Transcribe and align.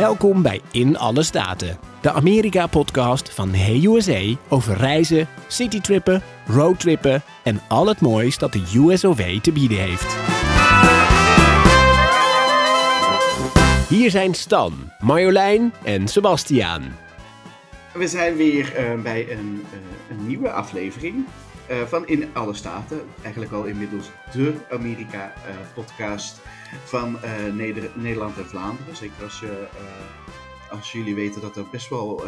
Welkom 0.00 0.42
bij 0.42 0.60
In 0.70 0.98
Alle 0.98 1.22
Staten, 1.22 1.78
de 2.00 2.10
Amerika-podcast 2.10 3.34
van 3.34 3.54
Hey 3.54 3.84
USA 3.84 4.36
over 4.48 4.76
reizen, 4.76 5.28
citytrippen, 5.46 6.22
roadtrippen 6.46 7.22
en 7.42 7.60
al 7.68 7.86
het 7.86 8.00
moois 8.00 8.38
dat 8.38 8.52
de 8.52 8.72
USOV 8.74 9.40
te 9.40 9.52
bieden 9.52 9.78
heeft. 9.78 10.16
Hier 13.88 14.10
zijn 14.10 14.34
Stan, 14.34 14.72
Marjolein 15.00 15.72
en 15.84 16.08
Sebastiaan. 16.08 16.96
We 17.92 18.06
zijn 18.06 18.36
weer 18.36 18.92
uh, 18.94 19.02
bij 19.02 19.32
een, 19.32 19.64
uh, 19.72 19.78
een, 20.10 20.26
nieuwe 20.26 20.50
aflevering 20.50 21.24
uh, 21.70 21.76
van 21.82 22.06
In 22.06 22.30
Alle 22.32 22.54
Staten. 22.54 23.00
Eigenlijk 23.22 23.52
al 23.52 23.64
inmiddels 23.64 24.10
de 24.32 24.54
Amerika-podcast 24.70 26.40
van 26.84 27.18
Neder 27.56 27.90
Nederland 27.94 28.36
en 28.36 28.46
Vlaanderen. 28.46 28.96
Zeker 28.96 29.22
als, 29.22 29.40
je, 29.40 29.68
als 30.70 30.92
jullie 30.92 31.14
weten 31.14 31.40
dat 31.40 31.56
er 31.56 31.66
best 31.70 31.88
wel 31.88 32.24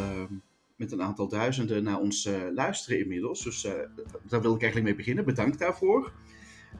met 0.77 0.93
een 0.93 1.03
aantal 1.03 1.29
duizenden 1.29 1.83
naar 1.83 1.99
ons 1.99 2.29
luisteren 2.55 2.99
inmiddels. 2.99 3.43
Dus 3.43 3.63
daar 4.29 4.43
wil 4.43 4.55
ik 4.55 4.63
eigenlijk 4.63 4.85
mee 4.85 4.95
beginnen. 4.95 5.25
Bedankt 5.25 5.59
daarvoor. 5.59 6.13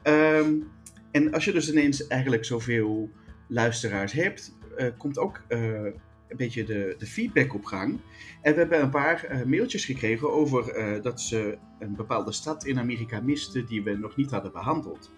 Um, 0.03 0.71
en 1.11 1.33
als 1.33 1.45
je 1.45 1.51
dus 1.51 1.71
ineens 1.71 2.07
eigenlijk 2.07 2.45
zoveel 2.45 3.09
luisteraars 3.47 4.11
hebt, 4.11 4.57
komt 4.97 5.17
ook 5.17 5.41
een 5.49 6.37
beetje 6.37 6.63
de, 6.63 6.95
de 6.97 7.05
feedback 7.05 7.53
op 7.53 7.65
gang. 7.65 7.99
En 8.41 8.53
we 8.53 8.59
hebben 8.59 8.81
een 8.81 8.89
paar 8.89 9.43
mailtjes 9.45 9.85
gekregen 9.85 10.31
over 10.31 10.73
dat 11.01 11.21
ze 11.21 11.57
een 11.79 11.95
bepaalde 11.95 12.31
stad 12.31 12.65
in 12.65 12.79
Amerika 12.79 13.21
misten 13.21 13.65
die 13.65 13.83
we 13.83 13.97
nog 13.97 14.15
niet 14.15 14.31
hadden 14.31 14.51
behandeld. 14.51 15.11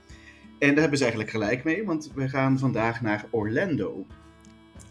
En 0.59 0.69
daar 0.69 0.79
hebben 0.79 0.97
ze 0.97 1.03
eigenlijk 1.03 1.33
gelijk 1.33 1.63
mee, 1.63 1.85
want 1.85 2.11
we 2.15 2.29
gaan 2.29 2.59
vandaag 2.59 3.01
naar 3.01 3.25
Orlando. 3.29 4.05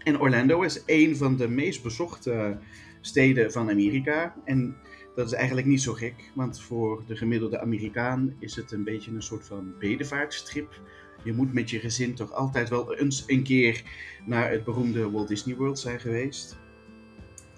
En 0.02 0.20
Orlando 0.20 0.62
is 0.62 0.82
een 0.86 1.16
van 1.16 1.36
de 1.36 1.48
meest 1.48 1.82
bezochte 1.82 2.58
steden 3.00 3.52
van 3.52 3.70
Amerika. 3.70 4.34
En 4.44 4.76
dat 5.14 5.26
is 5.26 5.32
eigenlijk 5.32 5.66
niet 5.66 5.82
zo 5.82 5.92
gek, 5.92 6.30
want 6.34 6.60
voor 6.60 7.02
de 7.06 7.16
gemiddelde 7.16 7.60
Amerikaan 7.60 8.36
is 8.38 8.56
het 8.56 8.72
een 8.72 8.84
beetje 8.84 9.10
een 9.10 9.22
soort 9.22 9.46
van 9.46 9.74
bedevaartstrip 9.78 10.80
je 11.24 11.32
moet 11.32 11.52
met 11.52 11.70
je 11.70 11.78
gezin 11.80 12.14
toch 12.14 12.32
altijd 12.32 12.68
wel 12.68 12.94
eens 12.94 13.24
een 13.26 13.42
keer 13.42 13.82
naar 14.24 14.50
het 14.50 14.64
beroemde 14.64 15.10
Walt 15.10 15.28
Disney 15.28 15.56
World 15.56 15.78
zijn 15.78 16.00
geweest. 16.00 16.58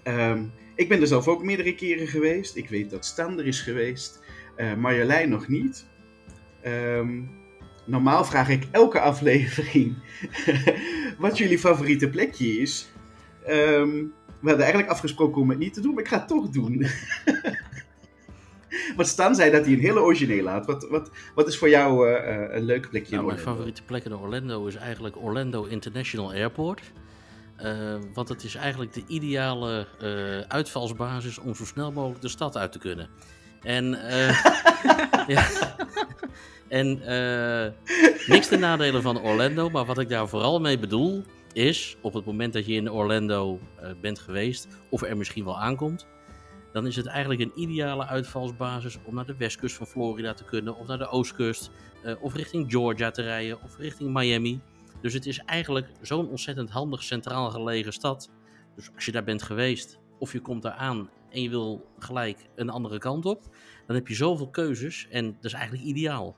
Ehm, 0.03 0.43
ik 0.75 0.89
ben 0.89 1.01
er 1.01 1.07
zelf 1.07 1.27
ook 1.27 1.43
meerdere 1.43 1.75
keren 1.75 2.07
geweest. 2.07 2.55
Ik 2.55 2.69
weet 2.69 2.89
dat 2.89 3.05
Stan 3.05 3.39
er 3.39 3.47
is 3.47 3.61
geweest. 3.61 4.23
Uh, 4.57 4.75
Marjolein 4.75 5.29
nog 5.29 5.47
niet. 5.47 5.87
Ehm, 6.61 7.21
normaal 7.87 8.25
vraag 8.25 8.49
ik 8.49 8.67
elke 8.71 8.99
aflevering 8.99 9.95
wat 11.19 11.37
jullie 11.37 11.59
favoriete 11.59 12.09
plekje 12.09 12.47
is. 12.47 12.89
Um, 13.49 14.13
we 14.39 14.47
hadden 14.47 14.65
eigenlijk 14.65 14.89
afgesproken 14.89 15.41
om 15.41 15.49
het 15.49 15.59
niet 15.59 15.73
te 15.73 15.81
doen, 15.81 15.93
maar 15.93 16.03
ik 16.03 16.09
ga 16.09 16.17
het 16.17 16.27
toch 16.27 16.49
doen. 16.49 16.85
Maar 18.95 19.05
Stan 19.05 19.35
zei 19.35 19.51
dat 19.51 19.65
hij 19.65 19.73
een 19.73 19.79
hele 19.79 19.99
originele 19.99 20.49
had. 20.49 20.65
Wat, 20.65 20.87
wat, 20.89 21.09
wat 21.35 21.47
is 21.47 21.57
voor 21.57 21.69
jou 21.69 22.09
uh, 22.09 22.55
een 22.55 22.63
leuk 22.63 22.89
plekje 22.89 23.15
nou, 23.15 23.27
in 23.27 23.33
Mijn 23.33 23.47
favoriete 23.47 23.83
plek 23.83 24.05
in 24.05 24.15
Orlando 24.15 24.65
is 24.65 24.75
eigenlijk 24.75 25.23
Orlando 25.23 25.63
International 25.63 26.31
Airport. 26.31 26.81
Uh, 27.63 27.95
want 28.13 28.29
het 28.29 28.43
is 28.43 28.55
eigenlijk 28.55 28.93
de 28.93 29.03
ideale 29.07 29.87
uh, 30.01 30.39
uitvalsbasis 30.39 31.37
om 31.37 31.55
zo 31.55 31.65
snel 31.65 31.91
mogelijk 31.91 32.21
de 32.21 32.27
stad 32.27 32.57
uit 32.57 32.71
te 32.71 32.79
kunnen. 32.79 33.09
En, 33.61 33.85
ja. 35.27 35.45
En 36.67 36.87
niks 38.27 38.47
ten 38.47 38.59
nadelen 38.59 39.01
van 39.01 39.21
Orlando, 39.21 39.69
maar 39.69 39.85
wat 39.85 39.99
ik 39.99 40.09
daar 40.09 40.27
vooral 40.27 40.59
mee 40.59 40.79
bedoel 40.79 41.23
is, 41.53 41.97
op 42.01 42.13
het 42.13 42.25
moment 42.25 42.53
dat 42.53 42.65
je 42.65 42.73
in 42.73 42.91
Orlando 42.91 43.59
bent 44.01 44.19
geweest, 44.19 44.67
of 44.89 45.01
er 45.01 45.17
misschien 45.17 45.45
wel 45.45 45.59
aankomt, 45.59 46.07
dan 46.73 46.87
is 46.87 46.95
het 46.95 47.05
eigenlijk 47.05 47.41
een 47.41 47.51
ideale 47.55 48.05
uitvalsbasis 48.05 48.97
om 49.03 49.15
naar 49.15 49.25
de 49.25 49.37
westkust 49.37 49.75
van 49.75 49.87
Florida 49.87 50.33
te 50.33 50.43
kunnen, 50.43 50.77
of 50.77 50.87
naar 50.87 50.97
de 50.97 51.09
oostkust, 51.09 51.71
uh, 52.05 52.23
of 52.23 52.35
richting 52.35 52.71
Georgia 52.71 53.11
te 53.11 53.21
rijden, 53.21 53.61
of 53.63 53.77
richting 53.77 54.13
Miami. 54.13 54.59
Dus 55.01 55.13
het 55.13 55.25
is 55.25 55.37
eigenlijk 55.39 55.87
zo'n 56.01 56.29
ontzettend 56.29 56.69
handig 56.69 57.03
centraal 57.03 57.49
gelegen 57.49 57.93
stad. 57.93 58.29
Dus 58.75 58.89
als 58.95 59.05
je 59.05 59.11
daar 59.11 59.23
bent 59.23 59.43
geweest, 59.43 59.99
of 60.19 60.31
je 60.31 60.39
komt 60.39 60.61
daar 60.61 60.71
aan 60.71 61.09
en 61.29 61.41
je 61.41 61.49
wil 61.49 61.85
gelijk 61.99 62.45
een 62.55 62.69
andere 62.69 62.97
kant 62.97 63.25
op, 63.25 63.41
dan 63.87 63.95
heb 63.95 64.07
je 64.07 64.15
zoveel 64.15 64.49
keuzes 64.49 65.07
en 65.09 65.25
dat 65.25 65.45
is 65.45 65.53
eigenlijk 65.53 65.83
ideaal. 65.83 66.35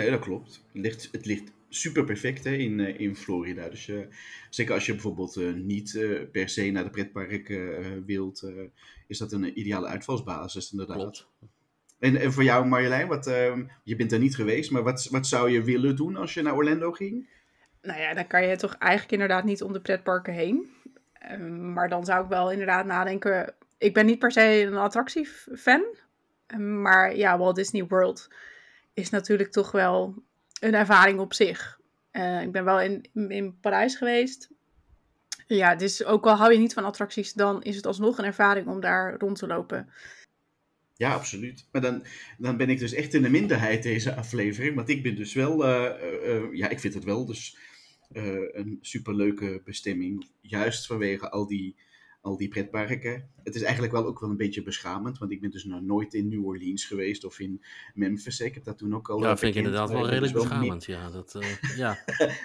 Nee, 0.00 0.10
dat 0.10 0.20
klopt. 0.20 0.64
Het 0.72 0.82
ligt, 0.82 1.08
het 1.12 1.26
ligt 1.26 1.52
super 1.68 2.04
perfect 2.04 2.44
hè, 2.44 2.52
in, 2.52 2.78
uh, 2.78 3.00
in 3.00 3.16
Florida. 3.16 3.68
Dus 3.68 3.88
uh, 3.88 4.06
zeker 4.50 4.74
als 4.74 4.86
je 4.86 4.92
bijvoorbeeld 4.92 5.36
uh, 5.36 5.54
niet 5.54 5.98
per 6.32 6.48
se 6.48 6.70
naar 6.70 6.84
de 6.84 6.90
pretparken 6.90 8.04
wilt, 8.04 8.52
is 9.06 9.18
dat 9.18 9.32
een 9.32 9.58
ideale 9.58 9.86
uitvalsbasis 9.86 10.72
inderdaad. 10.72 10.96
Klopt. 10.96 11.28
En, 11.98 12.16
en 12.16 12.32
voor 12.32 12.42
jou 12.42 12.66
Marjolein, 12.66 13.08
wat, 13.08 13.26
ehm, 13.26 13.64
je 13.84 13.96
bent 13.96 14.12
er 14.12 14.18
niet 14.18 14.34
geweest, 14.34 14.70
maar 14.70 14.82
wat, 14.82 15.08
wat 15.10 15.26
zou 15.26 15.50
je 15.50 15.62
willen 15.62 15.96
doen 15.96 16.16
als 16.16 16.34
je 16.34 16.42
naar 16.42 16.54
Orlando 16.54 16.92
ging? 16.92 17.28
Nou 17.82 18.00
ja, 18.00 18.14
dan 18.14 18.26
kan 18.26 18.46
je 18.46 18.56
toch 18.56 18.74
eigenlijk 18.74 19.12
inderdaad 19.12 19.44
niet 19.44 19.62
om 19.62 19.72
de 19.72 19.80
pretparken 19.80 20.32
heen. 20.32 20.70
Ehm, 21.12 21.72
maar 21.72 21.88
dan 21.88 22.04
zou 22.04 22.22
ik 22.22 22.28
wel 22.28 22.50
inderdaad 22.52 22.86
nadenken. 22.86 23.54
Ik 23.78 23.94
ben 23.94 24.06
niet 24.06 24.18
per 24.18 24.32
se 24.32 24.62
een 24.62 24.76
attractiefan. 24.76 25.84
Um, 26.54 26.82
maar 26.82 27.16
ja, 27.16 27.38
Walt 27.38 27.56
Disney 27.56 27.86
World 27.86 28.28
is 28.98 29.10
natuurlijk 29.10 29.50
toch 29.50 29.70
wel 29.70 30.22
een 30.60 30.74
ervaring 30.74 31.18
op 31.18 31.34
zich. 31.34 31.80
Uh, 32.12 32.42
ik 32.42 32.52
ben 32.52 32.64
wel 32.64 32.80
in, 32.80 33.04
in 33.28 33.58
Parijs 33.60 33.96
geweest. 33.96 34.50
Ja, 35.46 35.74
dus 35.74 36.04
ook 36.04 36.26
al 36.26 36.36
hou 36.36 36.52
je 36.52 36.58
niet 36.58 36.72
van 36.72 36.84
attracties, 36.84 37.32
dan 37.32 37.62
is 37.62 37.76
het 37.76 37.86
alsnog 37.86 38.18
een 38.18 38.24
ervaring 38.24 38.66
om 38.66 38.80
daar 38.80 39.18
rond 39.18 39.38
te 39.38 39.46
lopen. 39.46 39.88
Ja, 40.96 41.14
absoluut. 41.14 41.66
Maar 41.72 41.82
dan, 41.82 42.04
dan 42.38 42.56
ben 42.56 42.70
ik 42.70 42.78
dus 42.78 42.92
echt 42.92 43.14
in 43.14 43.22
de 43.22 43.28
minderheid 43.28 43.82
deze 43.82 44.14
aflevering. 44.14 44.74
Want 44.74 44.88
ik 44.88 45.02
ben 45.02 45.16
dus 45.16 45.34
wel, 45.34 45.64
uh, 45.64 45.90
uh, 46.24 46.54
ja, 46.54 46.68
ik 46.68 46.80
vind 46.80 46.94
het 46.94 47.04
wel 47.04 47.26
dus 47.26 47.56
een 48.52 48.78
superleuke 48.80 49.60
bestemming. 49.64 50.30
Juist 50.40 50.86
vanwege 50.86 51.30
al 51.30 51.46
die 51.46 51.76
al 52.20 52.36
die 52.36 52.48
pretparken. 52.48 53.30
Het 53.44 53.54
is 53.54 53.62
eigenlijk 53.62 53.92
wel 53.92 54.06
ook 54.06 54.20
wel 54.20 54.30
een 54.30 54.36
beetje 54.36 54.62
beschamend, 54.62 55.18
want 55.18 55.30
ik 55.30 55.40
ben 55.40 55.50
dus 55.50 55.64
nog 55.64 55.82
nooit 55.82 56.14
in 56.14 56.28
New 56.28 56.46
Orleans 56.46 56.84
geweest 56.84 57.24
of 57.24 57.38
in 57.38 57.62
Memphis. 57.94 58.40
Ik 58.40 58.54
heb 58.54 58.64
dat 58.64 58.78
toen 58.78 58.94
ook 58.94 59.08
al. 59.08 59.20
Ja, 59.20 59.36
vind 59.36 59.54
ik 59.54 59.64
inderdaad 59.64 59.90
wel 59.90 60.08
redelijk 60.08 60.32
beschamend. 60.32 60.84
Ja, 60.84 61.10
dat, 61.10 61.34
uh, 61.36 61.76
ja. 61.76 61.98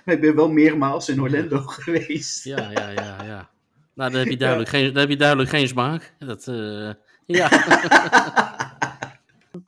maar 0.06 0.16
ik 0.16 0.22
ben 0.22 0.35
wel 0.35 0.50
meermaals 0.50 1.09
in 1.09 1.22
Orlando 1.22 1.57
geweest. 1.61 2.44
ja, 2.44 2.72
ja, 2.72 2.89
ja, 2.89 3.23
ja. 3.23 3.51
Nou, 3.94 4.11
dan 4.11 4.19
heb 4.19 4.29
je 4.29 4.38
duidelijk, 4.38 4.72
ja. 4.72 4.78
geen, 4.78 4.88
dan 4.88 5.01
heb 5.01 5.09
je 5.09 5.17
duidelijk 5.17 5.50
geen 5.50 5.67
smaak. 5.67 6.13
Dat, 6.19 6.47
uh, 6.47 6.91
ja. 7.25 7.50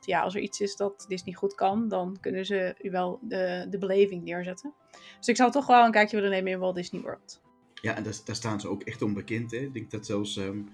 ja, 0.00 0.20
als 0.20 0.34
er 0.34 0.40
iets 0.40 0.60
is 0.60 0.76
dat 0.76 1.04
Disney 1.08 1.34
goed 1.34 1.54
kan, 1.54 1.88
dan 1.88 2.16
kunnen 2.20 2.46
ze 2.46 2.74
u 2.82 2.90
wel 2.90 3.18
de, 3.22 3.66
de 3.70 3.78
beleving 3.78 4.24
neerzetten. 4.24 4.74
Dus 5.18 5.28
ik 5.28 5.36
zou 5.36 5.50
toch 5.50 5.66
wel 5.66 5.84
een 5.84 5.90
kijkje 5.90 6.16
willen 6.16 6.30
nemen 6.30 6.52
in 6.52 6.58
Walt 6.58 6.74
Disney 6.74 7.02
World. 7.02 7.40
Ja, 7.86 7.96
en 7.96 8.02
daar, 8.02 8.14
daar, 8.24 8.36
staan 8.36 8.60
ze 8.60 8.68
ook 8.68 8.82
echt 8.82 9.02
onbekend. 9.02 9.50
Hè? 9.50 9.58
Ik 9.58 9.72
denk 9.74 9.90
dat 9.90 10.06
zelfs. 10.06 10.36
Um, 10.36 10.68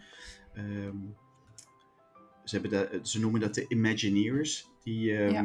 um, 0.57 1.17
ze, 2.45 2.59
hebben 2.59 2.71
dat, 2.71 3.09
ze 3.09 3.21
noemen 3.21 3.41
dat 3.41 3.55
de 3.55 3.65
Imagineers. 3.69 4.69
Die, 4.83 5.19
um, 5.19 5.33
ja. 5.33 5.45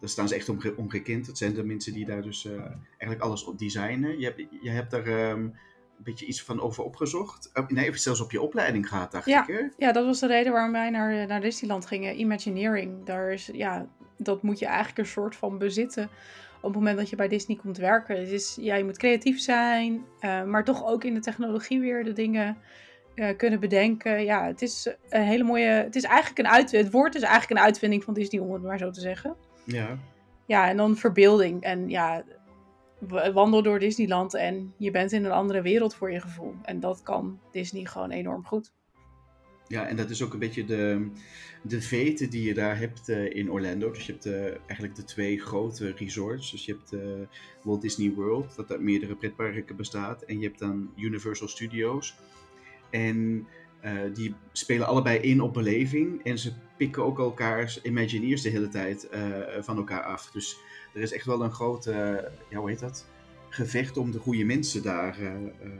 Daar 0.00 0.08
staan 0.08 0.28
ze 0.28 0.34
echt 0.34 0.48
onge 0.48 0.76
ongekend. 0.76 1.26
Dat 1.26 1.38
zijn 1.38 1.54
de 1.54 1.64
mensen 1.64 1.92
die 1.92 2.04
daar 2.04 2.22
dus 2.22 2.44
uh, 2.44 2.52
eigenlijk 2.88 3.20
alles 3.20 3.44
op 3.44 3.58
designen. 3.58 4.18
Je 4.18 4.24
hebt, 4.24 4.42
je 4.62 4.70
hebt 4.70 4.90
daar 4.90 5.06
een 5.06 5.54
beetje 5.96 6.26
iets 6.26 6.42
van 6.42 6.60
over 6.60 6.84
opgezocht. 6.84 7.50
Uh, 7.54 7.66
nee, 7.66 7.96
zelfs 7.96 8.20
op 8.20 8.30
je 8.30 8.40
opleiding 8.40 8.88
gehad, 8.88 9.12
dacht 9.12 9.26
ja. 9.26 9.42
ik. 9.48 9.54
Hè? 9.54 9.86
Ja, 9.86 9.92
dat 9.92 10.04
was 10.04 10.20
de 10.20 10.26
reden 10.26 10.52
waarom 10.52 10.72
wij 10.72 10.90
naar, 10.90 11.26
naar 11.26 11.40
Disneyland 11.40 11.86
gingen. 11.86 12.20
Imagineering. 12.20 13.04
Daar 13.04 13.32
is, 13.32 13.50
ja, 13.52 13.88
dat 14.16 14.42
moet 14.42 14.58
je 14.58 14.66
eigenlijk 14.66 14.98
een 14.98 15.06
soort 15.06 15.36
van 15.36 15.58
bezitten 15.58 16.10
op 16.62 16.68
het 16.68 16.74
moment 16.74 16.98
dat 16.98 17.10
je 17.10 17.16
bij 17.16 17.28
Disney 17.28 17.56
komt 17.56 17.76
werken. 17.76 18.18
Het 18.18 18.30
is, 18.30 18.56
ja, 18.60 18.74
je 18.74 18.84
moet 18.84 18.98
creatief 18.98 19.40
zijn, 19.40 20.04
uh, 20.20 20.44
maar 20.44 20.64
toch 20.64 20.86
ook 20.86 21.04
in 21.04 21.14
de 21.14 21.20
technologie 21.20 21.80
weer 21.80 22.04
de 22.04 22.12
dingen 22.12 22.56
uh, 23.14 23.36
kunnen 23.36 23.60
bedenken. 23.60 24.24
Ja, 24.24 24.46
het 24.46 24.62
is 24.62 24.94
een 25.08 25.22
hele 25.22 25.44
mooie. 25.44 25.68
Het 25.68 25.96
is 25.96 26.04
eigenlijk 26.04 26.38
een 26.38 26.48
uit, 26.48 26.70
Het 26.70 26.90
woord 26.90 27.14
is 27.14 27.22
eigenlijk 27.22 27.60
een 27.60 27.66
uitvinding 27.66 28.04
van 28.04 28.14
Disney, 28.14 28.40
om 28.40 28.52
het 28.52 28.62
maar 28.62 28.78
zo 28.78 28.90
te 28.90 29.00
zeggen. 29.00 29.36
Ja. 29.64 29.98
Ja, 30.46 30.68
en 30.68 30.76
dan 30.76 30.96
verbeelding. 30.96 31.62
En 31.62 31.88
ja, 31.88 32.24
wandel 33.32 33.62
door 33.62 33.78
Disneyland 33.78 34.34
en 34.34 34.74
je 34.76 34.90
bent 34.90 35.12
in 35.12 35.24
een 35.24 35.32
andere 35.32 35.62
wereld 35.62 35.94
voor 35.94 36.12
je 36.12 36.20
gevoel. 36.20 36.54
En 36.62 36.80
dat 36.80 37.02
kan 37.02 37.40
Disney 37.50 37.84
gewoon 37.84 38.10
enorm 38.10 38.44
goed. 38.44 38.72
Ja, 39.72 39.86
en 39.86 39.96
dat 39.96 40.10
is 40.10 40.22
ook 40.22 40.32
een 40.32 40.38
beetje 40.38 40.64
de, 40.64 41.10
de 41.62 41.80
veten 41.80 42.30
die 42.30 42.42
je 42.42 42.54
daar 42.54 42.78
hebt 42.78 43.08
uh, 43.08 43.34
in 43.34 43.50
Orlando. 43.50 43.90
Dus 43.90 44.06
je 44.06 44.12
hebt 44.12 44.26
uh, 44.26 44.44
eigenlijk 44.44 44.94
de 44.94 45.04
twee 45.04 45.40
grote 45.40 45.92
resorts. 45.96 46.50
Dus 46.50 46.64
je 46.64 46.72
hebt 46.72 46.92
uh, 46.92 47.26
Walt 47.62 47.82
Disney 47.82 48.12
World, 48.14 48.56
dat 48.56 48.70
uit 48.70 48.80
meerdere 48.80 49.16
pretparken 49.16 49.76
bestaat. 49.76 50.22
En 50.22 50.38
je 50.38 50.46
hebt 50.46 50.58
dan 50.58 50.90
Universal 50.96 51.48
Studios. 51.48 52.14
En 52.90 53.46
die 54.12 54.34
spelen 54.52 54.86
allebei 54.86 55.18
in 55.18 55.40
op 55.40 55.54
beleving. 55.54 56.24
En 56.24 56.38
ze 56.38 56.52
pikken 56.76 57.04
ook 57.04 57.18
elkaars 57.18 57.82
Imagineers 57.82 58.42
de 58.42 58.48
hele 58.48 58.68
tijd 58.68 59.08
van 59.60 59.76
elkaar 59.76 60.02
af. 60.02 60.30
Dus 60.30 60.56
er 60.94 61.00
is 61.00 61.12
echt 61.12 61.26
wel 61.26 61.42
een 61.42 61.52
grote, 61.52 61.92
ja, 62.50 62.58
hoe 62.58 62.68
heet 62.68 62.80
dat? 62.80 63.06
gevecht 63.52 63.96
om 63.96 64.10
de 64.10 64.18
goede 64.18 64.44
mensen 64.44 64.82
daar. 64.82 65.18
eh, 65.18 65.26
eh, 65.26 65.70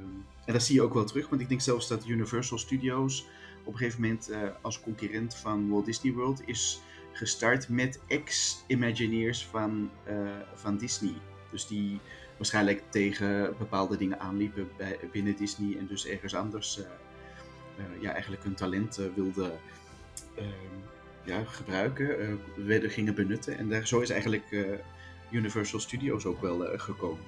en 0.44 0.52
dat 0.52 0.62
zie 0.62 0.74
je 0.74 0.82
ook 0.82 0.94
wel 0.94 1.04
terug, 1.04 1.28
want 1.28 1.40
ik 1.40 1.48
denk 1.48 1.60
zelfs 1.60 1.88
dat 1.88 2.06
Universal 2.06 2.58
Studios 2.58 3.26
op 3.64 3.72
een 3.72 3.78
gegeven 3.78 4.00
moment 4.00 4.28
eh, 4.28 4.40
als 4.60 4.80
concurrent 4.80 5.34
van 5.34 5.70
Walt 5.70 5.84
Disney 5.84 6.12
World 6.12 6.48
is 6.48 6.82
gestart 7.12 7.68
met 7.68 8.00
ex-Imagineers 8.08 9.46
van, 9.46 9.90
eh, 10.04 10.14
van 10.54 10.76
Disney. 10.76 11.14
Dus 11.50 11.66
die 11.66 12.00
waarschijnlijk 12.36 12.82
tegen 12.88 13.54
bepaalde 13.58 13.96
dingen 13.96 14.20
aanliepen 14.20 14.68
bij, 14.76 14.98
binnen 15.12 15.36
Disney 15.36 15.78
en 15.78 15.86
dus 15.86 16.06
ergens 16.06 16.34
anders 16.34 16.78
eh, 16.78 18.02
ja, 18.02 18.12
eigenlijk 18.12 18.42
hun 18.42 18.54
talent 18.54 18.98
eh, 18.98 19.06
wilden 19.14 19.58
ehm, 20.36 20.48
ja, 21.24 21.44
gebruiken, 21.44 22.40
werden, 22.56 22.90
gingen 22.90 23.14
benutten. 23.14 23.58
En 23.58 23.68
daar, 23.68 23.86
zo 23.86 24.00
is 24.00 24.10
eigenlijk 24.10 24.76
Universal 25.30 25.80
Studios 25.80 26.24
ook 26.24 26.40
wel 26.40 26.78
gekomen. 26.78 27.24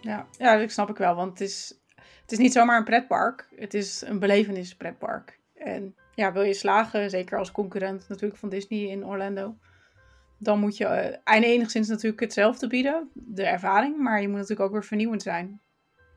Ja, 0.00 0.26
ja, 0.38 0.56
dat 0.56 0.70
snap 0.70 0.90
ik 0.90 0.96
wel. 0.96 1.14
Want 1.14 1.38
het 1.38 1.48
is, 1.48 1.80
het 1.94 2.32
is 2.32 2.38
niet 2.38 2.52
zomaar 2.52 2.78
een 2.78 2.84
pretpark. 2.84 3.48
Het 3.56 3.74
is 3.74 4.02
een 4.06 4.18
belevenis 4.18 4.76
pretpark. 4.76 5.38
En 5.64 5.94
ja, 6.14 6.32
wil 6.32 6.42
je 6.42 6.54
slagen, 6.54 7.10
zeker 7.10 7.38
als 7.38 7.52
concurrent 7.52 8.08
natuurlijk 8.08 8.40
van 8.40 8.48
Disney 8.48 8.88
in 8.88 9.06
Orlando, 9.06 9.56
dan 10.38 10.58
moet 10.60 10.76
je 10.76 10.84
en 11.24 11.42
enigszins 11.42 11.88
natuurlijk 11.88 12.20
hetzelfde 12.20 12.66
bieden, 12.66 13.10
de 13.14 13.44
ervaring, 13.44 13.98
maar 13.98 14.20
je 14.20 14.28
moet 14.28 14.36
natuurlijk 14.36 14.66
ook 14.66 14.72
weer 14.72 14.84
vernieuwend 14.84 15.22
zijn. 15.22 15.60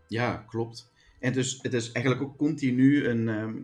Ja, 0.08 0.46
klopt. 0.48 0.92
En 1.20 1.34
dus 1.34 1.60
het 1.62 1.74
is 1.74 1.92
eigenlijk 1.92 2.26
ook 2.26 2.38
continu 2.38 3.08
een, 3.08 3.30
ehm, 3.30 3.56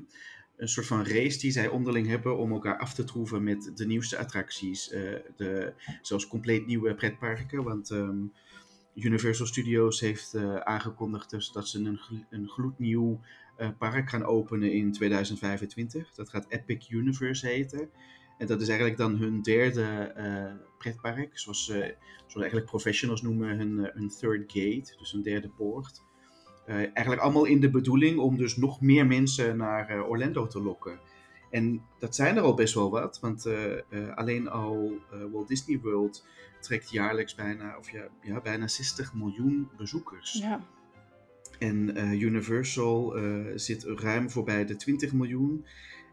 een 0.57 0.67
soort 0.67 0.85
van 0.85 1.05
race 1.05 1.39
die 1.39 1.51
zij 1.51 1.67
onderling 1.67 2.07
hebben 2.07 2.37
om 2.37 2.51
elkaar 2.51 2.77
af 2.77 2.93
te 2.93 3.03
troeven 3.03 3.43
met 3.43 3.71
de 3.75 3.85
nieuwste 3.85 4.17
attracties. 4.17 4.91
eh, 4.91 5.01
de, 5.37 5.73
zelfs 6.01 6.27
compleet 6.27 6.65
nieuwe 6.65 6.95
pretparken. 6.95 7.63
Want 7.63 7.91
ehm, 7.91 8.17
Universal 8.95 9.45
Studios 9.45 9.99
heeft 9.99 10.33
eh, 10.33 10.55
aangekondigd 10.55 11.29
dus 11.29 11.51
dat 11.51 11.67
ze 11.67 11.79
een, 11.79 11.99
een 12.29 12.47
gloednieuw 12.47 13.19
park 13.77 14.09
gaan 14.09 14.25
openen 14.25 14.71
in 14.71 14.91
2025. 14.91 16.13
Dat 16.13 16.29
gaat 16.29 16.45
Epic 16.49 16.89
Universe 16.89 17.47
heten. 17.47 17.89
En 18.37 18.47
dat 18.47 18.61
is 18.61 18.67
eigenlijk 18.67 18.97
dan 18.97 19.15
hun 19.15 19.41
derde 19.41 19.83
eh, 20.15 20.53
pretpark. 20.77 21.39
Zoals, 21.39 21.65
ze 21.65 21.95
zoals 22.17 22.35
eigenlijk 22.35 22.65
professionals 22.65 23.21
noemen 23.21 23.57
hun, 23.57 23.85
eh, 23.85 23.95
hun 23.95 24.09
third 24.09 24.51
gate. 24.51 24.95
Dus 24.97 25.13
een 25.13 25.23
derde 25.23 25.49
poort. 25.49 26.01
Eh, 26.65 26.75
eigenlijk 26.75 27.21
allemaal 27.21 27.45
in 27.45 27.59
de 27.59 27.69
bedoeling 27.69 28.19
om 28.19 28.37
dus 28.37 28.57
nog 28.57 28.81
meer 28.81 29.05
mensen 29.07 29.57
naar 29.57 29.89
eh, 29.89 30.09
Orlando 30.09 30.47
te 30.47 30.61
lokken. 30.61 30.99
En 31.53 31.81
dat 31.99 32.15
zijn 32.15 32.37
er 32.37 32.43
al 32.43 32.53
best 32.53 32.73
wel 32.73 32.89
wat, 32.89 33.19
want 33.19 33.45
eh, 33.45 33.73
eh, 33.73 34.15
alleen 34.15 34.49
al 34.49 34.91
eh, 35.11 35.19
Walt 35.31 35.47
Disney 35.47 35.79
World 35.79 36.25
trekt 36.59 36.91
jaarlijks 36.91 37.35
bijna, 37.35 37.77
of 37.77 37.89
ja, 38.21 38.41
bijna 38.41 38.67
60 38.67 39.13
miljoen 39.13 39.69
bezoekers. 39.77 40.33
Ja, 40.33 40.61
En 41.59 41.95
eh, 41.95 42.21
Universal 42.21 43.17
eh, 43.17 43.45
zit 43.55 43.83
ruim 43.83 44.29
voorbij 44.29 44.65
de 44.65 44.75
20 44.75 45.13
miljoen. 45.13 45.65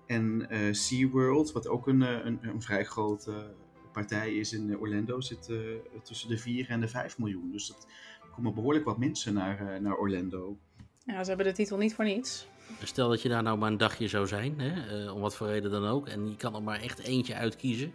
En 0.07 0.51
eh 0.51 0.73
SeaWorld, 0.73 1.53
wat 1.53 1.69
ook 1.69 1.87
een, 1.87 2.01
een, 2.01 2.39
een 2.43 2.63
vrij 2.63 2.85
grote 2.85 3.55
partij 3.93 4.35
is 4.35 4.53
in 4.53 4.79
Orlando, 4.79 5.21
zit 5.21 5.49
eh, 5.49 5.57
tussen 6.03 6.29
de 6.29 6.39
4 6.39 6.69
en 6.69 6.81
de 6.81 6.89
5 6.89 7.19
miljoen. 7.19 7.53
Dus 7.53 7.67
dat 7.67 7.87
er 8.23 8.29
komen 8.35 8.55
behoorlijk 8.55 8.85
wat 8.85 8.99
mensen 8.99 9.35
naar, 9.35 9.75
eh, 9.75 9.81
naar 9.81 9.97
Orlando. 9.97 10.57
ja, 11.05 11.23
ze 11.23 11.29
hebben 11.29 11.47
de 11.47 11.53
titel 11.53 11.77
niet 11.79 11.95
voor 11.95 12.05
niets. 12.05 12.47
Stel 12.83 13.09
dat 13.09 13.23
je 13.23 13.29
daar 13.29 13.43
nou 13.43 13.59
maar 13.59 13.71
een 13.71 13.77
dagje 13.77 14.09
zou 14.09 14.27
zijn, 14.27 14.61
hè, 14.61 15.05
eh, 15.05 15.15
om 15.15 15.21
wat 15.21 15.37
voor 15.37 15.47
reden 15.47 15.71
dan 15.71 15.87
ook, 15.87 16.09
en 16.09 16.29
je 16.29 16.37
kan 16.37 16.55
er 16.55 16.63
maar 16.63 16.81
echt 16.81 16.99
eentje 16.99 17.35
uitkiezen. 17.35 17.93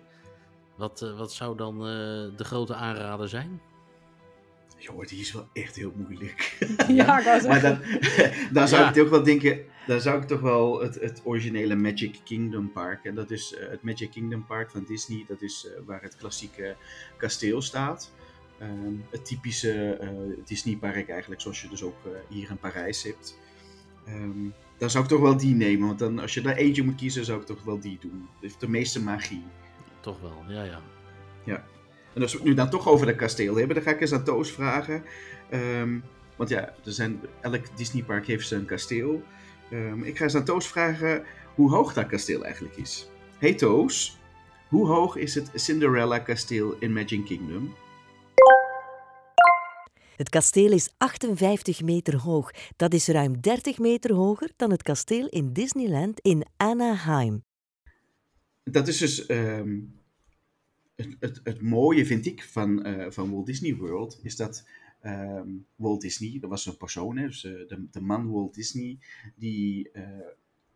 Wat, 0.76 1.14
wat 1.18 1.34
zou 1.34 1.58
dan 1.58 1.76
eh, 1.76 1.84
de 2.38 2.44
grote 2.44 2.76
aanrader 2.76 3.30
zijn? 3.30 3.62
Joh, 4.78 5.06
die 5.08 5.20
is 5.20 5.32
wel 5.32 5.48
echt 5.54 5.76
heel 5.76 5.94
moeilijk. 5.96 6.58
Ja, 6.88 7.38
ik 7.38 7.48
maar 7.48 7.62
dan, 7.62 7.80
dan 8.54 8.68
zou 8.68 8.82
Ja. 8.82 8.88
ik 8.88 8.94
toch 8.94 9.10
wel 9.10 9.24
denken, 9.24 9.60
dan 9.88 10.02
zou 10.02 10.22
ik 10.22 10.28
toch 10.28 10.40
wel 10.42 10.82
het, 10.82 10.96
het 10.96 11.22
originele 11.24 11.76
Magic 11.76 12.20
Kingdom 12.24 12.72
Park. 12.72 13.04
En 13.06 13.16
dat 13.16 13.32
is 13.32 13.56
eh, 13.56 13.70
het 13.70 13.84
Magic 13.84 14.12
Kingdom 14.12 14.46
Park 14.46 14.72
van 14.72 14.84
Disney. 14.88 15.26
Dat 15.28 15.42
is 15.42 15.68
eh, 15.68 15.82
waar 15.86 16.02
het 16.02 16.16
klassieke 16.16 16.76
kasteel 17.18 17.62
staat. 17.62 18.12
Ehm, 18.60 18.94
het 19.10 19.26
typische 19.26 19.94
eh, 20.02 20.10
Disney 20.46 20.76
park 20.76 21.10
eigenlijk, 21.10 21.42
zoals 21.42 21.62
je 21.62 21.68
dus 21.70 21.84
ook 21.84 22.06
eh, 22.06 22.12
hier 22.30 22.50
in 22.50 22.58
Parijs 22.58 23.04
hebt. 23.04 23.40
Ehm, 24.06 24.50
dan 24.78 24.90
zou 24.90 25.04
ik 25.04 25.10
toch 25.10 25.22
wel 25.22 25.38
die 25.38 25.56
nemen. 25.56 25.88
Want 25.88 26.00
dan, 26.00 26.20
als 26.20 26.34
je 26.34 26.42
daar 26.42 26.56
eentje 26.56 26.84
moet 26.84 26.96
kiezen, 26.96 27.26
zou 27.26 27.40
ik 27.40 27.46
toch 27.46 27.64
wel 27.64 27.80
die 27.80 27.98
doen. 28.02 28.28
Het 28.34 28.42
heeft 28.42 28.60
de 28.60 28.70
meeste 28.70 29.02
magie. 29.02 29.44
Toch 30.00 30.22
wel, 30.22 30.44
ja, 30.48 30.64
ja. 31.44 31.66
En 32.16 32.22
als 32.22 32.32
we 32.32 32.38
het 32.38 32.48
nu 32.48 32.54
dan 32.54 32.70
toch 32.70 32.88
over 32.88 33.06
dat 33.06 33.16
kasteel 33.16 33.56
hebben, 33.56 33.76
dan 33.76 33.86
ga 33.86 33.92
ik 33.92 34.02
eens 34.02 34.14
aan 34.14 34.24
Toos 34.24 34.52
vragen. 34.52 35.04
Ehm, 35.50 36.00
want 36.36 36.50
ja, 36.50 36.74
er 36.86 36.92
zijn, 36.92 37.22
elk 37.42 37.78
Disneypark 37.78 38.28
heeft 38.28 38.48
zijn 38.48 38.66
kasteel. 38.66 39.24
Ehm, 39.72 40.04
ik 40.04 40.18
ga 40.18 40.24
eens 40.24 40.36
aan 40.36 40.44
Toos 40.44 40.68
vragen 40.68 41.24
hoe 41.56 41.70
hoog 41.70 41.94
dat 41.94 42.08
kasteel 42.08 42.44
eigenlijk 42.44 42.76
is. 42.76 43.10
Hey 43.38 43.54
Toos, 43.54 44.18
hoe 44.68 44.88
hoog 44.88 45.16
is 45.16 45.36
het 45.36 45.50
Cinderella 45.54 46.20
kasteel 46.20 46.76
in 46.80 46.94
Magic 46.94 47.26
Kingdom? 47.26 47.76
Het 50.16 50.30
kasteel 50.30 50.72
is 50.72 50.94
58 50.98 51.82
meter 51.82 52.18
hoog. 52.18 52.52
Dat 52.76 52.94
is 52.94 53.08
ruim 53.08 53.42
30 53.42 53.80
meter 53.80 54.14
hoger 54.14 54.50
dan 54.56 54.72
het 54.72 54.84
kasteel 54.84 55.28
in 55.28 55.54
Disneyland 55.54 56.20
in 56.20 56.46
Anaheim. 56.58 57.44
Dat 58.64 58.88
is 58.88 58.98
dus 58.98 59.26
ehm, 59.26 59.78
het, 60.96 61.16
het, 61.20 61.40
het 61.44 61.62
mooie, 61.62 62.06
vind 62.06 62.26
ik, 62.26 62.44
van, 62.44 62.84
eh, 62.84 63.12
van 63.12 63.32
Walt 63.32 63.46
Disney 63.46 63.76
World, 63.76 64.20
is 64.24 64.36
dat 64.36 64.68
ehm, 65.02 65.50
Walt 65.76 66.02
Disney, 66.02 66.40
dat 66.40 66.50
was 66.50 66.66
een 66.66 66.78
persoon, 66.78 67.18
hè, 67.18 67.26
dus 67.26 67.44
eh, 67.44 67.52
de, 67.52 67.88
de 67.92 68.02
man 68.02 68.32
Walt 68.32 68.54
Disney, 68.54 69.00
die 69.36 69.92
eh, 69.92 70.04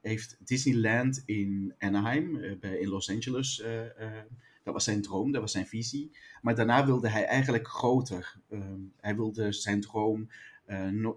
heeft 0.02 0.38
Disneyland 0.40 1.24
in 1.26 1.76
Anaheim, 1.78 2.58
bij, 2.60 2.78
in 2.78 2.88
Los 2.88 3.10
Angeles, 3.10 3.64
dat 4.64 4.74
was 4.74 4.84
zijn 4.84 5.02
droom, 5.02 5.32
dat 5.32 5.42
was 5.42 5.52
zijn 5.52 5.68
visie. 5.68 6.12
Maar 6.42 6.56
daarna 6.56 6.86
wilde 6.86 7.10
hij 7.10 7.26
eigenlijk 7.26 7.68
groter. 7.68 8.36
Ehm, 8.50 8.80
hij 9.00 9.16
wilde 9.16 9.52
zijn 9.52 9.82
droom 9.82 10.30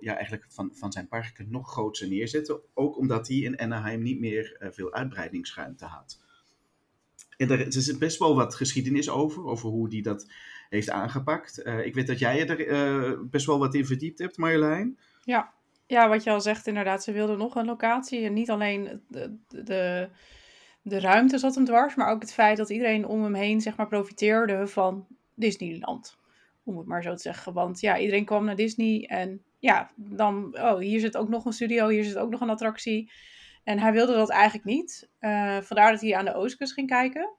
ja, 0.00 0.14
eigenlijk 0.14 0.44
van, 0.48 0.70
van 0.74 0.92
zijn 0.92 1.08
parken 1.08 1.50
nog 1.50 1.70
groter 1.70 2.08
neerzetten. 2.08 2.60
Ook 2.74 2.98
omdat 2.98 3.28
hij 3.28 3.36
in 3.36 3.58
Anaheim 3.58 4.02
niet 4.02 4.20
meer 4.20 4.70
veel 4.70 4.92
uitbreidingsruimte 4.92 5.84
had. 5.84 6.21
Er, 7.50 7.60
er 7.60 7.76
is 7.76 7.98
best 7.98 8.18
wel 8.18 8.34
wat 8.34 8.54
geschiedenis 8.54 9.10
over, 9.10 9.44
over 9.44 9.68
hoe 9.68 9.88
hij 9.88 10.00
dat 10.00 10.26
heeft 10.68 10.90
aangepakt. 10.90 11.62
Eh, 11.62 11.86
ik 11.86 11.94
weet 11.94 12.06
dat 12.06 12.18
jij 12.18 12.48
er 12.48 12.68
eh, 12.68 13.18
best 13.30 13.46
wel 13.46 13.58
wat 13.58 13.74
in 13.74 13.86
verdiept 13.86 14.18
hebt, 14.18 14.36
Marjolein. 14.36 14.98
Ja. 15.24 15.52
ja, 15.86 16.08
wat 16.08 16.24
je 16.24 16.30
al 16.30 16.40
zegt 16.40 16.66
inderdaad, 16.66 17.04
ze 17.04 17.12
wilden 17.12 17.38
nog 17.38 17.54
een 17.54 17.66
locatie. 17.66 18.24
En 18.24 18.32
niet 18.32 18.50
alleen 18.50 19.02
de, 19.08 19.36
de, 19.48 20.08
de 20.82 21.00
ruimte 21.00 21.38
zat 21.38 21.54
hem 21.54 21.64
dwars, 21.64 21.94
maar 21.94 22.10
ook 22.10 22.20
het 22.20 22.32
feit 22.32 22.56
dat 22.56 22.70
iedereen 22.70 23.06
om 23.06 23.22
hem 23.22 23.34
heen 23.34 23.60
zeg 23.60 23.76
maar, 23.76 23.88
profiteerde 23.88 24.66
van 24.66 25.06
Disneyland. 25.34 26.18
Om 26.64 26.76
het 26.76 26.86
maar 26.86 27.02
zo 27.02 27.14
te 27.14 27.22
zeggen. 27.22 27.52
Want 27.52 27.80
ja, 27.80 27.98
iedereen 27.98 28.24
kwam 28.24 28.44
naar 28.44 28.56
Disney 28.56 29.06
en 29.06 29.42
ja, 29.58 29.90
dan, 29.96 30.58
oh, 30.58 30.78
hier 30.78 31.00
zit 31.00 31.16
ook 31.16 31.28
nog 31.28 31.44
een 31.44 31.52
studio, 31.52 31.88
hier 31.88 32.04
zit 32.04 32.16
ook 32.16 32.30
nog 32.30 32.40
een 32.40 32.50
attractie. 32.50 33.10
En 33.64 33.78
hij 33.78 33.92
wilde 33.92 34.12
dat 34.12 34.30
eigenlijk 34.30 34.64
niet. 34.64 35.08
Eh, 35.18 35.60
vandaar 35.60 35.90
dat 35.90 36.00
hij 36.00 36.16
aan 36.16 36.24
de 36.24 36.34
oostkust 36.34 36.72
ging 36.72 36.88
kijken. 36.88 37.30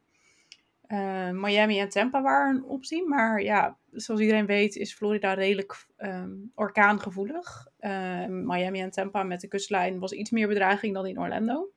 Eh, 0.82 1.30
Miami 1.30 1.80
en 1.80 1.89
Tampa 1.89 2.22
waren 2.22 2.56
een 2.56 2.63
optie. 2.63 3.08
Maar 3.08 3.42
ja, 3.42 3.77
zoals 3.92 4.22
iedereen 4.22 4.46
weet 4.46 4.75
is 4.75 4.94
Florida 4.94 5.34
redelijk 5.34 5.86
ehm, 5.98 6.32
orkaangevoelig. 6.56 7.68
Eh, 7.77 8.25
Miami 8.25 8.82
en 8.82 8.92
Tampa 8.92 9.24
met 9.24 9.42
de 9.42 9.48
kustlijn 9.48 10.00
was 10.00 10.12
iets 10.12 10.32
meer 10.32 10.48
bedreiging 10.48 10.94
dan 10.94 11.06
in 11.06 11.20
Orlando. 11.20 11.72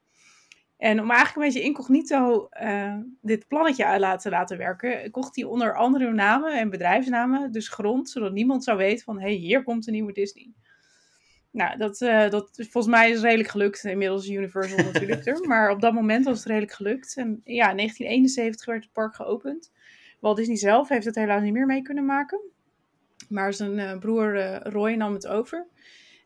En 0.77 1.01
om 1.01 1.11
eigenlijk 1.11 1.37
een 1.37 1.53
beetje 1.53 1.69
incognito 1.69 2.49
dit 3.21 3.49
plannetje 3.49 3.85
uit 3.85 4.01
laten, 4.01 4.31
laten 4.31 4.59
werken, 4.59 5.11
kocht 5.11 5.37
hij 5.37 5.45
onder 5.45 5.77
andere 5.77 6.13
namen 6.13 6.59
en 6.59 6.71
bedrijfsnamen 6.71 7.53
dus 7.53 7.69
grond, 7.69 8.11
zodat 8.11 8.33
niemand 8.33 8.65
zou 8.65 8.77
weten 8.77 9.05
van, 9.05 9.19
hé, 9.19 9.27
hey, 9.27 9.35
hier 9.35 9.63
komt 9.63 9.87
een 9.87 9.93
nieuwe 9.93 10.13
Disney. 10.13 10.53
Nou, 11.57 11.77
dat, 11.79 12.01
eh, 12.01 12.31
dat 12.31 12.51
volgens 12.55 12.87
mij 12.87 13.11
is 13.11 13.21
redelijk 13.21 13.49
gelukt. 13.49 13.85
Inmiddels 13.85 14.29
Universal 14.29 14.85
natuurlijk 14.93 15.27
er. 15.27 15.47
Maar 15.47 15.71
op 15.71 15.81
dat 15.81 15.93
moment 15.93 16.25
was 16.25 16.39
het 16.39 16.47
redelijk 16.47 16.73
gelukt. 16.73 17.17
En 17.17 17.41
ja, 17.45 17.71
in 17.71 17.77
1971 17.77 18.67
werd 18.67 18.85
het 18.85 18.93
park 18.93 19.15
geopend. 19.15 19.73
Walt 20.21 20.37
Disney 20.37 20.57
zelf 20.57 20.89
heeft 20.89 21.05
het 21.05 21.15
helaas 21.15 21.43
niet 21.43 21.53
meer 21.53 21.67
mee 21.67 21.83
kunnen 21.83 22.05
maken. 22.05 22.41
Maar 23.29 23.53
zijn 23.53 23.79
eh, 23.79 23.99
broer 23.99 24.37
eh, 24.37 24.73
Roy 24.73 24.93
nam 24.93 25.13
het 25.13 25.27
over. 25.27 25.67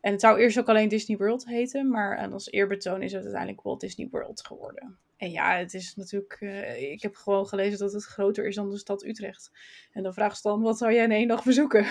En 0.01 0.11
het 0.11 0.21
zou 0.21 0.39
eerst 0.39 0.59
ook 0.59 0.69
alleen 0.69 0.89
Disney 0.89 1.17
World 1.17 1.45
heten. 1.45 1.89
Maar 1.89 2.29
als 2.31 2.51
eerbetoon 2.51 3.01
is 3.01 3.11
het 3.11 3.23
uiteindelijk 3.23 3.61
Walt 3.61 3.79
Disney 3.79 4.07
World 4.11 4.45
geworden. 4.45 4.97
En 5.17 5.31
ja, 5.31 5.57
het 5.57 5.73
is 5.73 5.95
natuurlijk... 5.95 6.41
ik 6.77 7.01
heb 7.01 7.15
gewoon 7.15 7.47
gelezen 7.47 7.79
dat 7.79 7.93
het 7.93 8.03
groter 8.03 8.47
is 8.47 8.55
dan 8.55 8.69
de 8.69 8.77
stad 8.77 9.05
Utrecht. 9.05 9.51
En 9.91 10.03
dan 10.03 10.13
vraagt 10.13 10.37
Stan, 10.37 10.61
wat 10.61 10.77
zou 10.77 10.93
jij 10.93 11.03
in 11.03 11.11
één 11.11 11.27
dag 11.27 11.43
bezoeken? 11.43 11.85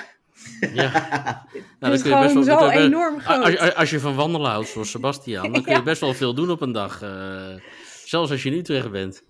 Ja, 0.72 0.90
het 1.52 1.62
dan 1.78 1.92
is 1.92 2.02
kun 2.02 2.10
je 2.10 2.16
best 2.16 2.28
gewoon 2.28 2.44
wel- 2.44 2.58
zo 2.58 2.64
dan 2.64 2.70
enorm 2.70 3.20
groot. 3.20 3.44
Als, 3.44 3.58
als- 3.58 3.74
als 3.74 3.90
je 3.90 4.00
van 4.00 4.14
wandelen 4.14 4.50
houdt, 4.50 4.68
zoals 4.68 4.90
Sebastian, 4.90 5.52
dan 5.52 5.62
kun 5.62 5.72
je 5.72 5.78
Ja. 5.78 5.84
best 5.84 6.00
wel 6.00 6.14
veel 6.14 6.34
doen 6.34 6.50
op 6.50 6.60
een 6.60 6.72
dag. 6.72 7.02
eh, 7.02 7.54
zelfs 8.04 8.30
als 8.30 8.42
je 8.42 8.50
in 8.50 8.58
Utrecht 8.58 8.90
bent. 8.90 9.22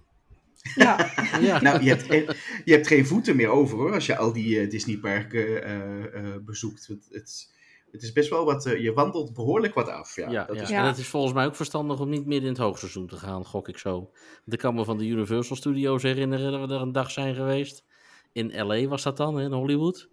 Ja, 0.75 1.11
Ja, 1.41 1.61
Nou, 1.63 1.83
je 1.83 1.89
hebt, 1.95 2.37
je 2.65 2.73
hebt 2.73 2.87
geen 2.87 3.07
voeten 3.07 3.37
meer 3.37 3.49
over 3.49 3.77
hoor, 3.79 3.93
als 3.95 4.07
je 4.07 4.17
al 4.17 4.33
die 4.33 4.61
eh, 4.61 4.71
Disneyparken 4.71 5.65
eh, 5.65 6.05
eh, 6.05 6.37
bezoekt. 6.45 6.87
Het, 6.87 7.07
het, 7.11 7.53
het 7.93 8.03
is 8.03 8.13
best 8.13 8.31
wel 8.31 8.45
wat, 8.45 8.63
je 8.79 8.93
wandelt 8.93 9.35
behoorlijk 9.35 9.75
wat 9.75 9.89
af. 9.89 10.17
Ja, 10.17 10.31
ja, 10.31 10.45
dat 10.45 10.57
ja. 10.57 10.63
is, 10.63 10.71
en 10.71 10.85
het 10.85 10.99
is 10.99 11.07
volgens 11.07 11.33
mij 11.33 11.47
ook 11.47 11.57
verstandig 11.57 12.01
om 12.01 12.09
niet 12.09 12.27
midden 12.27 12.49
in 12.49 12.55
het 12.55 12.63
hoogseizoen 12.63 13.07
te 13.07 13.17
gaan, 13.17 13.45
gok 13.45 13.69
ik 13.69 13.79
zo. 13.79 13.91
Want 13.91 14.13
Ik 14.53 14.59
kan 14.59 14.75
me 14.75 14.85
van 14.85 14.99
de 14.99 15.07
Universal 15.07 15.57
Studios 15.57 16.03
herinneren 16.03 16.53
dat 16.53 16.69
we 16.69 16.75
er 16.75 16.81
een 16.81 16.93
dag 16.93 17.11
zijn 17.11 17.35
geweest. 17.35 17.85
In 18.33 18.67
LA 18.67 18.87
was 18.87 19.03
dat 19.03 19.17
dan, 19.17 19.37
hè, 19.37 19.45
in 19.45 19.53
Hollywood. 19.53 20.09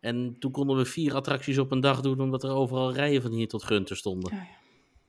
En 0.00 0.36
toen 0.38 0.50
konden 0.50 0.76
we 0.76 0.84
vier 0.84 1.14
attracties 1.14 1.58
op 1.58 1.70
een 1.72 1.80
dag 1.80 2.00
doen, 2.00 2.20
omdat 2.20 2.42
er 2.44 2.50
overal 2.50 2.92
rijen 2.92 3.22
van 3.22 3.32
hier 3.32 3.48
tot 3.48 3.62
Gunter 3.62 3.96
stonden. 3.96 4.34
Ja, 4.34 4.46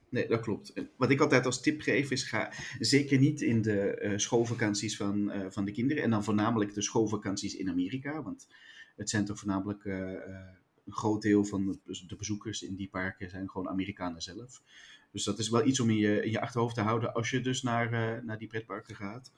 Nee, 0.09 0.27
dat 0.27 0.39
klopt. 0.41 0.73
En 0.73 0.89
Wat 0.97 1.09
ik 1.09 1.19
altijd 1.21 1.45
als 1.45 1.61
tip 1.61 1.81
geef 1.81 2.11
is, 2.11 2.23
ga 2.23 2.51
zeker 2.79 3.19
niet 3.19 3.41
in 3.41 3.61
de 3.61 3.79
eh, 3.79 4.17
schoolvakanties 4.17 4.97
van, 4.97 5.31
eh, 5.31 5.45
van 5.49 5.65
de 5.65 5.71
kinderen. 5.71 6.03
En 6.03 6.09
dan 6.09 6.23
voornamelijk 6.23 6.73
de 6.73 6.81
schoolvakanties 6.81 7.55
in 7.55 7.69
Amerika. 7.69 8.23
Want 8.23 8.47
het 8.95 9.09
zijn 9.09 9.25
toch 9.25 9.39
voornamelijk 9.39 9.85
eh, 9.85 10.13
eh, 10.13 10.19
een 10.85 10.93
groot 10.93 11.21
deel 11.21 11.43
van 11.45 11.65
de- 11.85 12.03
de 12.07 12.15
bezoekers 12.15 12.61
in 12.63 12.75
die 12.75 12.89
parken 12.89 13.29
zijn 13.29 13.49
gewoon 13.49 13.69
Amerikanen 13.69 14.21
zelf. 14.21 14.61
Dus 15.11 15.23
dat 15.23 15.39
is 15.39 15.49
wel 15.49 15.65
iets 15.65 15.79
om 15.79 15.89
in 15.89 15.97
je, 15.97 16.23
in 16.25 16.31
je 16.31 16.41
achterhoofd 16.41 16.75
te 16.75 16.81
houden 16.81 17.13
als 17.13 17.29
je 17.29 17.41
dus 17.41 17.61
naar, 17.61 17.93
eh, 17.93 18.23
naar 18.23 18.37
die 18.37 18.47
pretparken 18.47 18.95
gaat. 18.95 19.31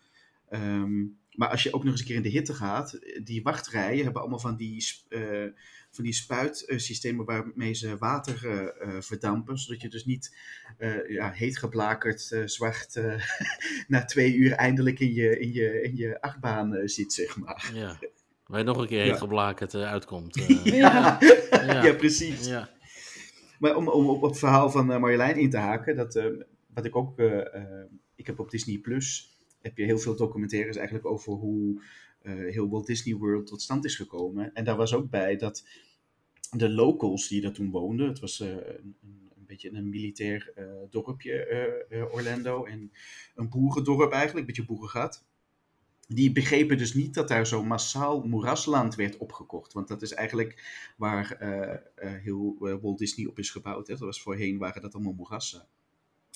Ehm, 0.53 1.01
maar 1.31 1.49
als 1.49 1.63
je 1.63 1.73
ook 1.73 1.83
nog 1.83 1.91
eens 1.91 2.01
een 2.01 2.07
keer 2.07 2.15
in 2.15 2.21
de 2.21 2.29
hitte 2.29 2.53
gaat, 2.53 2.99
die 3.23 3.43
wachtrijen 3.43 4.03
hebben 4.03 4.21
allemaal 4.21 4.39
van 4.39 4.55
die, 4.55 4.81
sp- 4.81 5.11
eh, 5.13 5.45
van 5.91 6.03
die 6.03 6.13
spuitsystemen 6.13 7.25
waarmee 7.25 7.73
ze 7.73 7.97
water 7.97 8.47
eh, 8.47 8.59
eh, 8.95 9.01
verdampen. 9.01 9.57
Zodat 9.57 9.81
je 9.81 9.89
dus 9.89 10.05
niet 10.05 10.37
eh, 10.77 11.09
ja, 11.09 11.31
heet 11.31 11.57
geblakerd, 11.57 12.31
eh, 12.31 12.41
zwart, 12.45 12.95
eh, 12.95 13.21
na 13.87 14.05
twee 14.05 14.35
uur 14.35 14.51
eindelijk 14.51 14.99
in 14.99 15.13
je, 15.13 15.39
in 15.39 15.53
je, 15.53 15.81
in 15.81 15.95
je 15.95 16.21
achtbaan 16.21 16.75
eh, 16.75 16.87
zit, 16.87 17.13
zeg 17.13 17.37
maar. 17.37 17.71
Ja. 17.73 17.99
Waar 18.47 18.59
je 18.59 18.65
nog 18.65 18.77
een 18.77 18.87
keer 18.87 19.01
heet 19.01 19.11
Ja. 19.11 19.17
geblakerd 19.17 19.75
uitkomt. 19.75 20.35
Ja. 20.63 21.17
Ja. 21.51 21.83
ja, 21.85 21.93
precies. 21.93 22.45
ja. 22.47 22.69
Maar 23.59 23.75
om, 23.75 23.87
om 23.87 24.09
op 24.09 24.21
het 24.21 24.39
verhaal 24.39 24.69
van 24.69 24.85
Marjolein 24.85 25.37
in 25.37 25.49
te 25.49 25.57
haken, 25.57 25.95
dat, 25.95 26.15
eh, 26.15 26.25
wat 26.73 26.85
ik 26.85 26.95
ook, 26.95 27.19
ik 28.15 28.27
heb 28.27 28.39
op 28.39 28.49
Disney 28.49 28.77
Plus, 28.77 29.32
heb 29.63 29.77
je 29.77 29.83
heel 29.83 29.97
veel 29.97 30.15
documentaires 30.15 30.75
eigenlijk 30.75 31.05
over 31.05 31.33
hoe 31.33 31.81
eh, 32.21 32.33
heel 32.33 32.69
Walt 32.69 32.85
Disney 32.85 33.15
World 33.15 33.47
tot 33.47 33.61
stand 33.61 33.85
is 33.85 33.95
gekomen. 33.95 34.53
En 34.53 34.63
daar 34.63 34.75
was 34.75 34.93
ook 34.93 35.09
bij 35.09 35.35
dat 35.35 35.67
de 36.51 36.69
locals 36.69 37.27
die 37.27 37.41
daar 37.41 37.51
toen 37.51 37.69
woonden, 37.69 38.07
het 38.07 38.19
was 38.19 38.39
eh, 38.39 38.49
een, 38.49 38.95
een, 39.01 39.45
beetje 39.45 39.73
een 39.73 39.89
militair 39.89 40.51
eh, 40.55 40.65
dorpje, 40.89 42.07
Orlando, 42.11 42.63
en 42.65 42.91
een 43.35 43.49
boerendorp 43.49 44.11
eigenlijk, 44.11 44.39
een 44.39 44.53
beetje 44.55 44.73
boerengat. 44.73 45.25
Die 46.07 46.31
begrepen 46.31 46.77
dus 46.77 46.93
niet 46.93 47.13
dat 47.13 47.27
daar 47.27 47.47
zo 47.47 47.63
massaal 47.63 48.23
moerasland 48.23 48.95
werd 48.95 49.17
opgekocht. 49.17 49.73
Want 49.73 49.87
dat 49.87 50.01
is 50.01 50.13
eigenlijk 50.13 50.63
waar 50.97 51.37
heel 51.95 52.55
Walt 52.81 52.97
Disney 52.97 53.27
op 53.27 53.39
is 53.39 53.49
gebouwd. 53.49 53.87
Hè. 53.87 53.93
Dat 53.93 54.03
was 54.03 54.21
voorheen 54.21 54.57
waren 54.57 54.81
dat 54.81 54.93
allemaal 54.93 55.13
moerassen. 55.13 55.67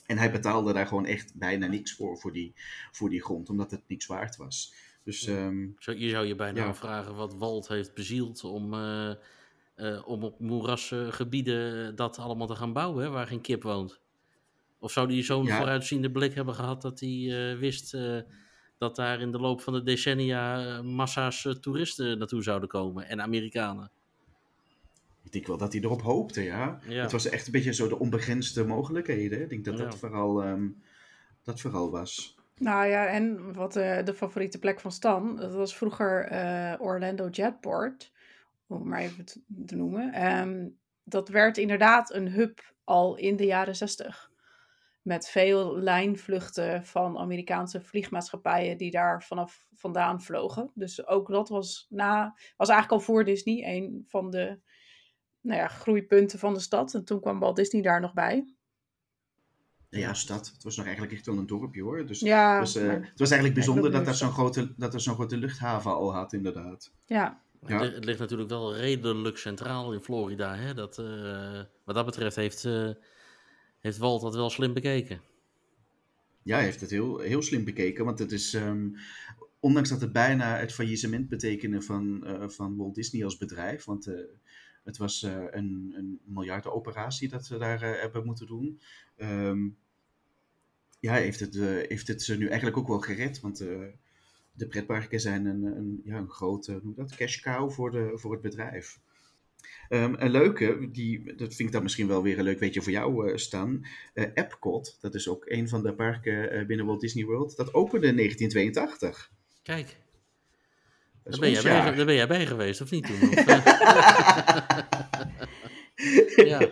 En 0.08 0.18
hij 0.18 0.32
betaalde 0.32 0.74
daar 0.74 0.88
gewoon 0.88 1.06
echt 1.06 1.36
bijna 1.38 1.68
niks 1.68 1.94
voor, 1.96 2.18
voor 2.18 2.34
die, 2.34 2.54
voor 2.92 3.10
die 3.10 3.24
grond, 3.24 3.50
omdat 3.50 3.72
het 3.72 3.84
niks 3.88 4.06
waard 4.06 4.36
was. 4.36 4.74
Dus 5.04 5.26
ehm, 5.28 5.68
Zo, 5.78 5.92
je 5.92 6.10
zou 6.10 6.26
je 6.26 6.36
bijna 6.36 6.62
Ja. 6.62 6.68
afvragen 6.68 7.16
wat 7.16 7.36
Walt 7.38 7.68
heeft 7.68 7.94
bezield 7.94 8.44
om, 8.44 8.74
eh, 8.74 9.10
eh, 9.76 10.08
om 10.08 10.24
op 10.24 10.40
moerasgebieden 10.40 11.96
dat 11.96 12.18
allemaal 12.18 12.48
te 12.48 12.56
gaan 12.56 12.74
bouwen, 12.74 13.04
hè, 13.04 13.10
waar 13.10 13.28
geen 13.28 13.42
kip 13.42 13.64
woont. 13.64 14.02
Of 14.80 14.92
zou 14.92 15.14
hij 15.14 15.24
zo'n 15.24 15.46
Ja. 15.46 15.58
vooruitziende 15.58 16.12
blik 16.12 16.34
hebben 16.34 16.56
gehad 16.56 16.82
dat 16.82 17.00
hij 17.00 17.52
eh, 17.52 17.60
wist 17.60 17.94
eh, 17.94 18.20
dat 18.78 18.96
daar 18.96 19.22
in 19.22 19.32
de 19.32 19.40
loop 19.40 19.62
van 19.62 19.74
de 19.74 19.84
decennia 19.84 20.82
massa's 20.82 21.48
toeristen 21.62 22.18
naartoe 22.18 22.44
zouden 22.44 22.70
komen 22.70 23.08
en 23.08 23.22
Amerikanen? 23.22 23.92
Ik 25.27 25.34
denk 25.34 25.48
wel 25.48 25.57
dat 25.57 25.74
hij 25.74 25.81
erop 25.81 26.01
hoopte, 26.01 26.41
ja. 26.43 26.79
Ja. 26.88 27.01
Het 27.01 27.12
was 27.12 27.29
echt 27.29 27.46
een 27.46 27.51
beetje 27.51 27.74
zo 27.74 27.88
de 27.88 28.00
onbegrensde 28.00 28.65
mogelijkheden. 28.65 29.38
hè. 29.38 29.43
Ik 29.43 29.50
denk 29.50 29.65
dat 29.65 29.77
Ja. 29.77 29.84
dat, 29.84 29.96
vooral, 29.98 30.43
ehm, 30.43 30.67
dat 31.43 31.60
vooral 31.62 31.91
was. 31.91 32.36
Nou 32.57 32.88
ja, 32.88 33.07
en 33.07 33.53
wat 33.53 33.75
eh, 33.75 34.03
de 34.05 34.13
favoriete 34.13 34.60
plek 34.60 34.79
van 34.79 34.91
Stan, 34.91 35.36
dat 35.36 35.53
was 35.53 35.75
vroeger 35.77 36.25
eh, 36.25 36.74
Orlando 36.79 37.29
Jetport, 37.29 38.12
om 38.67 38.75
het 38.77 38.86
maar 38.86 39.00
even 39.00 39.25
te, 39.25 39.41
te 39.65 39.75
noemen. 39.75 40.13
Ehm, 40.13 40.67
dat 41.03 41.29
werd 41.29 41.57
inderdaad 41.57 42.13
een 42.13 42.27
hub 42.31 42.60
al 42.84 43.15
in 43.17 43.36
de 43.36 43.46
jaren 43.46 43.75
zestig. 43.75 44.31
Met 45.01 45.27
veel 45.29 45.77
lijnvluchten 45.79 46.86
van 46.86 47.17
Amerikaanse 47.17 47.81
vliegmaatschappijen 47.81 48.77
die 48.77 48.91
daar 48.91 49.24
vanaf 49.24 49.65
vandaan 49.74 50.22
vlogen. 50.22 50.72
Dus 50.74 51.07
ook 51.07 51.27
dat 51.27 51.50
was, 51.50 51.88
na, 51.89 52.36
was 52.57 52.69
eigenlijk 52.69 53.00
al 53.01 53.05
voor 53.07 53.24
Disney 53.24 53.75
een 53.75 54.03
van 54.07 54.29
de 54.31 54.60
nou 55.48 55.60
ja, 55.60 55.68
groeipunten 55.68 56.39
van 56.39 56.54
de 56.54 56.60
stad. 56.60 56.94
En 56.94 57.04
toen 57.06 57.20
kwam 57.22 57.39
Walt 57.39 57.56
Disney 57.56 57.82
daar 57.82 58.01
nog 58.01 58.13
bij. 58.13 58.54
Ja, 59.89 60.13
stad. 60.13 60.51
Het 60.54 60.63
was 60.63 60.75
nog 60.75 60.86
eigenlijk 60.86 61.16
echt 61.16 61.25
wel 61.25 61.38
een 61.38 61.48
dorpje 61.48 61.82
hoor. 61.82 62.06
Dus 62.06 62.20
Ja, 62.20 62.50
het, 62.51 62.60
was, 62.60 62.75
eh, 62.75 62.88
maar- 62.88 63.01
het 63.10 63.20
was 63.20 63.30
eigenlijk 63.32 63.54
bijzonder 63.54 63.92
dat, 63.92 64.06
daar 64.06 64.16
zo'n 64.16 64.32
grote, 64.32 64.74
dat 64.77 64.94
er 64.94 65.01
zo'n 65.01 65.13
grote 65.16 65.38
luchthaven 65.38 65.92
al 65.92 66.13
had, 66.13 66.34
inderdaad. 66.34 66.92
ja. 67.06 67.46
Het 67.60 67.70
Ja. 67.70 67.80
ligt- 67.82 67.96
Het 67.96 68.06
ligt 68.06 68.20
natuurlijk 68.20 68.50
wel 68.50 68.75
redelijk 68.75 69.38
centraal 69.38 69.94
in 69.94 70.00
Florida. 70.01 70.56
Hè? 70.56 70.74
Dat, 70.74 70.98
eh, 71.00 71.62
wat 71.84 71.96
dat 71.96 72.06
betreft 72.06 72.36
heeft, 72.36 72.66
eh, 72.66 72.89
heeft 73.80 73.98
Walt 73.98 74.22
dat 74.22 74.36
wel 74.36 74.50
slim 74.50 74.74
bekeken. 74.74 75.22
Ja, 76.44 76.56
hij 76.56 76.63
heeft 76.66 76.82
het 76.82 76.89
heel, 76.89 77.20
heel 77.20 77.42
slim 77.42 77.63
bekeken, 77.63 78.06
want 78.06 78.20
het 78.20 78.32
is, 78.32 78.54
ehm, 78.54 78.88
ondanks 79.60 79.89
dat 79.89 80.01
het 80.01 80.12
bijna 80.12 80.58
het 80.58 80.74
faillissement 80.74 81.30
betekende 81.30 81.82
van, 81.82 82.25
eh, 82.25 82.48
van 82.50 82.75
Walt 82.77 82.96
Disney 82.96 83.24
als 83.24 83.38
bedrijf, 83.38 83.86
want 83.86 84.12
het 84.88 84.98
was 84.98 85.24
eh, 85.24 85.44
een, 85.50 85.94
een 85.98 86.20
miljardenoperatie 86.25 87.29
dat 87.29 87.46
ze 87.46 87.58
daar 87.58 87.82
eh, 87.82 88.01
hebben 88.01 88.25
moeten 88.25 88.48
doen, 88.48 88.82
ehm, 89.15 89.67
ja, 91.00 91.13
heeft 91.13 91.39
het, 91.39 91.56
eh, 91.56 91.62
heeft 91.63 92.08
het 92.08 92.24
ze 92.24 92.38
nu 92.38 92.48
eigenlijk 92.48 92.77
ook 92.77 92.88
wel 92.88 93.00
gered, 93.00 93.39
want 93.39 93.58
de 94.53 94.67
pretparken 94.67 95.20
zijn 95.20 95.46
een, 95.46 95.63
een, 95.63 96.01
ja, 96.03 96.17
een 96.17 96.29
grote 96.29 96.79
noem 96.84 96.94
dat, 96.96 97.15
cash 97.15 97.39
cow 97.39 97.72
voor, 97.72 97.91
de, 97.91 98.12
voor 98.13 98.32
het 98.32 98.41
bedrijf. 98.41 99.00
Ehm, 99.89 100.13
een 100.17 100.32
leuke, 100.32 100.89
die, 100.91 101.36
dat 101.36 101.56
vind 101.56 101.70
ik 101.70 101.72
dan 101.72 101.84
misschien 101.84 102.08
wel 102.08 102.24
weer 102.24 102.38
een 102.38 102.44
leuk 102.44 102.60
weetje 102.60 102.82
voor 102.82 102.91
jou. 102.91 103.34
Eh, 104.13 104.24
Epcot, 104.34 104.98
dat 105.01 105.15
is 105.15 105.29
ook 105.29 105.46
een 105.46 105.70
van 105.70 105.84
de 105.84 105.94
parken 105.94 106.67
binnen 106.67 106.86
Walt 106.86 107.01
Disney 107.01 107.25
World, 107.25 107.56
dat 107.56 107.74
opende 107.74 108.08
in 108.08 108.15
1982. 108.15 109.32
Kijk, 109.63 109.98
daar 111.29 111.39
ben, 111.39 111.51
jij 111.51 111.62
bij, 111.62 111.72
jaar. 111.72 111.96
daar 111.96 112.05
ben 112.05 112.15
jij 112.15 112.27
bij 112.27 112.46
geweest, 112.46 112.81
of 112.81 112.91
niet 112.91 113.05
toen? 113.05 113.19
Eh? 115.98 116.36
ja. 116.36 116.69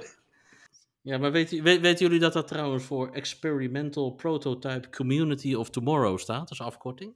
ja, 1.11 1.17
maar 1.17 1.31
weet, 1.31 1.49
weet, 1.61 1.81
weten 1.81 2.05
jullie 2.05 2.19
dat 2.19 2.33
dat 2.33 2.47
trouwens 2.47 2.83
voor 2.83 3.11
Experimental 3.11 4.11
Prototype 4.11 4.89
Community 4.89 5.53
of 5.53 5.69
Tomorrow 5.69 6.19
staat, 6.19 6.49
als 6.49 6.61
afkorting? 6.61 7.13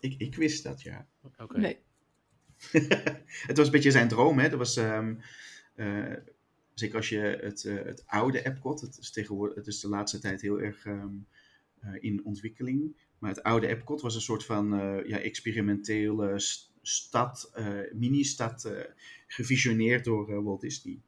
Ik, 0.00 0.14
ik 0.18 0.34
wist 0.34 0.62
dat, 0.62 0.82
ja. 0.82 1.06
Oké. 1.36 1.58
Nee. 1.58 1.78
het 3.48 3.56
was 3.56 3.66
een 3.66 3.72
beetje 3.72 3.90
zijn 3.90 4.08
droom, 4.08 4.38
hè. 4.38 4.48
Dat 4.48 4.58
was, 4.58 4.76
ehm, 4.76 5.14
eh, 5.74 6.12
zeker 6.74 6.96
als 6.96 7.08
je 7.08 7.38
het, 7.42 7.64
eh, 7.64 7.84
het 7.84 8.02
oude 8.06 8.44
Epcot, 8.44 8.80
het 8.80 8.98
is, 8.98 9.10
tegenwoordig, 9.10 9.56
het 9.56 9.66
is 9.66 9.80
de 9.80 9.88
laatste 9.88 10.18
tijd 10.18 10.40
heel 10.40 10.60
erg 10.60 10.86
ehm, 10.86 11.14
eh, 11.80 11.90
in 12.00 12.24
ontwikkeling. 12.24 12.96
Maar 13.18 13.30
het 13.30 13.42
oude 13.42 13.66
Epcot 13.66 14.00
was 14.00 14.14
een 14.14 14.20
soort 14.20 14.44
van 14.44 14.74
eh, 14.80 15.08
ja, 15.08 15.18
experimentele 15.18 16.38
st- 16.38 16.72
stad, 16.82 17.50
eh, 17.54 17.78
mini-stad, 17.92 18.64
eh, 18.64 18.84
gevisioneerd 19.26 20.04
door 20.04 20.42
Walt 20.42 20.60
Disney. 20.60 21.00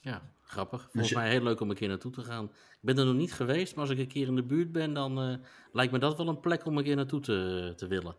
Ja, 0.00 0.32
grappig. 0.42 0.82
Volgens 0.82 1.08
je- 1.08 1.14
mij 1.14 1.30
heel 1.30 1.42
leuk 1.42 1.60
om 1.60 1.70
een 1.70 1.76
keer 1.76 1.88
naartoe 1.88 2.12
te 2.12 2.22
gaan. 2.22 2.44
Ik 2.44 2.78
ben 2.80 2.98
er 2.98 3.04
nog 3.04 3.14
niet 3.14 3.32
geweest, 3.32 3.74
maar 3.74 3.84
als 3.84 3.92
ik 3.92 3.98
een 3.98 4.08
keer 4.08 4.26
in 4.26 4.34
de 4.34 4.42
buurt 4.44 4.72
ben, 4.72 4.94
dan 4.94 5.40
lijkt 5.72 5.92
me 5.92 5.98
dat 5.98 6.16
wel 6.16 6.28
een 6.28 6.40
plek 6.40 6.66
om 6.66 6.78
een 6.78 6.84
keer 6.84 6.96
naartoe 6.96 7.20
te, 7.20 7.72
te 7.76 7.86
willen. 7.86 8.16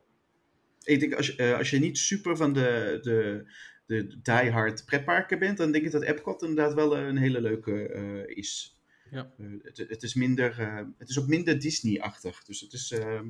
Ik 0.84 1.00
denk, 1.00 1.14
als 1.14 1.28
je, 1.28 1.56
als 1.58 1.70
je 1.70 1.80
niet 1.80 1.98
super 1.98 2.38
van 2.38 2.54
de, 2.54 3.00
de, 3.02 3.46
de 3.86 4.20
diehard 4.22 4.86
pretparken 4.86 5.40
bent, 5.40 5.58
dan 5.58 5.72
denk 5.72 5.86
ik 5.86 5.92
dat 5.92 6.04
Epcot 6.04 6.42
inderdaad 6.42 6.74
wel 6.74 6.98
een 6.98 7.18
hele 7.18 7.42
leuke 7.42 7.88
eh, 7.88 8.38
is. 8.38 8.75
Ja. 9.12 9.32
Eh, 9.38 9.46
het, 9.62 9.78
het, 9.78 10.04
is 10.04 10.14
minder, 10.14 10.60
eh, 10.60 10.82
het 10.98 11.10
is 11.10 11.20
ook 11.20 11.28
minder 11.28 11.60
Disney-achtig. 11.60 12.44
Dus, 12.44 12.60
het 12.62 12.74
is, 12.74 12.92
ehm, 12.92 13.28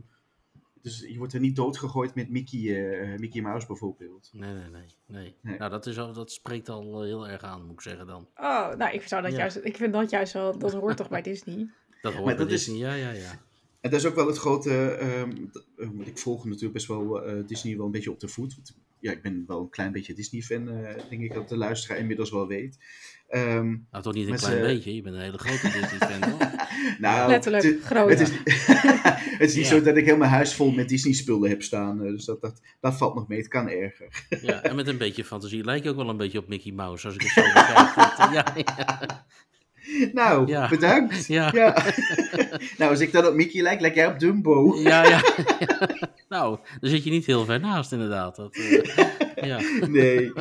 dus 0.81 0.99
je 0.99 1.17
wordt 1.17 1.33
er 1.33 1.39
niet 1.39 1.55
doodgegooid 1.55 2.15
met 2.15 2.29
Mickey, 2.29 2.89
eh, 2.91 3.19
Mickey 3.19 3.41
Mouse 3.41 3.67
bijvoorbeeld. 3.67 4.29
Nee, 4.33 4.53
nee, 4.53 4.69
nee. 4.69 4.85
nee. 5.07 5.35
Nee. 5.41 5.57
Nou, 5.57 5.71
dat, 5.71 5.85
is 5.85 5.97
al, 5.99 6.13
dat 6.13 6.31
spreekt 6.31 6.69
al 6.69 7.01
heel 7.03 7.27
erg 7.27 7.41
aan, 7.41 7.63
moet 7.65 7.73
ik 7.73 7.81
zeggen 7.81 8.07
dan. 8.07 8.27
Oh, 8.35 8.73
nou, 8.75 8.93
ik, 8.93 9.07
zou 9.07 9.21
dat 9.21 9.31
Ja. 9.31 9.37
juist, 9.37 9.59
ik 9.63 9.75
vind 9.77 9.93
dat 9.93 10.09
juist 10.09 10.33
wel, 10.33 10.57
dat 10.59 10.73
hoort 10.73 10.97
toch 10.97 11.09
bij 11.09 11.21
Disney? 11.31 11.69
Dat 12.01 12.13
hoort 12.13 12.25
Maar 12.25 12.35
bij 12.35 12.43
dat 12.45 12.53
is- 12.53 12.65
Disney, 12.65 12.79
ja, 12.87 12.93
ja, 12.93 13.11
ja. 13.11 13.43
En 13.81 13.91
dat 13.91 13.99
is 13.99 14.05
ook 14.05 14.15
wel 14.15 14.27
het 14.27 14.37
grote. 14.37 14.71
ehm, 14.91 15.31
eh, 15.77 15.87
want 15.95 16.07
ik 16.07 16.17
volg 16.17 16.45
natuurlijk 16.45 16.73
best 16.73 16.87
wel 16.87 17.23
eh, 17.23 17.47
Disney 17.47 17.77
wel 17.77 17.85
een 17.85 17.91
beetje 17.91 18.11
op 18.11 18.19
de 18.19 18.27
voet. 18.27 18.55
Want, 18.55 18.75
ja, 18.99 19.11
ik 19.11 19.21
ben 19.21 19.43
wel 19.47 19.59
een 19.61 19.69
klein 19.69 19.91
beetje 19.91 20.13
Disney-fan, 20.13 20.69
eh, 20.69 20.95
denk 21.09 21.21
ik 21.21 21.33
dat 21.33 21.49
de 21.49 21.57
luisteraar 21.57 21.97
inmiddels 21.97 22.31
wel 22.31 22.47
weet. 22.47 22.77
Ehm, 23.27 23.75
Nou, 23.91 24.03
toch 24.03 24.13
niet 24.13 24.27
een 24.27 24.35
klein 24.37 24.61
beetje. 24.61 24.95
Je 24.95 25.01
bent 25.01 25.15
een 25.15 25.21
hele 25.21 25.37
grote 25.37 25.79
Disney-fan, 25.79 26.23
hoor. 26.29 26.51
nou, 26.99 27.29
Letterlijk, 27.29 27.63
het, 27.63 27.81
groot. 27.83 28.09
het 28.09 28.19
is, 28.19 28.29
het 29.39 29.49
is 29.49 29.55
niet 29.55 29.63
Ja. 29.67 29.69
zo 29.69 29.81
dat 29.81 29.97
ik 29.97 30.05
heel 30.05 30.17
mijn 30.17 30.31
huis 30.31 30.53
vol 30.53 30.71
met 30.71 30.89
Disney-spullen 30.89 31.49
heb 31.49 31.61
staan. 31.63 32.01
eh, 32.03 32.11
dus 32.11 32.25
dat, 32.25 32.41
dat, 32.41 32.61
dat 32.81 32.97
valt 32.97 33.15
nog 33.15 33.27
mee. 33.27 33.37
Het 33.37 33.47
kan 33.47 33.69
erger. 33.69 34.07
Ja, 34.41 34.61
en 34.61 34.75
met 34.75 34.87
een 34.87 34.97
beetje 34.97 35.23
fantasie 35.25 35.63
lijk 35.63 35.83
je 35.83 35.89
ook 35.89 35.95
wel 35.95 36.09
een 36.09 36.17
beetje 36.17 36.39
op 36.39 36.47
Mickey 36.47 36.71
Mouse, 36.71 37.05
als 37.05 37.15
ik 37.15 37.21
het 37.21 37.31
zo 37.31 37.41
bekijk. 37.41 37.93
Ja, 38.33 38.53
ja, 38.77 39.25
Nou, 40.13 40.47
Ja. 40.47 40.69
bedankt. 40.69 41.25
ja, 41.27 41.49
Ja. 41.53 41.83
nou, 42.77 42.91
als 42.91 42.99
ik 42.99 43.11
dan 43.11 43.25
op 43.27 43.33
Mickey 43.33 43.61
lijk, 43.61 43.79
lijk 43.79 43.95
jij 43.95 44.07
op 44.07 44.19
Dumbo. 44.19 44.75
ja, 44.77 45.03
ja. 45.07 45.21
Nou, 46.29 46.59
daar 46.79 46.89
zit 46.89 47.03
je 47.03 47.09
niet 47.11 47.25
heel 47.25 47.45
ver 47.45 47.59
naast, 47.59 47.91
inderdaad. 47.91 48.35
Dat, 48.35 48.55
eh, 48.55 48.83
ja. 49.35 49.59
Nee, 49.87 50.31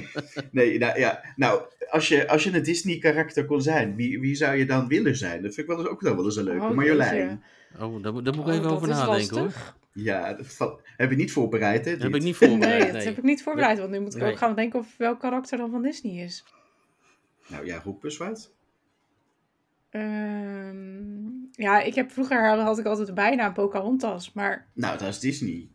nee 0.51 0.79
nou, 0.79 0.99
ja. 0.99 1.25
nou 1.37 1.63
als, 1.91 2.09
je, 2.09 2.29
als 2.29 2.45
je 2.45 2.53
een 2.53 2.63
Disney-karakter 2.63 3.45
kon 3.45 3.63
zijn, 3.63 3.97
wie, 3.97 4.21
wie 4.21 4.35
zou 4.35 4.57
je 4.57 4.67
dan 4.67 4.89
willen 4.89 5.17
zijn? 5.17 5.43
Dat 5.43 5.55
vind 5.55 5.69
ik 5.69 5.75
wel 5.75 5.79
eens, 5.79 5.89
ook 5.89 6.01
wel 6.01 6.25
eens 6.25 6.37
een 6.37 6.45
leuke. 6.45 6.65
Oh, 6.65 6.71
Marjolein. 6.71 7.43
Oh, 7.81 8.03
daar, 8.03 8.13
moet- 8.13 8.25
daar 8.25 8.35
moet 8.35 8.47
ik 8.47 8.53
Oh, 8.53 8.59
even 8.59 8.71
over 8.71 8.89
nadenken, 8.89 9.39
hoor. 9.39 9.53
Ja, 9.93 10.33
dat 10.59 10.79
heb 10.97 11.11
je 11.11 11.17
niet 11.17 11.33
voorbereid, 11.33 11.85
hè? 11.85 11.93
Dat 11.93 12.03
heb 12.03 12.15
ik 12.15 12.23
niet 12.23 12.37
voorbereid, 12.37 12.79
Nee, 12.79 12.87
dat 12.87 12.93
nee. 12.97 13.05
heb 13.05 13.19
ik 13.19 13.25
niet 13.25 13.43
voorbereid, 13.43 13.79
want 13.79 13.91
nu 13.91 14.01
moet 14.01 14.15
ik 14.15 14.21
Nee. 14.23 14.31
ook 14.33 14.39
gaan 14.39 14.55
denken 14.55 14.79
of 14.79 14.95
welk 14.99 15.21
karakter 15.21 15.59
dan 15.59 15.71
van 15.71 15.83
Disney 15.83 16.25
is. 16.25 16.45
Nou 17.47 17.67
ja, 17.67 17.81
roep 17.85 18.05
eens 18.05 18.17
wat. 18.17 18.53
Ehm, 19.95 21.25
ja, 21.53 21.81
ik 21.83 21.95
heb 21.95 22.11
vroeger 22.13 22.49
had 22.59 22.79
ik 22.79 22.85
altijd 22.87 23.15
bijna 23.15 23.47
een 23.47 23.53
Pocahontas, 23.53 24.33
maar 24.33 24.67
Nou, 24.75 24.99
dat 24.99 25.09
is 25.09 25.19
Disney. 25.19 25.69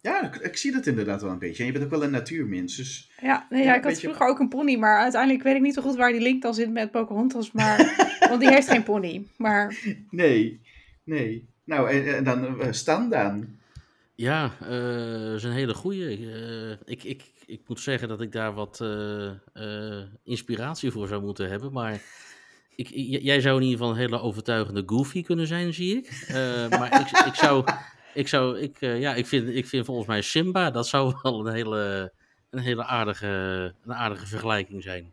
Ja, 0.00 0.22
ik, 0.22 0.36
ik 0.36 0.56
zie 0.56 0.72
dat 0.72 0.86
inderdaad 0.86 1.22
wel 1.22 1.30
een 1.30 1.38
beetje. 1.38 1.58
En 1.60 1.66
je 1.66 1.72
bent 1.72 1.84
ook 1.84 1.90
wel 1.90 2.02
een 2.04 2.10
natuurmens, 2.10 2.76
dus... 2.76 3.10
ja, 3.20 3.46
nee, 3.50 3.62
Ja, 3.62 3.68
ik 3.68 3.82
had 3.82 3.92
beetje- 3.92 4.06
vroeger 4.08 4.26
ook 4.26 4.38
een 4.38 4.48
pony, 4.48 4.76
maar 4.76 4.98
uiteindelijk 4.98 5.42
weet 5.42 5.54
ik 5.56 5.62
niet 5.62 5.74
zo 5.74 5.82
goed 5.82 5.96
waar 5.96 6.12
die 6.12 6.20
link 6.20 6.42
dan 6.42 6.54
zit 6.54 6.70
met 6.72 6.90
Pocahontas, 6.90 7.52
maar, 7.52 7.94
want 8.28 8.40
die 8.40 8.50
heeft 8.50 8.68
geen 8.68 8.82
pony. 8.82 9.26
Maar 9.36 9.78
Nee, 10.10 10.60
nee. 11.04 11.48
Nou, 11.64 11.90
en, 11.90 12.16
en 12.16 12.24
dan 12.24 12.60
eh, 12.60 12.72
Stan 12.72 13.08
dan. 13.10 13.46
Ja, 14.14 14.52
eh, 14.60 14.68
dat 15.26 15.34
is 15.36 15.42
een 15.44 15.52
hele 15.52 15.74
goeie. 15.74 16.32
Eh, 16.32 16.70
ik, 16.84 17.04
ik, 17.04 17.22
ik 17.46 17.60
moet 17.66 17.80
zeggen 17.80 18.08
dat 18.08 18.20
ik 18.20 18.32
daar 18.32 18.54
wat 18.54 18.80
eh, 18.80 19.26
eh, 19.52 20.02
inspiratie 20.24 20.90
voor 20.90 21.08
zou 21.08 21.22
moeten 21.22 21.48
hebben. 21.48 21.72
Maar 21.72 22.00
ik, 22.76 22.88
jij 23.22 23.40
zou 23.40 23.56
in 23.56 23.62
ieder 23.62 23.78
geval 23.78 23.92
een 23.92 24.00
hele 24.00 24.20
overtuigende 24.20 24.82
Goofy 24.86 25.22
kunnen 25.22 25.46
zijn, 25.46 25.74
zie 25.74 25.96
ik. 25.96 26.06
Eh, 26.28 26.68
maar 26.68 27.00
ik, 27.00 27.26
ik 27.26 27.34
zou... 27.34 27.64
Ik, 28.14 28.28
zou 28.28 28.58
ik, 28.58 28.76
eh, 28.80 29.00
ja, 29.00 29.14
ik, 29.14 29.26
vind, 29.26 29.48
ik 29.48 29.66
vind 29.66 29.84
volgens 29.86 30.06
mij 30.06 30.22
Simba, 30.22 30.70
dat 30.70 30.88
zou 30.88 31.14
wel 31.22 31.46
een 31.46 31.54
hele, 31.54 32.12
een 32.50 32.58
hele 32.58 32.84
aardige, 32.84 33.26
een 33.84 33.94
aardige 33.94 34.26
vergelijking 34.26 34.82
zijn. 34.82 35.12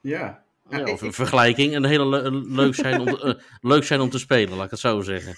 Ja. 0.00 0.42
Ja, 0.70 0.82
of 0.92 1.00
een 1.02 1.12
vergelijking. 1.12 1.74
Een 1.74 1.84
hele 1.84 2.06
le- 2.06 2.30
leuk, 2.30 2.74
zijn 2.74 3.00
om 3.00 3.08
eh, 3.18 3.34
leuk 3.60 3.84
zijn 3.84 4.00
om 4.00 4.10
te 4.10 4.18
spelen, 4.18 4.56
laat 4.56 4.64
ik 4.64 4.70
het 4.70 4.80
zo 4.80 5.00
zeggen. 5.00 5.34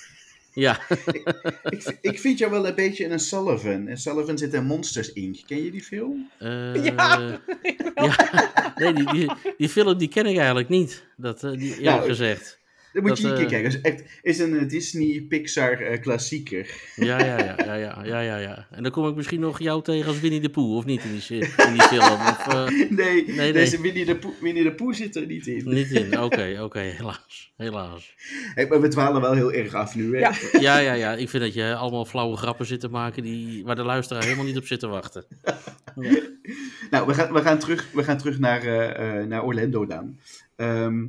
Ja, 0.52 0.80
ik, 1.68 1.96
ik 2.00 2.20
vind 2.20 2.38
jou 2.38 2.50
wel 2.50 2.66
een 2.66 2.74
beetje 2.74 3.06
een 3.08 3.18
Sullivan. 3.18 3.88
En 3.88 3.98
Sullivan 3.98 4.38
zit 4.38 4.54
in 4.54 4.64
Monsters 4.64 5.12
Inc. 5.12 5.36
Ken 5.46 5.64
je 5.64 5.70
die 5.70 5.82
film? 5.82 6.30
eh, 6.38 6.84
Ja. 6.84 7.40
ja. 7.94 8.72
Nee, 8.76 8.92
die, 8.92 9.12
die, 9.12 9.30
die 9.56 9.68
film 9.68 9.98
die 9.98 10.08
ken 10.08 10.26
ik 10.26 10.36
eigenlijk 10.36 10.68
niet. 10.68 11.04
Dat, 11.16 11.44
eh, 11.44 11.50
die, 11.50 11.80
Nou, 11.80 12.06
gezegd. 12.08 12.59
Dan 12.92 13.02
moet 13.02 13.10
Dat, 13.10 13.18
je 13.18 13.26
een 13.26 13.34
keer 13.34 13.44
eh, 13.44 13.50
kijken. 13.50 13.82
Echt, 13.82 14.02
is 14.22 14.38
een 14.38 14.58
eh, 14.58 14.68
Disney 14.68 15.24
Pixar 15.28 15.80
eh, 15.80 16.00
klassieker. 16.00 16.70
Ja, 16.96 17.18
ja, 17.18 17.38
ja, 17.38 17.56
ja, 17.64 17.74
ja, 17.74 18.04
ja, 18.04 18.20
ja, 18.20 18.36
ja. 18.36 18.66
En 18.70 18.82
dan 18.82 18.92
kom 18.92 19.08
ik 19.08 19.14
misschien 19.14 19.40
nog 19.40 19.58
jou 19.58 19.82
tegen 19.82 20.06
als 20.06 20.20
Winnie 20.20 20.40
de 20.40 20.50
Pooh, 20.50 20.76
of 20.76 20.84
niet 20.84 21.04
in 21.04 21.10
die, 21.12 21.38
in 21.38 21.72
die 21.72 21.82
film? 21.82 22.02
Of, 22.02 22.46
eh, 22.46 22.66
Nee, 22.90 23.24
nee. 23.26 23.52
deze 23.52 23.80
Winnie 23.80 24.04
de, 24.04 24.16
Poe, 24.16 24.32
Winnie 24.40 24.62
de 24.62 24.72
Poe 24.72 24.94
zit 24.94 25.16
er 25.16 25.26
niet 25.26 25.46
in. 25.46 25.68
niet 25.68 25.90
in. 25.90 26.20
Oké, 26.30 26.58
oké, 26.60 26.78
helaas. 26.78 27.52
Helaas. 27.56 28.14
Hey, 28.54 28.66
maar 28.66 28.80
we 28.80 28.88
dwalen 28.88 29.20
wel 29.20 29.32
heel 29.32 29.52
erg 29.52 29.74
af 29.74 29.94
nu, 29.94 30.16
hè? 30.16 30.18
Ja. 30.18 30.32
Ja, 30.60 30.78
ja, 30.78 30.92
ja. 30.92 31.12
Ik 31.12 31.28
vind 31.28 31.42
dat 31.42 31.54
je 31.54 31.74
allemaal 31.74 32.04
flauwe 32.04 32.36
grappen 32.36 32.66
zit 32.66 32.80
te 32.80 32.88
maken 32.88 33.22
die, 33.22 33.64
waar 33.64 33.76
de 33.76 33.82
luisteraar 33.82 34.22
helemaal 34.22 34.44
niet 34.44 34.56
op 34.56 34.66
zit 34.66 34.80
te 34.80 34.86
wachten. 34.88 35.24
Ja. 36.00 36.18
Nou, 36.90 37.06
we 37.06 37.14
gaan, 37.14 37.32
we 37.32 37.40
gaan 37.40 37.58
terug, 37.58 37.88
we 37.92 38.04
gaan 38.04 38.18
terug 38.18 38.38
naar, 38.38 38.62
eh, 38.62 39.20
eh, 39.20 39.26
naar 39.26 39.44
Orlando 39.44 39.86
dan. 39.86 40.16
Ehm, 40.56 41.06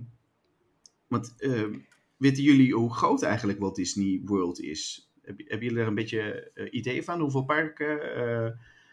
want 1.11 1.33
ehm, 1.37 1.73
weten 2.17 2.43
jullie 2.43 2.73
hoe 2.73 2.93
groot 2.93 3.21
eigenlijk 3.23 3.59
Walt 3.59 3.75
Disney 3.75 4.21
World 4.25 4.59
is? 4.59 5.11
Heb, 5.21 5.37
hebben 5.37 5.67
jullie 5.67 5.81
er 5.81 5.87
een 5.87 5.95
beetje 5.95 6.51
eh, 6.53 6.67
idee 6.73 7.03
van? 7.03 7.19
Hoeveel 7.19 7.43
parken 7.43 8.15
eh, 8.15 8.51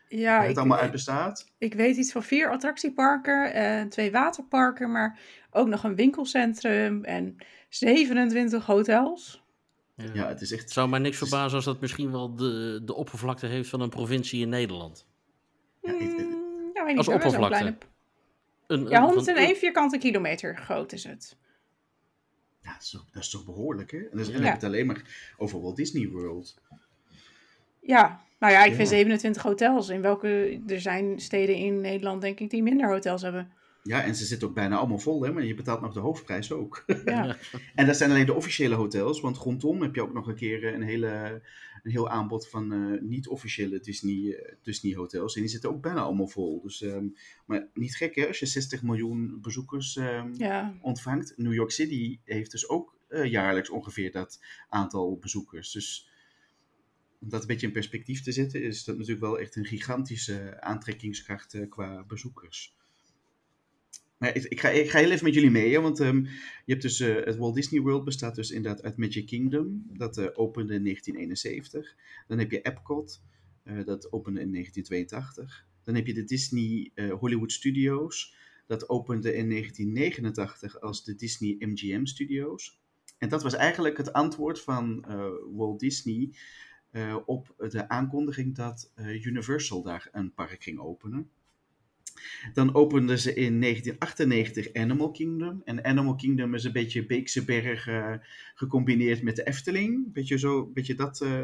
ja, 0.08 0.40
het 0.40 0.50
ik, 0.50 0.56
allemaal 0.56 0.78
uit 0.78 0.90
bestaat? 0.90 1.52
ik 1.58 1.74
weet 1.74 1.96
iets 1.96 2.12
van 2.12 2.22
vier 2.22 2.50
attractieparken, 2.50 3.52
en 3.52 3.88
twee 3.88 4.10
waterparken, 4.10 4.90
maar 4.92 5.18
ook 5.50 5.68
nog 5.68 5.84
een 5.84 5.94
winkelcentrum 5.94 7.04
en 7.04 7.36
27 7.68 8.66
hotels. 8.66 9.42
Ja. 9.96 10.04
Ja, 10.14 10.28
het 10.28 10.40
is 10.40 10.52
echt... 10.52 10.70
zou 10.70 10.88
mij 10.88 10.98
niks 10.98 11.16
verbazen 11.16 11.56
als 11.56 11.64
dat 11.64 11.80
misschien 11.80 12.10
wel 12.10 12.34
de, 12.34 12.80
de 12.84 12.94
oppervlakte 12.94 13.46
heeft 13.46 13.68
van 13.68 13.80
een 13.80 13.88
provincie 13.88 14.42
in 14.42 14.48
Nederland. 14.48 15.06
Ja, 15.82 15.92
ik- 15.92 16.00
Mm, 16.00 16.70
ja, 16.74 16.84
weet 16.84 16.86
niet, 16.86 16.96
Als 16.96 17.08
oppervlakte. 17.08 17.48
kleine- 17.58 17.76
Een, 18.66 18.80
een- 18.84 18.90
Ja, 18.90 18.98
van- 19.06 19.14
101 19.14 19.56
vierkante 19.56 19.98
kilometer 19.98 20.56
groot 20.56 20.92
is 20.92 21.04
het. 21.04 21.36
Ja, 22.68 22.74
dat, 22.74 22.82
is 22.82 22.90
toch, 22.90 23.04
dat 23.12 23.22
is 23.22 23.30
toch 23.30 23.44
behoorlijk, 23.44 23.90
hè? 23.90 23.98
En 23.98 24.08
dan 24.10 24.26
heb 24.26 24.42
je 24.42 24.48
het 24.48 24.64
alleen 24.64 24.86
maar 24.86 25.34
over 25.36 25.60
Walt 25.60 25.76
Disney 25.76 26.08
World. 26.08 26.60
Ja, 27.80 28.20
nou 28.38 28.52
ja, 28.52 28.64
ik 28.64 28.74
vind 28.74 28.88
27 28.88 29.42
hotels. 29.42 29.88
In 29.88 30.00
welke, 30.00 30.60
er 30.66 30.80
zijn 30.80 31.20
steden 31.20 31.56
in 31.56 31.80
Nederland, 31.80 32.20
denk 32.20 32.40
ik, 32.40 32.50
die 32.50 32.62
minder 32.62 32.88
hotels 32.88 33.22
hebben. 33.22 33.52
Ja, 33.82 34.02
en 34.02 34.14
ze 34.14 34.24
zitten 34.24 34.48
ook 34.48 34.54
bijna 34.54 34.76
allemaal 34.76 34.98
vol, 34.98 35.22
hè? 35.22 35.32
Maar 35.32 35.44
je 35.44 35.54
betaalt 35.54 35.80
nog 35.80 35.92
de 35.92 36.00
hoofdprijs 36.00 36.52
ook. 36.52 36.84
Ja. 37.04 37.36
En 37.74 37.86
dat 37.86 37.96
zijn 37.96 38.10
alleen 38.10 38.26
de 38.26 38.34
officiële 38.34 38.74
hotels, 38.74 39.20
want 39.20 39.36
rondom 39.36 39.82
heb 39.82 39.94
je 39.94 40.02
ook 40.02 40.12
nog 40.12 40.26
een 40.26 40.34
keer 40.34 40.74
een, 40.74 40.82
hele, 40.82 41.42
een 41.88 41.94
heel 41.94 42.08
aanbod 42.08 42.48
van 42.48 42.72
eh, 42.72 43.00
niet-officiële 43.00 43.80
Disney, 43.80 44.32
eh, 44.32 44.54
Disney 44.62 44.94
hotels. 44.94 45.34
En 45.34 45.40
die 45.40 45.50
zitten 45.50 45.70
ook 45.70 45.82
bijna 45.82 46.00
allemaal 46.00 46.28
vol. 46.28 46.60
Dus, 46.62 46.82
ehm, 46.82 47.06
maar 47.46 47.68
niet 47.74 47.96
gek 47.96 48.14
hè, 48.14 48.26
als 48.26 48.38
je 48.38 48.46
60 48.46 48.82
miljoen 48.82 49.38
bezoekers 49.40 49.96
ehm, 49.96 50.34
ja. 50.34 50.78
ontvangt. 50.80 51.32
New 51.36 51.54
York 51.54 51.70
City 51.70 52.20
heeft 52.24 52.50
dus 52.50 52.68
ook 52.68 52.96
eh, 53.08 53.24
jaarlijks 53.24 53.70
ongeveer 53.70 54.12
dat 54.12 54.40
aantal 54.68 55.18
bezoekers. 55.18 55.72
Dus 55.72 56.10
om 57.20 57.28
dat 57.28 57.40
een 57.40 57.46
beetje 57.46 57.66
in 57.66 57.72
perspectief 57.72 58.22
te 58.22 58.32
zetten, 58.32 58.62
is 58.62 58.84
dat 58.84 58.96
natuurlijk 58.96 59.24
wel 59.24 59.38
echt 59.38 59.56
een 59.56 59.64
gigantische 59.64 60.60
aantrekkingskracht 60.60 61.68
qua 61.68 62.04
bezoekers. 62.04 62.76
Maar 64.18 64.36
ik, 64.36 64.60
ga, 64.60 64.68
ik 64.68 64.90
ga 64.90 64.98
heel 64.98 65.10
even 65.10 65.24
met 65.24 65.34
jullie 65.34 65.50
mee, 65.50 65.80
want 65.80 66.00
ehm, 66.00 66.16
je 66.64 66.72
hebt 66.72 66.82
dus 66.82 67.00
eh, 67.00 67.24
het 67.24 67.36
Walt 67.36 67.54
Disney 67.54 67.80
World 67.80 68.04
bestaat 68.04 68.34
dus 68.34 68.50
inderdaad 68.50 68.82
uit 68.82 68.96
Magic 68.96 69.26
Kingdom. 69.26 69.84
Dat 69.92 70.18
eh, 70.18 70.24
opende 70.34 70.74
in 70.74 70.82
1971. 70.82 71.96
Dan 72.26 72.38
heb 72.38 72.50
je 72.50 72.62
Epcot, 72.62 73.22
eh, 73.62 73.84
dat 73.84 74.12
opende 74.12 74.40
in 74.40 74.52
1982. 74.52 75.66
Dan 75.82 75.94
heb 75.94 76.06
je 76.06 76.14
de 76.14 76.24
Disney 76.24 76.92
Hollywood 77.18 77.52
Studios. 77.52 78.34
Dat 78.66 78.88
opende 78.88 79.34
in 79.34 79.48
1989 79.48 80.80
als 80.80 81.04
de 81.04 81.14
Disney 81.14 81.56
MGM 81.58 82.04
Studios. 82.04 82.80
En 83.18 83.28
dat 83.28 83.42
was 83.42 83.54
eigenlijk 83.54 83.96
het 83.96 84.12
antwoord 84.12 84.60
van 84.60 85.04
Walt 85.52 85.80
Disney 85.80 86.30
op 87.26 87.54
de 87.70 87.88
aankondiging 87.88 88.54
dat 88.54 88.92
Universal 89.22 89.82
daar 89.82 90.08
een 90.12 90.34
park 90.34 90.62
ging 90.62 90.78
openen. 90.78 91.30
Dan 92.52 92.74
openden 92.74 93.18
ze 93.18 93.34
in 93.34 93.60
1998 93.60 94.72
Animal 94.74 95.10
Kingdom. 95.10 95.62
En 95.64 95.84
Animal 95.84 96.14
Kingdom 96.14 96.54
is 96.54 96.64
een 96.64 96.72
beetje 96.72 97.06
Beekse 97.06 97.44
Berg 97.44 97.86
eh, 97.86 98.14
gecombineerd 98.54 99.22
met 99.22 99.36
de 99.36 99.46
Efteling. 99.46 100.12
Beetje, 100.12 100.38
zo, 100.38 100.66
beetje 100.66 100.94
dat 100.94 101.20
eh, 101.20 101.42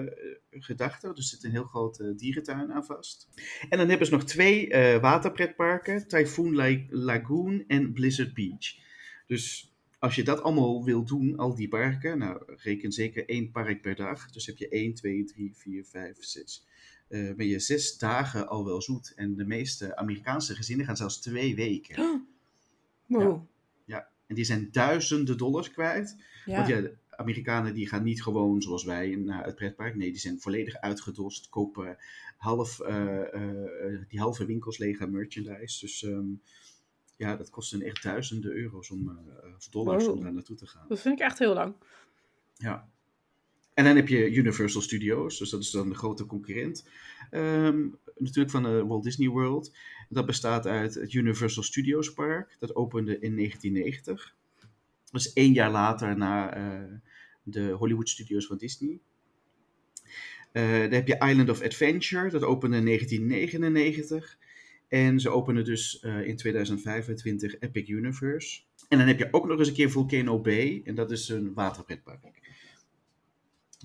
gedachte. 0.50 1.12
Dus 1.14 1.32
er 1.32 1.36
zit 1.36 1.44
een 1.44 1.50
heel 1.50 1.64
groot 1.64 2.00
eh, 2.00 2.08
dierentuin 2.16 2.72
aan 2.72 2.84
vast. 2.84 3.28
En 3.68 3.78
dan 3.78 3.88
hebben 3.88 4.06
ze 4.06 4.12
nog 4.12 4.24
twee 4.24 4.68
eh, 4.70 5.00
waterpretparken. 5.00 6.08
Typhoon 6.08 6.54
La- 6.54 6.84
Lagoon 6.88 7.64
en 7.66 7.92
Blizzard 7.92 8.34
Beach. 8.34 8.74
Dus 9.26 9.72
als 9.98 10.14
je 10.14 10.22
dat 10.22 10.42
allemaal 10.42 10.84
wil 10.84 11.04
doen, 11.04 11.36
al 11.36 11.54
die 11.54 11.68
parken, 11.68 12.18
nou 12.18 12.42
reken 12.46 12.92
zeker 12.92 13.28
één 13.28 13.50
park 13.50 13.82
per 13.82 13.94
dag. 13.94 14.30
Dus 14.30 14.46
heb 14.46 14.56
je 14.56 14.68
1, 14.68 14.94
2, 14.94 15.24
3, 15.24 15.50
4, 15.54 15.84
5, 15.84 16.16
6. 16.20 16.66
Eh 17.14 17.34
ben 17.34 17.46
je 17.46 17.58
zes 17.58 17.98
dagen 17.98 18.48
al 18.48 18.64
wel 18.64 18.82
zoet. 18.82 19.12
En 19.16 19.36
de 19.36 19.44
meeste 19.44 19.96
Amerikaanse 19.96 20.54
gezinnen 20.54 20.86
gaan 20.86 20.96
zelfs 20.96 21.20
twee 21.20 21.54
weken. 21.54 22.26
Wow. 23.06 23.42
En 24.26 24.34
die 24.34 24.44
zijn 24.44 24.68
duizenden 24.72 25.36
dollars 25.36 25.70
kwijt. 25.70 26.16
Ja. 26.44 26.56
Want 26.56 26.68
ja, 26.68 26.90
Amerikanen 27.10 27.74
die 27.74 27.88
gaan 27.88 28.02
niet 28.02 28.22
gewoon 28.22 28.62
zoals 28.62 28.84
wij 28.84 29.14
naar 29.14 29.44
het 29.44 29.54
pretpark. 29.54 29.94
Nee, 29.94 30.10
die 30.10 30.20
zijn 30.20 30.40
volledig 30.40 30.76
uitgedost. 30.76 31.48
Kopen 31.48 31.98
half, 32.36 32.80
eh, 32.80 33.34
eh, 33.34 34.00
die 34.08 34.20
halve 34.20 34.44
winkels 34.44 34.78
leeg 34.78 35.00
aan 35.00 35.10
merchandise. 35.10 35.80
Dus 35.80 36.02
ehm, 36.02 36.26
ja, 37.16 37.36
dat 37.36 37.50
kost 37.50 37.70
hen 37.70 37.82
echt 37.82 38.02
duizenden 38.02 38.52
euro's 38.52 38.90
om, 38.90 39.18
of 39.56 39.68
dollars 39.68 40.04
Wow. 40.04 40.14
om 40.14 40.22
daar 40.22 40.32
naartoe 40.32 40.56
te 40.56 40.66
gaan. 40.66 40.88
Dat 40.88 41.00
vind 41.00 41.18
ik 41.18 41.24
echt 41.24 41.38
heel 41.38 41.54
lang. 41.54 41.74
Ja. 42.56 42.88
En 43.74 43.84
dan 43.84 43.96
heb 43.96 44.08
je 44.08 44.30
Universal 44.30 44.80
Studios, 44.80 45.38
dus 45.38 45.50
dat 45.50 45.60
is 45.60 45.70
dan 45.70 45.88
de 45.88 45.94
grote 45.94 46.26
concurrent. 46.26 46.88
ehm, 47.30 47.86
natuurlijk 48.16 48.50
van 48.50 48.62
de 48.62 48.86
Walt 48.86 49.04
Disney 49.04 49.28
World. 49.28 49.76
Dat 50.08 50.26
bestaat 50.26 50.66
uit 50.66 50.94
het 50.94 51.12
Universal 51.12 51.62
Studios 51.62 52.12
Park. 52.12 52.56
Dat 52.58 52.74
opende 52.74 53.18
in 53.18 53.34
1990. 53.34 54.34
Dat 55.10 55.20
is 55.20 55.32
één 55.32 55.52
jaar 55.52 55.70
later 55.70 56.16
na 56.16 56.54
eh, 56.54 56.92
de 57.42 57.70
Hollywood 57.70 58.08
Studios 58.08 58.46
van 58.46 58.56
Disney. 58.56 59.00
Eh, 60.52 60.80
dan 60.80 60.92
heb 60.92 61.06
je 61.06 61.26
Island 61.28 61.48
of 61.50 61.62
Adventure. 61.62 62.30
Dat 62.30 62.42
opende 62.42 62.76
in 62.76 62.84
1999. 62.84 64.38
En 64.88 65.20
ze 65.20 65.30
openen 65.30 65.64
dus 65.64 66.00
eh, 66.00 66.26
in 66.26 66.36
2025 66.36 67.58
Epic 67.58 67.88
Universe. 67.88 68.62
En 68.88 68.98
dan 68.98 69.06
heb 69.06 69.18
je 69.18 69.28
ook 69.30 69.46
nog 69.46 69.58
eens 69.58 69.68
een 69.68 69.74
keer 69.74 69.90
Volcano 69.90 70.40
Bay. 70.40 70.82
En 70.84 70.94
dat 70.94 71.10
is 71.10 71.28
een 71.28 71.54
waterpretpark. 71.54 72.53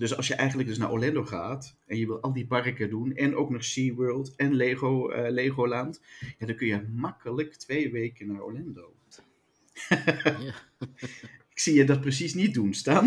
Dus 0.00 0.16
als 0.16 0.28
je 0.28 0.34
eigenlijk 0.34 0.68
dus 0.68 0.78
naar 0.78 0.90
Orlando 0.90 1.24
gaat 1.24 1.76
en 1.86 1.96
je 1.98 2.06
wil 2.06 2.20
al 2.20 2.32
die 2.32 2.46
parken 2.46 2.90
doen 2.90 3.14
en 3.14 3.36
ook 3.36 3.50
nog 3.50 3.64
SeaWorld 3.64 4.36
en 4.36 4.54
Lego, 4.54 5.08
eh, 5.10 5.30
Legoland, 5.30 6.00
ja, 6.38 6.46
dan 6.46 6.56
kun 6.56 6.66
je 6.66 6.88
makkelijk 6.94 7.54
twee 7.54 7.92
weken 7.92 8.26
naar 8.26 8.42
Orlando. 8.42 8.94
Ja. 9.88 10.54
Ik 11.50 11.58
zie 11.58 11.74
je 11.74 11.84
dat 11.84 12.00
precies 12.00 12.34
niet 12.34 12.54
doen, 12.54 12.74
Stan. 12.74 13.06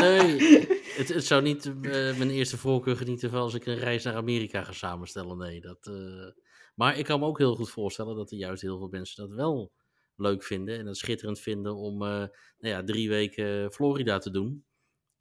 Nee, 0.00 0.38
het, 0.98 1.08
het 1.08 1.24
zou 1.24 1.42
niet 1.42 1.66
eh, 1.66 2.16
mijn 2.18 2.30
eerste 2.30 2.58
voorkeur 2.58 2.96
genieten 2.96 3.30
van 3.30 3.40
als 3.40 3.54
ik 3.54 3.66
een 3.66 3.78
reis 3.78 4.04
naar 4.04 4.14
Amerika 4.14 4.62
ga 4.62 4.72
samenstellen. 4.72 5.38
Nee, 5.38 5.60
dat, 5.60 5.86
eh, 5.86 6.42
maar 6.74 6.98
ik 6.98 7.04
kan 7.04 7.20
me 7.20 7.26
ook 7.26 7.38
heel 7.38 7.54
goed 7.54 7.70
voorstellen 7.70 8.16
dat 8.16 8.30
er 8.30 8.38
juist 8.38 8.62
heel 8.62 8.78
veel 8.78 8.88
mensen 8.88 9.28
dat 9.28 9.36
wel 9.36 9.72
leuk 10.16 10.42
vinden 10.42 10.78
en 10.78 10.86
het 10.86 10.96
schitterend 10.96 11.40
vinden 11.40 11.76
om 11.76 11.98
nou 11.98 12.28
ja, 12.58 12.84
drie 12.84 13.08
weken 13.08 13.72
Florida 13.72 14.18
te 14.18 14.30
doen. 14.30 14.64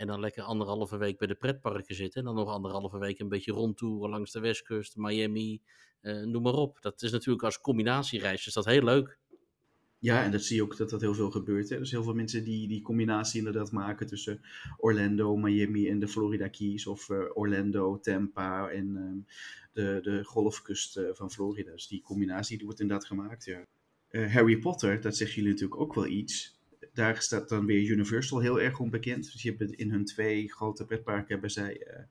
En 0.03 0.09
dan 0.09 0.19
lekker 0.19 0.43
anderhalve 0.43 0.97
week 0.97 1.17
bij 1.17 1.27
de 1.27 1.35
pretparken 1.35 1.95
zitten. 1.95 2.19
En 2.19 2.25
dan 2.25 2.35
nog 2.35 2.49
anderhalve 2.49 2.97
week 2.97 3.19
een 3.19 3.29
beetje 3.29 3.51
rondtoeren 3.51 4.09
langs 4.09 4.31
de 4.31 4.39
westkust, 4.39 4.95
Miami, 4.95 5.61
eh, 6.01 6.21
noem 6.21 6.41
maar 6.41 6.53
op. 6.53 6.81
Dat 6.81 7.01
is 7.01 7.11
natuurlijk 7.11 7.43
als 7.43 7.59
combinatiereis 7.59 8.47
is 8.47 8.53
dat 8.53 8.65
heel 8.65 8.83
leuk. 8.83 9.19
Ja, 9.99 10.23
en 10.23 10.31
dat 10.31 10.43
zie 10.43 10.55
je 10.55 10.63
ook 10.63 10.77
dat 10.77 10.89
dat 10.89 11.01
heel 11.01 11.13
veel 11.13 11.31
gebeurt. 11.31 11.69
Hè. 11.69 11.77
Dus 11.77 11.91
heel 11.91 12.03
veel 12.03 12.13
mensen 12.13 12.43
die 12.43 12.67
die 12.67 12.81
combinatie 12.81 13.37
inderdaad 13.37 13.71
maken 13.71 14.07
tussen 14.07 14.41
Orlando, 14.77 15.35
Miami 15.35 15.89
en 15.89 15.99
de 15.99 16.07
Florida 16.07 16.47
Keys. 16.47 16.87
Of 16.87 17.09
eh, 17.09 17.25
Orlando, 17.33 17.99
Tampa 17.99 18.69
en 18.69 18.95
ehm, 18.95 19.17
de, 19.73 19.99
de 20.01 20.23
golfkust 20.23 20.97
eh, 20.97 21.05
van 21.11 21.31
Florida. 21.31 21.71
Dus 21.71 21.87
die 21.87 22.01
combinatie 22.01 22.57
die 22.57 22.65
wordt 22.65 22.81
inderdaad 22.81 23.07
gemaakt, 23.07 23.45
ja. 23.45 23.65
Eh, 24.07 24.33
Harry 24.33 24.57
Potter, 24.57 25.01
dat 25.01 25.15
zeggen 25.15 25.35
jullie 25.35 25.51
natuurlijk 25.51 25.81
ook 25.81 25.93
wel 25.93 26.07
iets. 26.07 26.52
Daar 26.93 27.21
staat 27.21 27.49
dan 27.49 27.65
weer 27.65 27.89
Universal 27.89 28.39
heel 28.39 28.61
erg 28.61 28.79
onbekend. 28.79 29.31
Dus 29.31 29.41
je 29.41 29.55
hebt 29.57 29.71
in 29.71 29.91
hun 29.91 30.05
twee 30.05 30.51
grote 30.51 30.85
pretparken 30.85 31.31
hebben 31.33 31.51
zij 31.51 31.83
eh, 31.83 32.03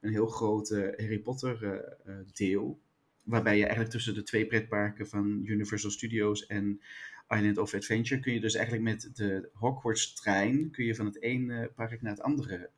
een 0.00 0.12
heel 0.12 0.26
groot 0.26 0.68
Harry 0.68 1.18
Potter 1.18 1.64
eh, 1.64 1.72
eh, 1.72 2.26
deel. 2.32 2.80
Waarbij 3.24 3.56
je 3.56 3.62
eigenlijk 3.62 3.92
tussen 3.92 4.14
de 4.14 4.22
twee 4.22 4.46
pretparken 4.46 5.08
van 5.08 5.40
Universal 5.44 5.90
Studios 5.90 6.46
en 6.46 6.80
Island 7.28 7.58
of 7.58 7.74
Adventure 7.74 8.20
kun 8.20 8.32
je 8.32 8.40
dus 8.40 8.54
eigenlijk 8.54 8.84
met 8.84 9.16
de 9.16 9.48
Hogwarts 9.52 10.14
trein 10.14 10.70
kun 10.70 10.84
je 10.84 10.94
van 10.94 11.06
het 11.06 11.22
ene 11.22 11.70
park 11.74 12.02
naar 12.02 12.12
het 12.12 12.22
andere 12.22 12.70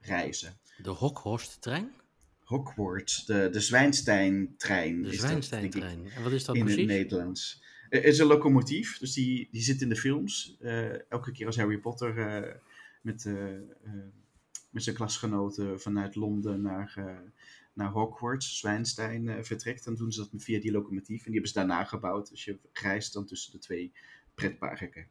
reizen. 0.00 0.58
De 0.82 0.90
Hockhorst-trein? 0.90 1.92
Hogwarts, 2.44 3.24
de, 3.24 3.48
de 3.52 3.60
Zwijnstein-trein. 3.60 5.02
De 5.02 5.08
is 5.08 5.20
dat, 5.20 5.28
denk 5.28 5.34
ik, 5.34 5.48
Zwijnstein-trein. 5.48 6.10
En 6.16 6.22
wat 6.22 6.32
is 6.32 6.44
dat 6.44 6.54
in 6.54 6.60
het 6.60 6.70
precies? 6.70 6.90
Nederlands. 6.90 7.62
Er 7.88 8.04
is 8.04 8.18
een 8.18 8.26
locomotief, 8.26 8.98
dus 8.98 9.12
die, 9.12 9.48
die 9.50 9.62
zit 9.62 9.80
in 9.80 9.88
de 9.88 9.96
films. 9.96 10.56
Eh, 10.60 11.10
elke 11.10 11.32
keer 11.32 11.46
als 11.46 11.56
Harry 11.56 11.78
Potter 11.78 12.18
eh, 12.18 12.54
met, 13.02 13.26
eh, 13.26 13.54
eh, 13.56 13.62
met 14.70 14.82
zijn 14.82 14.96
klasgenoten 14.96 15.80
vanuit 15.80 16.14
Londen 16.14 16.62
naar, 16.62 16.92
eh, 16.96 17.16
naar 17.72 17.90
Hogwarts, 17.90 18.58
Zwijnstein, 18.58 19.28
eh, 19.28 19.42
vertrekt, 19.42 19.84
dan 19.84 19.94
doen 19.94 20.12
ze 20.12 20.20
dat 20.30 20.42
via 20.42 20.60
die 20.60 20.72
locomotief. 20.72 21.18
En 21.18 21.24
die 21.24 21.32
hebben 21.32 21.50
ze 21.50 21.54
daarna 21.58 21.84
gebouwd, 21.84 22.30
dus 22.30 22.44
je 22.44 22.58
reist 22.72 23.12
dan 23.12 23.26
tussen 23.26 23.52
de 23.52 23.58
twee 23.58 23.92
pretparken. 24.34 25.06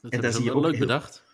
Dat 0.00 0.12
en 0.12 0.20
daar 0.20 0.30
ze 0.30 0.36
zie 0.36 0.44
je 0.46 0.50
wel 0.52 0.58
ook 0.60 0.66
leuk 0.66 0.76
heel- 0.76 0.86
bedacht. 0.86 1.24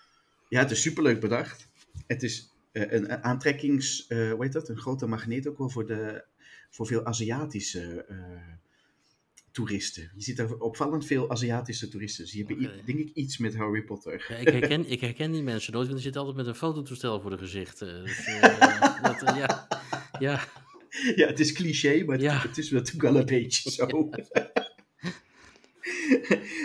Ja, 0.48 0.60
het 0.60 0.70
is 0.70 0.80
superleuk 0.82 1.20
bedacht. 1.20 1.68
Het 2.06 2.22
is 2.22 2.52
eh, 2.72 2.92
een, 2.92 3.12
een 3.12 3.22
aantrekkings, 3.22 4.06
eh 4.06 4.32
hoe 4.32 4.42
heet 4.44 4.52
dat, 4.52 4.68
een 4.68 4.78
grote 4.78 5.06
magneet 5.06 5.46
ook 5.48 5.58
wel 5.58 5.68
voor, 5.68 5.86
de, 5.86 6.24
voor 6.70 6.86
veel 6.86 7.04
Aziatische 7.06 8.04
eh, 8.04 8.16
toeristen. 9.52 10.10
Je 10.16 10.22
ziet 10.22 10.36
daar 10.36 10.52
opvallend 10.52 11.06
veel 11.06 11.30
Aziatische 11.30 11.88
toeristen. 11.88 12.24
Dus 12.24 12.32
die 12.32 12.44
hebben, 12.46 12.64
i- 12.64 12.66
Oké. 12.68 12.84
denk 12.84 12.98
ik, 12.98 13.10
iets 13.14 13.38
met 13.38 13.56
Harry 13.56 13.82
Potter. 13.82 14.26
Ja, 14.28 14.36
ik, 14.36 14.48
herken, 14.48 14.86
ik 14.90 15.00
herken 15.00 15.32
die 15.32 15.42
mensen 15.42 15.72
nooit, 15.72 15.84
want 15.88 15.94
die 15.96 16.04
zitten 16.04 16.20
altijd 16.20 16.38
met 16.38 16.46
een 16.54 16.60
fototoestel 16.60 17.20
voor 17.20 17.30
de 17.30 17.38
gezichten. 17.38 18.04
Dus, 18.04 18.24
eh, 18.26 19.02
dat, 19.02 19.22
eh, 19.22 19.36
ja, 19.36 19.68
ja, 20.18 20.44
Ja, 21.16 21.26
het 21.26 21.40
is 21.40 21.52
cliché, 21.52 22.04
maar 22.04 22.14
het, 22.14 22.24
Ja. 22.24 22.38
het 22.40 22.58
is 22.58 22.70
natuurlijk 22.70 23.02
wel 23.02 23.16
een 23.16 23.26
beetje 23.26 23.70
zo. 23.70 23.86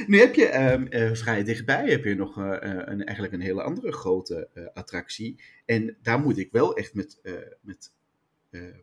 nu 0.08 0.20
heb 0.20 0.36
je 0.36 0.46
ehm, 0.46 0.86
eh, 0.86 1.14
vrij 1.14 1.44
dichtbij 1.44 1.90
heb 1.90 2.04
je 2.04 2.16
nog 2.16 2.36
een, 2.38 3.04
eigenlijk 3.04 3.34
een 3.34 3.42
hele 3.42 3.62
andere 3.64 3.92
grote 3.92 4.72
attractie. 4.74 5.42
En 5.66 5.98
daar 6.02 6.20
moet 6.20 6.38
ik 6.38 6.52
wel 6.52 6.76
echt 6.76 6.94
met, 6.94 7.20
met, 7.62 7.92
ehm, 8.52 8.78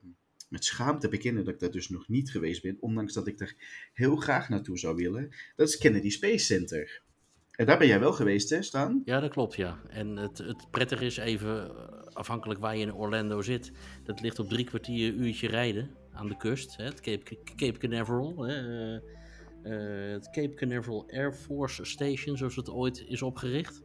met 0.52 0.64
schaamte 0.64 1.08
bekennen 1.08 1.44
dat 1.44 1.54
ik 1.54 1.60
daar 1.60 1.70
dus 1.70 1.88
nog 1.88 2.08
niet 2.08 2.30
geweest 2.30 2.62
ben. 2.62 2.76
Ondanks 2.80 3.12
dat 3.12 3.26
ik 3.26 3.40
er 3.40 3.54
heel 3.92 4.16
graag 4.16 4.48
naartoe 4.48 4.78
zou 4.78 4.96
willen. 4.96 5.34
Dat 5.56 5.68
is 5.68 5.78
Kennedy 5.78 6.10
Space 6.10 6.44
Center. 6.44 7.02
En 7.52 7.66
daar 7.66 7.78
ben 7.78 7.86
jij 7.86 8.00
wel 8.00 8.12
geweest, 8.12 8.50
hè, 8.50 8.62
Staan? 8.62 9.02
ja, 9.04 9.20
dat 9.20 9.30
klopt, 9.30 9.54
ja. 9.54 9.80
En 9.88 10.16
het, 10.16 10.38
het 10.38 10.70
prettige 10.70 11.04
is 11.04 11.16
even, 11.16 11.68
eh, 11.68 12.06
afhankelijk 12.12 12.60
waar 12.60 12.76
je 12.76 12.82
in 12.82 12.94
Orlando 12.94 13.42
zit, 13.42 13.72
dat 14.04 14.20
ligt 14.20 14.38
op 14.38 14.48
drie 14.48 14.64
kwartier 14.64 15.12
uurtje 15.12 15.48
rijden 15.48 15.90
aan 16.12 16.28
de 16.28 16.36
kust. 16.36 16.76
Hè, 16.76 16.84
het 16.84 17.00
Cape, 17.00 17.38
Cape 17.56 17.78
Canaveral. 17.78 18.42
Hè, 18.42 18.54
eh, 18.54 19.00
eh, 19.62 20.12
het 20.12 20.30
Cape 20.30 20.54
Canaveral 20.54 21.10
Air 21.10 21.34
Force 21.34 21.84
Station, 21.84 22.36
zoals 22.36 22.56
het 22.56 22.70
ooit 22.70 23.04
is 23.08 23.22
opgericht. 23.22 23.82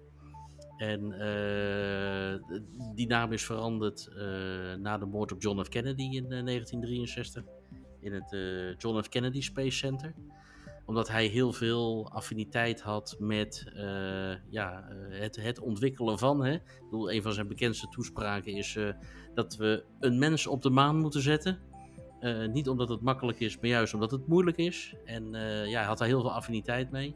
En 0.78 1.12
eh, 1.12 2.58
die 2.96 3.08
naam 3.08 3.32
is 3.32 3.46
veranderd 3.46 4.08
eh, 4.08 4.74
na 4.74 4.98
de 4.98 5.06
moord 5.06 5.32
op 5.32 5.42
John 5.42 5.64
F. 5.64 5.70
Kennedy 5.70 6.04
in 6.04 6.24
eh, 6.24 6.44
1963 6.46 7.44
in 8.00 8.14
het 8.14 8.34
eh, 8.34 8.78
John 8.78 9.02
F. 9.02 9.10
Kennedy 9.10 9.42
Space 9.42 9.78
Center. 9.78 10.14
Omdat 10.86 11.08
hij 11.08 11.26
heel 11.26 11.54
veel 11.54 12.10
affiniteit 12.12 12.82
had 12.82 13.16
met 13.20 13.72
eh, 13.76 14.36
ja, 14.50 14.90
eh, 14.90 15.20
het, 15.20 15.36
het 15.36 15.60
ontwikkelen 15.60 16.18
van. 16.18 16.46
Hè. 16.46 16.54
Ik 16.54 16.84
bedoel, 16.84 17.12
een 17.12 17.22
van 17.22 17.34
zijn 17.34 17.48
bekendste 17.48 17.88
toespraken 17.90 18.54
is 18.54 18.76
eh, 18.76 18.90
dat 19.34 19.56
we 19.56 19.84
een 20.00 20.20
mens 20.20 20.48
op 20.48 20.62
de 20.62 20.70
maan 20.70 21.00
moeten 21.00 21.22
zetten. 21.22 21.60
Eh, 22.20 22.48
niet 22.48 22.70
omdat 22.70 22.90
het 22.90 23.02
makkelijk 23.02 23.40
is, 23.40 23.60
maar 23.60 23.70
juist 23.70 23.94
omdat 23.94 24.12
het 24.12 24.28
moeilijk 24.28 24.58
is. 24.58 24.96
En 25.06 25.36
eh, 25.36 25.66
ja, 25.66 25.78
hij 25.78 25.88
had 25.88 25.98
daar 25.98 26.08
heel 26.08 26.22
veel 26.22 26.34
affiniteit 26.34 26.92
mee. 26.92 27.16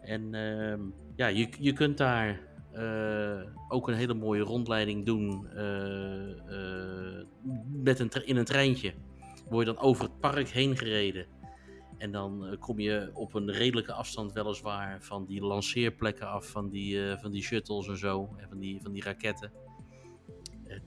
En 0.00 0.34
ehm, 0.34 0.80
ja, 1.16 1.26
je, 1.26 1.48
je 1.58 1.72
kunt 1.72 1.98
daar 1.98 2.40
eh, 2.72 3.40
ook 3.68 3.88
een 3.88 3.94
hele 3.94 4.14
mooie 4.14 4.42
rondleiding 4.42 5.06
doen 5.06 5.48
eh, 5.48 6.30
eh, 6.30 7.26
met 7.68 7.98
een, 7.98 8.10
in 8.24 8.36
een 8.36 8.44
treintje. 8.44 8.94
Word 9.48 9.66
je 9.66 9.72
dan 9.72 9.82
over 9.82 10.04
het 10.04 10.20
park 10.20 10.48
heen 10.48 10.76
gereden. 10.76 11.26
En 11.98 12.12
dan 12.12 12.56
kom 12.58 12.80
je 12.80 13.10
op 13.14 13.34
een 13.34 13.52
redelijke 13.52 13.92
afstand 13.92 14.32
weliswaar 14.32 15.02
van 15.02 15.24
die 15.24 15.40
lanceerplekken 15.40 16.28
af, 16.28 16.46
van 16.46 16.68
die, 16.68 17.16
van 17.20 17.30
die 17.30 17.42
shuttles 17.42 17.88
en 17.88 17.96
zo, 17.96 18.34
en 18.36 18.48
van 18.48 18.58
die, 18.58 18.80
van 18.82 18.92
die 18.92 19.02
raketten. 19.02 19.52
En 20.66 20.82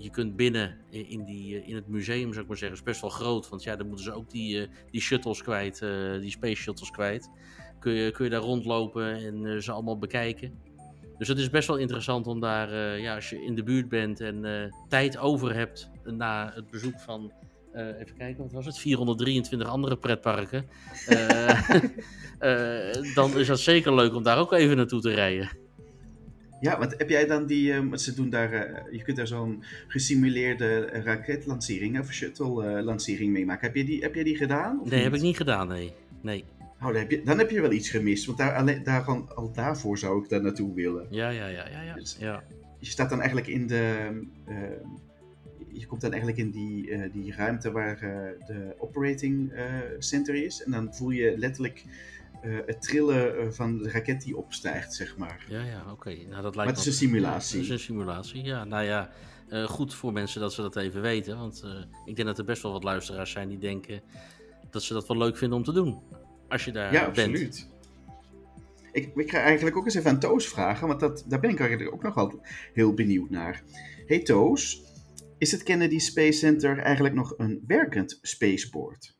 je 0.00 0.10
kunt 0.10 0.36
binnen 0.36 0.76
in, 0.90 1.24
die, 1.24 1.64
in 1.64 1.74
het 1.74 1.88
museum, 1.88 2.30
zou 2.30 2.42
ik 2.42 2.48
maar 2.48 2.56
zeggen, 2.56 2.76
is 2.78 2.82
best 2.82 3.00
wel 3.00 3.10
groot. 3.10 3.48
Want 3.48 3.62
ja, 3.62 3.76
dan 3.76 3.86
moeten 3.86 4.04
ze 4.04 4.12
ook 4.12 4.30
die, 4.30 4.68
die 4.90 5.00
shuttles 5.00 5.42
kwijt, 5.42 5.78
die 6.20 6.30
space 6.30 6.62
shuttles 6.62 6.90
kwijt. 6.90 7.30
Kun 7.78 7.92
je, 7.92 8.10
kun 8.10 8.24
je 8.24 8.30
daar 8.30 8.40
rondlopen 8.40 9.14
en 9.14 9.46
eh, 9.46 9.56
ze 9.56 9.72
allemaal 9.72 9.98
bekijken. 9.98 10.52
Dus 11.18 11.28
het 11.28 11.38
is 11.38 11.50
best 11.50 11.68
wel 11.68 11.76
interessant 11.76 12.26
om 12.26 12.40
daar, 12.40 12.72
eh, 12.72 13.02
ja, 13.02 13.14
als 13.14 13.30
je 13.30 13.44
in 13.44 13.54
de 13.54 13.62
buurt 13.62 13.88
bent 13.88 14.20
en 14.20 14.44
eh, 14.44 14.72
tijd 14.88 15.18
over 15.18 15.54
hebt 15.54 15.90
na 16.04 16.52
het 16.54 16.70
bezoek 16.70 17.00
van, 17.00 17.32
even 17.72 18.16
kijken, 18.16 18.42
wat 18.42 18.52
was 18.52 18.66
het? 18.66 18.78
423 18.78 19.68
andere 19.68 19.96
pretparken. 19.96 20.66
Dan 23.14 23.38
is 23.38 23.46
dat 23.46 23.60
zeker 23.60 23.94
leuk 23.94 24.14
om 24.14 24.22
daar 24.22 24.38
ook 24.38 24.52
even 24.52 24.76
naartoe 24.76 25.00
te 25.00 25.10
rijden. 25.10 25.50
Ja, 26.60 26.78
want 26.78 26.94
heb 26.98 27.08
jij 27.08 27.26
dan 27.26 27.46
die, 27.46 27.74
want 27.74 28.00
ze 28.00 28.14
doen 28.14 28.30
daar, 28.30 28.82
je 28.90 29.02
kunt 29.02 29.16
daar 29.16 29.26
zo'n 29.26 29.64
gesimuleerde 29.88 30.80
raketlancering 30.80 32.00
of 32.00 32.12
shuttle-lancering 32.12 33.32
meemaken. 33.32 33.66
Heb, 33.66 33.76
je 33.76 33.84
die, 33.84 34.02
heb 34.02 34.14
jij 34.14 34.24
die 34.24 34.36
gedaan? 34.36 34.80
Nee, 34.84 35.02
heb 35.02 35.14
ik 35.14 35.20
niet 35.20 35.36
gedaan, 35.36 35.68
nee. 35.68 35.92
Nee, 36.22 36.44
Oh, 36.80 36.86
dan, 36.86 36.96
heb 36.96 37.10
je, 37.10 37.22
dan 37.22 37.38
heb 37.38 37.50
je 37.50 37.60
wel 37.60 37.72
iets 37.72 37.90
gemist, 37.90 38.26
want 38.26 38.38
daar, 38.38 38.54
alleen, 38.54 38.82
daar, 38.82 39.04
al, 39.04 39.52
daarvoor 39.52 39.98
zou 39.98 40.22
ik 40.22 40.28
daar 40.28 40.42
naartoe 40.42 40.74
willen. 40.74 41.06
ja, 41.10 41.28
ja, 41.28 41.46
ja, 41.46 41.68
ja, 41.68 41.82
ja. 41.82 41.94
Dus- 41.94 42.16
ja. 42.20 42.42
Je 42.78 42.86
staat 42.86 43.10
dan 43.10 43.18
eigenlijk 43.18 43.48
in 43.48 43.66
de, 43.66 44.10
ehm, 44.46 44.86
je 45.78 45.86
komt 45.86 46.00
dan 46.00 46.12
eigenlijk 46.12 46.40
in 46.40 46.50
die, 46.50 46.90
eh, 46.90 47.12
die 47.12 47.34
ruimte 47.34 47.70
waar 47.70 48.02
eh, 48.02 48.46
de 48.46 48.74
operating 48.78 49.52
eh, 49.52 49.64
center 49.98 50.34
is. 50.34 50.62
En 50.62 50.70
dan 50.70 50.94
voel 50.94 51.10
je 51.10 51.38
letterlijk 51.38 51.84
het 52.66 52.82
trillen 52.82 53.54
van 53.54 53.78
de 53.78 53.90
raket 53.90 54.22
die 54.22 54.36
opstijgt, 54.36 54.94
zeg 54.94 55.16
maar. 55.16 55.44
Ja, 55.48 55.64
ja, 55.64 55.84
oké. 55.92 56.08
Nou, 56.10 56.42
dat 56.42 56.42
lijkt 56.42 56.56
Maar 56.56 56.66
het 56.66 56.78
is 56.78 56.86
een 56.86 56.92
simulatie. 56.92 57.56
Het 57.56 57.64
is 57.64 57.72
een 57.72 57.78
simulatie, 57.78 58.44
ja. 58.44 58.64
Nou 58.64 58.84
ja, 58.84 59.10
goed 59.66 59.94
voor 59.94 60.12
mensen 60.12 60.40
dat 60.40 60.52
ze 60.52 60.62
dat 60.62 60.76
even 60.76 61.00
weten. 61.00 61.38
Want 61.38 61.64
ik 62.04 62.16
denk 62.16 62.28
dat 62.28 62.38
er 62.38 62.44
best 62.44 62.62
wel 62.62 62.72
wat 62.72 62.84
luisteraars 62.84 63.30
zijn 63.30 63.48
die 63.48 63.58
denken 63.58 64.00
dat 64.70 64.82
ze 64.82 64.92
dat 64.92 65.08
wel 65.08 65.16
leuk 65.16 65.36
vinden 65.36 65.58
om 65.58 65.64
te 65.64 65.72
doen. 65.72 66.00
Als 66.48 66.64
je 66.64 66.72
daar 66.72 66.92
Ja, 66.92 67.10
bent. 67.10 67.18
absoluut. 67.18 67.68
Ik, 68.92 69.10
ik 69.14 69.30
ga 69.30 69.38
eigenlijk 69.40 69.76
ook 69.76 69.84
eens 69.84 69.94
even 69.94 70.10
aan 70.10 70.18
Toos 70.20 70.48
vragen, 70.48 70.88
want 70.88 71.00
dat, 71.00 71.24
daar 71.26 71.40
ben 71.40 71.50
ik 71.50 71.60
eigenlijk 71.60 71.92
ook 71.92 72.02
nog 72.02 72.14
wel 72.14 72.40
heel 72.72 72.94
benieuwd 72.94 73.30
naar. 73.30 73.62
Hey 74.06 74.18
Toos, 74.22 74.82
is 75.38 75.52
het 75.52 75.62
Kennedy 75.62 75.98
Space 75.98 76.38
Center 76.38 76.78
eigenlijk 76.78 77.14
nog 77.14 77.34
een 77.36 77.64
werkend 77.66 78.18
spaceport? 78.22 79.16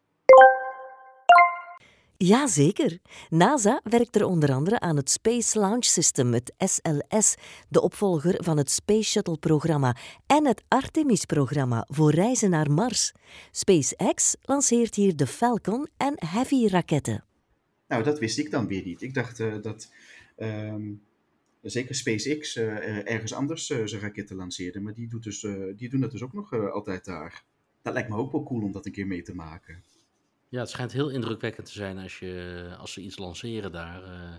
Jazeker. 2.24 2.98
NASA 3.28 3.80
werkt 3.84 4.16
er 4.16 4.24
onder 4.24 4.52
andere 4.52 4.80
aan 4.80 4.96
het 4.96 5.10
Space 5.10 5.58
Launch 5.58 5.84
System, 5.84 6.32
het 6.32 6.54
SLS, 6.58 7.34
de 7.68 7.80
opvolger 7.80 8.44
van 8.44 8.56
het 8.56 8.70
Space 8.70 9.10
Shuttle-programma, 9.10 9.96
en 10.26 10.46
het 10.46 10.62
Artemis-programma 10.68 11.86
voor 11.88 12.10
reizen 12.10 12.50
naar 12.50 12.70
Mars. 12.70 13.12
SpaceX 13.50 14.36
lanceert 14.42 14.94
hier 14.94 15.16
de 15.16 15.26
Falcon 15.26 15.88
en 15.96 16.14
Heavy-raketten. 16.16 17.24
Nou, 17.88 18.02
dat 18.02 18.18
wist 18.18 18.38
ik 18.38 18.50
dan 18.50 18.66
weer 18.66 18.84
niet. 18.84 19.02
Ik 19.02 19.14
dacht 19.14 19.40
eh, 19.40 19.62
dat 19.62 19.92
ehm, 20.36 20.92
zeker 21.62 21.94
SpaceX 21.94 22.56
eh, 22.56 23.10
ergens 23.10 23.34
anders 23.34 23.70
eh, 23.70 23.80
zijn 23.84 24.00
raketten 24.00 24.36
lanceerde, 24.36 24.80
maar 24.80 24.94
die, 24.94 25.08
doet 25.08 25.22
dus, 25.22 25.46
die 25.76 25.88
doen 25.88 26.00
dat 26.00 26.10
dus 26.10 26.22
ook 26.22 26.32
nog 26.32 26.70
altijd 26.70 27.04
daar. 27.04 27.44
Dat 27.82 27.92
lijkt 27.92 28.08
me 28.08 28.16
ook 28.16 28.32
wel 28.32 28.42
cool 28.42 28.62
om 28.62 28.72
dat 28.72 28.86
een 28.86 28.92
keer 28.92 29.06
mee 29.06 29.22
te 29.22 29.34
maken. 29.34 29.82
Ja, 30.48 30.60
het 30.60 30.70
schijnt 30.70 30.92
heel 30.92 31.10
indrukwekkend 31.10 31.66
te 31.66 31.72
zijn 31.72 31.98
als, 31.98 32.18
je, 32.18 32.66
als 32.78 32.92
ze 32.92 33.00
iets 33.00 33.18
lanceren 33.18 33.72
daar. 33.72 34.02
eh, 34.02 34.34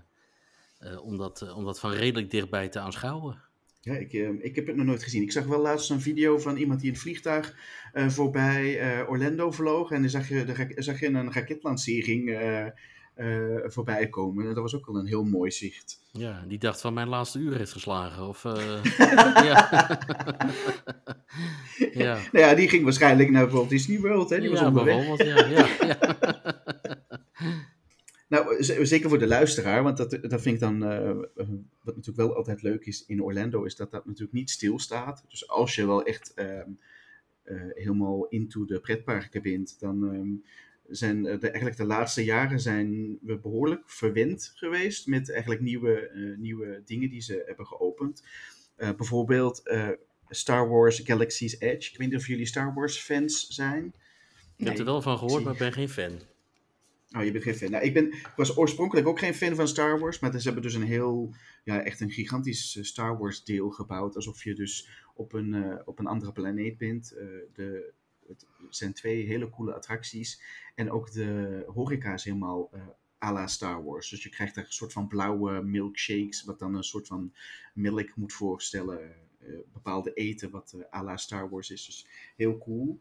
eh, 0.79 1.05
om, 1.05 1.17
dat, 1.17 1.41
eh, 1.41 1.57
om 1.57 1.65
dat 1.65 1.79
van 1.79 1.91
redelijk 1.91 2.31
dichtbij 2.31 2.69
te 2.69 2.79
aanschouwen. 2.79 3.41
Ja, 3.81 3.95
ik, 3.95 4.13
ik 4.39 4.55
heb 4.55 4.67
het 4.67 4.75
nog 4.75 4.85
nooit 4.85 5.03
gezien. 5.03 5.21
Ik 5.21 5.31
zag 5.31 5.45
wel 5.45 5.61
laatst 5.61 5.89
een 5.89 6.01
video 6.01 6.37
van 6.37 6.57
iemand 6.57 6.79
die 6.79 6.89
het 6.89 6.99
vliegtuig 6.99 7.55
voorbij 7.93 9.05
Orlando 9.07 9.51
vloog. 9.51 9.91
En 9.91 10.01
dan 10.01 10.09
zag 10.09 10.29
je, 10.29 10.43
de, 10.43 10.71
zag 10.75 10.99
je 10.99 11.07
een 11.07 11.33
raketlancering 11.33 12.29
eh, 13.19 13.69
voorbij 13.71 14.09
komen. 14.09 14.47
En 14.47 14.53
dat 14.53 14.63
was 14.63 14.75
ook 14.75 14.85
wel 14.85 14.95
een 14.95 15.05
heel 15.05 15.23
mooi 15.23 15.51
zicht. 15.51 16.01
Ja, 16.11 16.43
die 16.47 16.57
dacht 16.57 16.81
van 16.81 16.93
mijn 16.93 17.07
laatste 17.07 17.39
uur 17.39 17.57
heeft 17.57 17.71
geslagen. 17.71 18.27
Of, 18.27 18.45
eh, 18.45 18.83
ja. 19.49 19.69
ja. 22.03 22.17
Nou 22.31 22.45
ja, 22.45 22.53
die 22.55 22.69
ging 22.69 22.83
waarschijnlijk 22.83 23.29
naar 23.29 23.49
Walt 23.49 23.69
Disney 23.69 23.99
World. 23.99 24.29
Hè? 24.29 24.39
Die 24.39 24.49
was 24.49 24.59
ja, 24.59 24.67
onderweg. 24.67 24.95
bijvoorbeeld. 24.95 25.29
Ja, 25.29 25.45
ja, 25.47 25.67
ja. 25.87 26.17
Nou, 28.29 28.63
zeker 28.63 29.09
voor 29.09 29.19
de 29.19 29.27
luisteraar, 29.27 29.83
want 29.83 29.97
dat, 29.97 30.09
dat 30.11 30.41
vind 30.41 30.45
ik 30.55 30.59
dan, 30.59 30.83
eh, 30.83 31.15
wat 31.83 31.95
natuurlijk 31.95 32.17
wel 32.17 32.35
altijd 32.35 32.61
leuk 32.61 32.85
is 32.85 33.05
in 33.05 33.23
Orlando, 33.23 33.63
is 33.63 33.75
dat 33.75 33.91
dat 33.91 34.05
natuurlijk 34.05 34.33
niet 34.33 34.49
stilstaat. 34.49 35.23
Dus 35.29 35.47
als 35.47 35.75
je 35.75 35.85
wel 35.85 36.03
echt 36.03 36.33
ehm, 36.33 36.69
eh, 37.43 37.61
helemaal 37.69 38.27
into 38.27 38.65
de 38.65 38.79
pretparken 38.79 39.41
bent, 39.41 39.79
dan 39.79 40.13
ehm, 40.13 40.33
zijn 40.89 41.25
eh, 41.25 41.39
de, 41.39 41.47
eigenlijk 41.47 41.77
de 41.77 41.85
laatste 41.85 42.23
jaren 42.23 42.59
zijn 42.59 43.17
we 43.21 43.37
behoorlijk 43.37 43.89
verwend 43.89 44.51
geweest 44.55 45.07
met 45.07 45.31
eigenlijk 45.31 45.61
nieuwe, 45.61 46.09
eh, 46.09 46.37
nieuwe 46.37 46.81
dingen 46.85 47.09
die 47.09 47.21
ze 47.21 47.43
hebben 47.45 47.65
geopend. 47.65 48.23
Eh, 48.75 48.89
bijvoorbeeld 48.95 49.61
Star 50.29 50.69
Wars 50.69 50.99
Galaxy's 50.99 51.59
Edge. 51.59 51.91
Ik 51.91 51.97
weet 51.97 52.09
niet 52.09 52.19
of 52.19 52.27
jullie 52.27 52.45
Star 52.45 52.73
Wars 52.73 52.97
fans 52.97 53.47
zijn. 53.47 53.93
Ik 54.55 54.67
heb 54.67 54.77
er 54.77 54.85
wel 54.85 55.01
van 55.01 55.17
gehoord, 55.17 55.43
maar 55.43 55.53
ik 55.53 55.59
ben 55.59 55.73
geen 55.73 55.89
fan. 55.89 56.19
Oh, 57.17 57.23
je 57.23 57.31
bent 57.31 57.43
geen 57.43 57.55
fan. 57.55 57.71
Nou, 57.71 57.83
ik, 57.83 57.93
ben, 57.93 58.05
ik 58.11 58.33
was 58.35 58.57
oorspronkelijk 58.57 59.07
ook 59.07 59.19
geen 59.19 59.33
fan 59.33 59.55
van 59.55 59.67
Star 59.67 59.99
Wars, 59.99 60.19
maar 60.19 60.39
ze 60.39 60.45
hebben 60.45 60.63
dus 60.63 60.73
een 60.73 60.83
heel, 60.83 61.33
ja, 61.63 61.81
echt 61.83 61.99
een 61.99 62.09
gigantisch 62.09 62.77
Star 62.81 63.17
Wars 63.17 63.43
deel 63.43 63.69
gebouwd. 63.69 64.15
Alsof 64.15 64.43
je 64.43 64.55
dus 64.55 64.89
op 65.13 65.33
een, 65.33 65.81
op 65.85 65.99
een 65.99 66.07
andere 66.07 66.31
planeet 66.31 66.77
bent. 66.77 67.09
De, 67.53 67.93
het 68.29 68.45
zijn 68.69 68.93
twee 68.93 69.25
hele 69.25 69.49
coole 69.49 69.73
attracties. 69.73 70.41
En 70.75 70.91
ook 70.91 71.11
de 71.11 71.63
horeca 71.67 72.13
is 72.13 72.23
helemaal 72.23 72.69
eh 72.71 72.81
à 73.23 73.31
la 73.31 73.47
Star 73.47 73.83
Wars. 73.83 74.09
Dus 74.09 74.23
je 74.23 74.29
krijgt 74.29 74.55
daar 74.55 74.65
een 74.65 74.71
soort 74.71 74.93
van 74.93 75.07
blauwe 75.07 75.61
milkshakes, 75.61 76.43
wat 76.43 76.59
dan 76.59 76.75
een 76.75 76.83
soort 76.83 77.07
van 77.07 77.33
melk 77.73 78.15
moet 78.15 78.33
voorstellen. 78.33 79.15
Eh, 79.39 79.57
bepaalde 79.73 80.13
eten 80.13 80.49
wat 80.49 80.73
eh 80.73 80.99
à 80.99 81.03
la 81.03 81.17
Star 81.17 81.49
Wars 81.49 81.69
is. 81.69 81.85
Dus 81.85 82.07
heel 82.35 82.57
cool. 82.57 82.99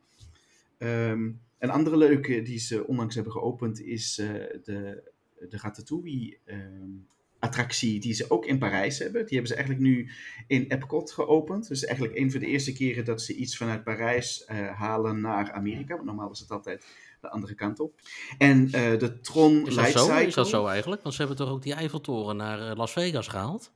Ehm, 0.79 1.31
een 1.59 1.71
andere 1.71 1.97
leuke 1.97 2.43
die 2.43 2.59
ze 2.59 2.87
onlangs 2.87 3.15
hebben 3.15 3.33
geopend 3.33 3.81
is 3.81 4.15
de, 4.15 5.13
de 5.49 5.57
Ratatouille 5.57 6.39
ehm, 6.45 6.91
attractie 7.39 8.01
die 8.01 8.15
ze 8.15 8.31
ook 8.31 8.47
in 8.47 8.59
Parijs 8.59 8.99
hebben. 8.99 9.27
Die 9.27 9.39
hebben 9.39 9.49
ze 9.49 9.55
eigenlijk 9.55 9.87
nu 9.87 10.11
in 10.47 10.65
Epcot 10.69 11.13
geopend. 11.13 11.69
Dus 11.69 11.85
eigenlijk 11.85 12.19
een 12.19 12.31
van 12.31 12.41
de 12.41 12.47
eerste 12.47 12.73
keren 12.73 13.05
dat 13.05 13.23
ze 13.23 13.35
iets 13.35 13.57
vanuit 13.57 13.85
Parijs 13.85 14.45
eh, 14.45 14.79
halen 14.79 15.21
naar 15.21 15.53
Amerika. 15.53 15.95
Want 15.95 16.07
normaal 16.07 16.31
is 16.31 16.41
het 16.41 16.51
altijd 16.51 16.85
de 17.21 17.31
andere 17.31 17.55
kant 17.55 17.81
op. 17.81 18.01
En 18.39 18.65
eh, 18.73 18.99
de 18.99 19.21
Tron 19.21 19.67
Is 19.67 19.75
dat, 19.75 19.85
Light 19.85 19.93
zo? 19.93 20.05
Cycle. 20.05 20.27
is 20.27 20.35
dat 20.35 20.49
zo 20.49 20.67
eigenlijk? 20.67 21.03
Want 21.03 21.15
ze 21.15 21.21
hebben 21.21 21.39
toch 21.39 21.51
ook 21.55 21.63
die 21.63 21.75
Eiffeltoren 21.75 22.37
naar 22.37 22.71
eh, 22.71 22.77
Las 22.77 22.93
Vegas 22.93 23.29
gehaald? 23.29 23.73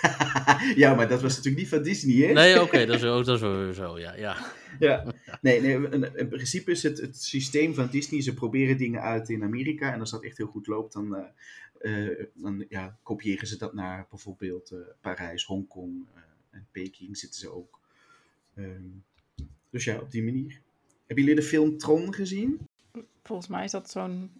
ja, 0.74 0.94
maar 0.94 1.08
dat 1.08 1.22
was 1.22 1.36
natuurlijk 1.36 1.62
niet 1.62 1.68
van 1.68 1.82
Disney, 1.82 2.26
hè? 2.26 2.32
Nee, 2.32 2.62
oké, 2.62 2.84
dat 2.86 2.96
is 2.96 3.04
ook 3.04 3.24
dat 3.24 3.34
is 3.34 3.40
wel 3.40 3.72
zo, 3.72 3.98
ja. 3.98 4.14
ja. 4.14 4.36
Ja, 4.78 5.04
nee, 5.40 5.60
nee 5.60 5.90
in, 5.90 6.16
in 6.16 6.28
principe 6.28 6.70
is 6.70 6.82
het 6.82 7.00
het 7.00 7.22
systeem 7.22 7.74
van 7.74 7.88
Disney. 7.90 8.22
Ze 8.22 8.34
proberen 8.34 8.76
dingen 8.76 9.00
uit 9.00 9.28
in 9.28 9.42
Amerika 9.42 9.92
en 9.92 10.00
als 10.00 10.10
dat 10.10 10.24
echt 10.24 10.36
heel 10.36 10.46
goed 10.46 10.66
loopt, 10.66 10.92
dan, 10.92 11.16
eh, 11.80 12.24
dan 12.34 12.66
ja, 12.68 12.98
kopiëren 13.02 13.46
ze 13.46 13.58
dat 13.58 13.74
naar 13.74 14.06
bijvoorbeeld 14.10 14.70
eh, 14.70 14.78
Parijs, 15.00 15.44
Hongkong 15.44 16.06
eh, 16.14 16.20
en 16.50 16.66
Peking 16.70 17.16
zitten 17.16 17.40
ze 17.40 17.50
ook. 17.50 17.80
Ehm, 18.54 18.82
dus 19.70 19.84
ja, 19.84 19.98
op 19.98 20.10
die 20.10 20.22
manier. 20.22 20.60
Hebben 21.06 21.24
jullie 21.24 21.40
de 21.40 21.46
film 21.46 21.78
Tron 21.78 22.14
gezien? 22.14 22.58
Volgens 23.22 23.48
mij 23.48 23.64
is 23.64 23.70
dat 23.70 23.90
zo'n 23.90 24.30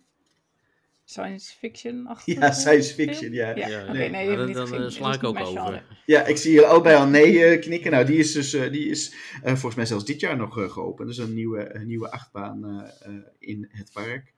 science 1.05 1.57
fiction 1.59 2.17
Ja, 2.25 2.53
science 2.53 2.95
fiction, 2.95 3.33
ja. 3.33 3.57
Ja, 3.57 3.69
Ja, 3.69 3.83
oké, 3.83 3.93
nee. 3.93 4.11
nee, 4.11 4.29
die 4.29 4.31
heb 4.31 4.31
ik 4.31 4.37
dan, 4.37 4.47
niet 4.47 4.55
dan, 4.55 4.67
gezien. 4.67 4.91
sla 4.91 5.15
ik 5.15 5.25
ook 5.25 5.39
over. 5.39 5.63
genre. 5.63 5.83
Ja, 6.07 6.27
ik 6.27 6.37
zie 6.37 6.53
jullie 6.53 6.67
allebei 6.67 6.97
al 6.97 7.07
nee 7.07 7.59
knikken. 7.59 7.91
Nou, 7.91 8.05
die 8.07 8.19
is 8.19 8.33
dus 8.33 8.53
eh, 8.55 8.71
die 8.73 8.89
is, 8.89 9.15
eh, 9.43 9.51
volgens 9.53 9.75
mij 9.75 9.87
zelfs 9.87 10.05
dit 10.05 10.21
jaar 10.21 10.37
nog 10.37 10.73
geopend. 10.73 11.09
Dus 11.09 11.19
een 11.19 11.35
nieuwe, 11.35 11.75
een 11.75 11.87
nieuwe 11.87 12.11
achtbaan 12.11 12.65
eh, 12.65 13.09
eh, 13.09 13.23
in 13.39 13.69
het 13.71 13.93
park. 13.93 14.33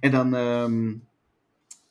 En 0.00 0.10
dan 0.10 0.34
ehm, 0.34 0.94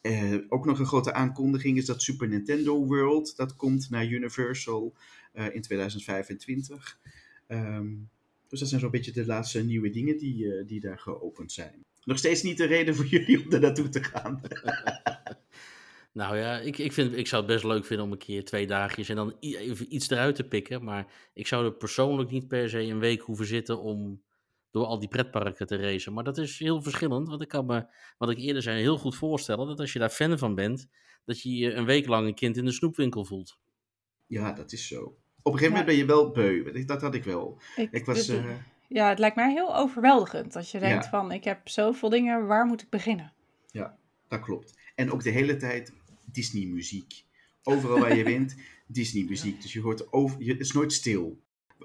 eh, 0.02 0.36
ook 0.50 0.66
nog 0.66 0.80
een 0.80 0.86
grote 0.86 1.14
aankondiging 1.14 1.78
is 1.78 1.86
dat 1.86 2.02
Super 2.02 2.28
Nintendo 2.28 2.86
World. 2.86 3.36
Dat 3.36 3.56
komt 3.56 3.90
naar 3.90 4.06
Universal 4.06 4.94
eh, 5.34 5.56
in 5.56 5.62
2025. 5.62 7.00
Ehm, 7.48 7.88
dus 8.48 8.60
dat 8.60 8.70
zijn 8.70 8.82
zo'n 8.82 8.92
beetje 8.92 9.12
de 9.12 9.26
laatste 9.26 9.64
nieuwe 9.64 9.90
dingen 9.90 10.18
die, 10.18 10.54
eh, 10.54 10.68
die 10.68 10.80
daar 10.80 11.00
geopend 11.00 11.52
zijn. 11.52 11.86
Nog 12.04 12.18
steeds 12.18 12.44
niet 12.44 12.58
de 12.58 12.66
reden 12.66 12.96
voor 12.96 13.06
jullie 13.06 13.44
om 13.44 13.52
er 13.52 13.60
naartoe 13.60 13.90
te 13.90 14.04
gaan. 14.04 14.42
Nou 16.12 16.38
ja, 16.38 16.60
ik, 16.60 16.78
ik, 16.78 16.94
vind, 16.94 17.18
ik 17.18 17.28
zou 17.28 17.44
het 17.44 17.52
best 17.52 17.64
leuk 17.64 17.86
vinden 17.86 18.06
om 18.06 18.12
een 18.12 18.18
keer 18.18 18.46
twee 18.46 18.68
dagjes 18.68 19.10
en 19.10 19.16
dan 19.16 19.36
even 19.40 19.96
iets 19.96 20.10
eruit 20.10 20.36
te 20.36 20.44
pikken. 20.44 20.84
Maar 20.84 21.08
ik 21.34 21.48
zou 21.48 21.66
er 21.66 21.74
persoonlijk 21.74 22.32
niet 22.32 22.48
per 22.48 22.70
se 22.70 22.80
een 22.80 23.00
week 23.00 23.22
hoeven 23.22 23.46
zitten 23.46 23.82
om 23.82 24.22
door 24.72 24.86
al 24.86 25.00
die 25.00 25.08
pretparken 25.10 25.68
te 25.68 25.76
racen. 25.76 26.14
Maar 26.14 26.24
dat 26.24 26.38
is 26.38 26.60
heel 26.60 26.82
verschillend, 26.82 27.28
want 27.28 27.42
ik 27.42 27.48
kan 27.48 27.66
me, 27.66 27.86
wat 28.18 28.30
ik 28.30 28.38
eerder 28.38 28.62
zei, 28.62 28.80
heel 28.82 28.98
goed 28.98 29.16
voorstellen 29.16 29.68
dat 29.68 29.80
als 29.80 29.94
je 29.94 30.00
daar 30.00 30.10
fan 30.10 30.38
van 30.38 30.56
bent, 30.56 30.88
dat 31.26 31.42
je 31.42 31.56
je 31.56 31.74
een 31.74 31.86
week 31.86 32.08
lang 32.08 32.28
een 32.28 32.34
kind 32.36 32.58
in 32.58 32.66
de 32.66 32.72
snoepwinkel 32.72 33.26
voelt. 33.26 33.60
Ja, 34.28 34.52
dat 34.54 34.72
is 34.72 34.88
zo. 34.88 35.02
Op 35.42 35.54
een 35.54 35.60
gegeven 35.60 35.70
moment 35.70 35.86
ben 35.86 35.96
je 35.96 36.06
wel 36.06 36.32
beu. 36.32 36.86
Dat 36.86 37.02
had 37.02 37.14
ik 37.16 37.24
wel. 37.24 37.62
Ik, 37.76 37.92
Ik 37.92 38.06
was... 38.06 38.26
dit- 38.26 38.38
eh, 38.38 38.52
ja, 38.88 39.10
het 39.10 39.20
lijkt 39.20 39.36
mij 39.36 39.52
heel 39.52 39.76
overweldigend. 39.76 40.56
Als 40.56 40.72
je 40.72 40.80
denkt 40.80 41.04
Ja. 41.04 41.10
van, 41.10 41.32
ik 41.32 41.44
heb 41.44 41.68
zoveel 41.70 42.10
dingen, 42.10 42.48
waar 42.48 42.66
moet 42.66 42.82
ik 42.82 42.90
beginnen? 42.90 43.34
Dat 44.28 44.40
klopt. 44.42 44.80
En 44.96 45.12
ook 45.12 45.24
de 45.24 45.30
hele 45.30 45.56
tijd 45.56 45.94
Disney-muziek. 46.32 47.26
Overal 47.64 48.00
waar 48.00 48.16
je 48.16 48.24
bent, 48.34 48.56
Disney-muziek. 48.88 49.62
Dus 49.62 49.74
je 49.74 49.82
hoort 49.82 50.14
over, 50.14 50.42
je, 50.44 50.52
het 50.52 50.60
is 50.60 50.72
nooit 50.72 50.94
stil. 50.94 51.40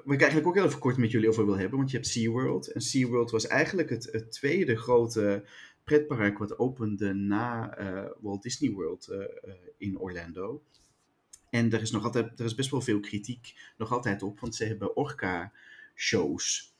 Ik 0.04 0.20
eigenlijk 0.20 0.46
ook 0.46 0.54
heel 0.54 0.64
even 0.64 0.78
kort 0.78 0.96
met 0.96 1.10
jullie 1.10 1.28
over 1.28 1.44
wil 1.44 1.58
hebben, 1.58 1.78
want 1.78 1.90
je 1.90 1.96
hebt 1.96 2.08
SeaWorld. 2.08 2.72
En 2.72 2.80
SeaWorld 2.80 3.30
was 3.30 3.46
eigenlijk 3.46 3.90
het, 3.90 4.26
tweede 4.30 4.76
grote 4.76 5.44
pretpark 5.84 6.38
wat 6.38 6.58
opende 6.58 7.12
na 7.12 7.76
eh, 7.76 8.10
Walt 8.20 8.42
Disney 8.42 8.70
World 8.70 9.08
eh, 9.08 9.20
eh, 9.20 9.54
in 9.76 9.98
Orlando. 9.98 10.62
En 11.50 11.72
er 11.72 11.80
is 11.80 11.90
nog 11.90 12.04
altijd, 12.04 12.38
er 12.38 12.44
is 12.44 12.54
best 12.54 12.70
wel 12.70 12.80
veel 12.80 13.00
kritiek 13.00 13.72
nog 13.76 13.92
altijd 13.92 14.22
op, 14.22 14.40
want 14.40 14.54
ze 14.54 14.64
hebben 14.64 14.96
orka-shows. 14.96 16.74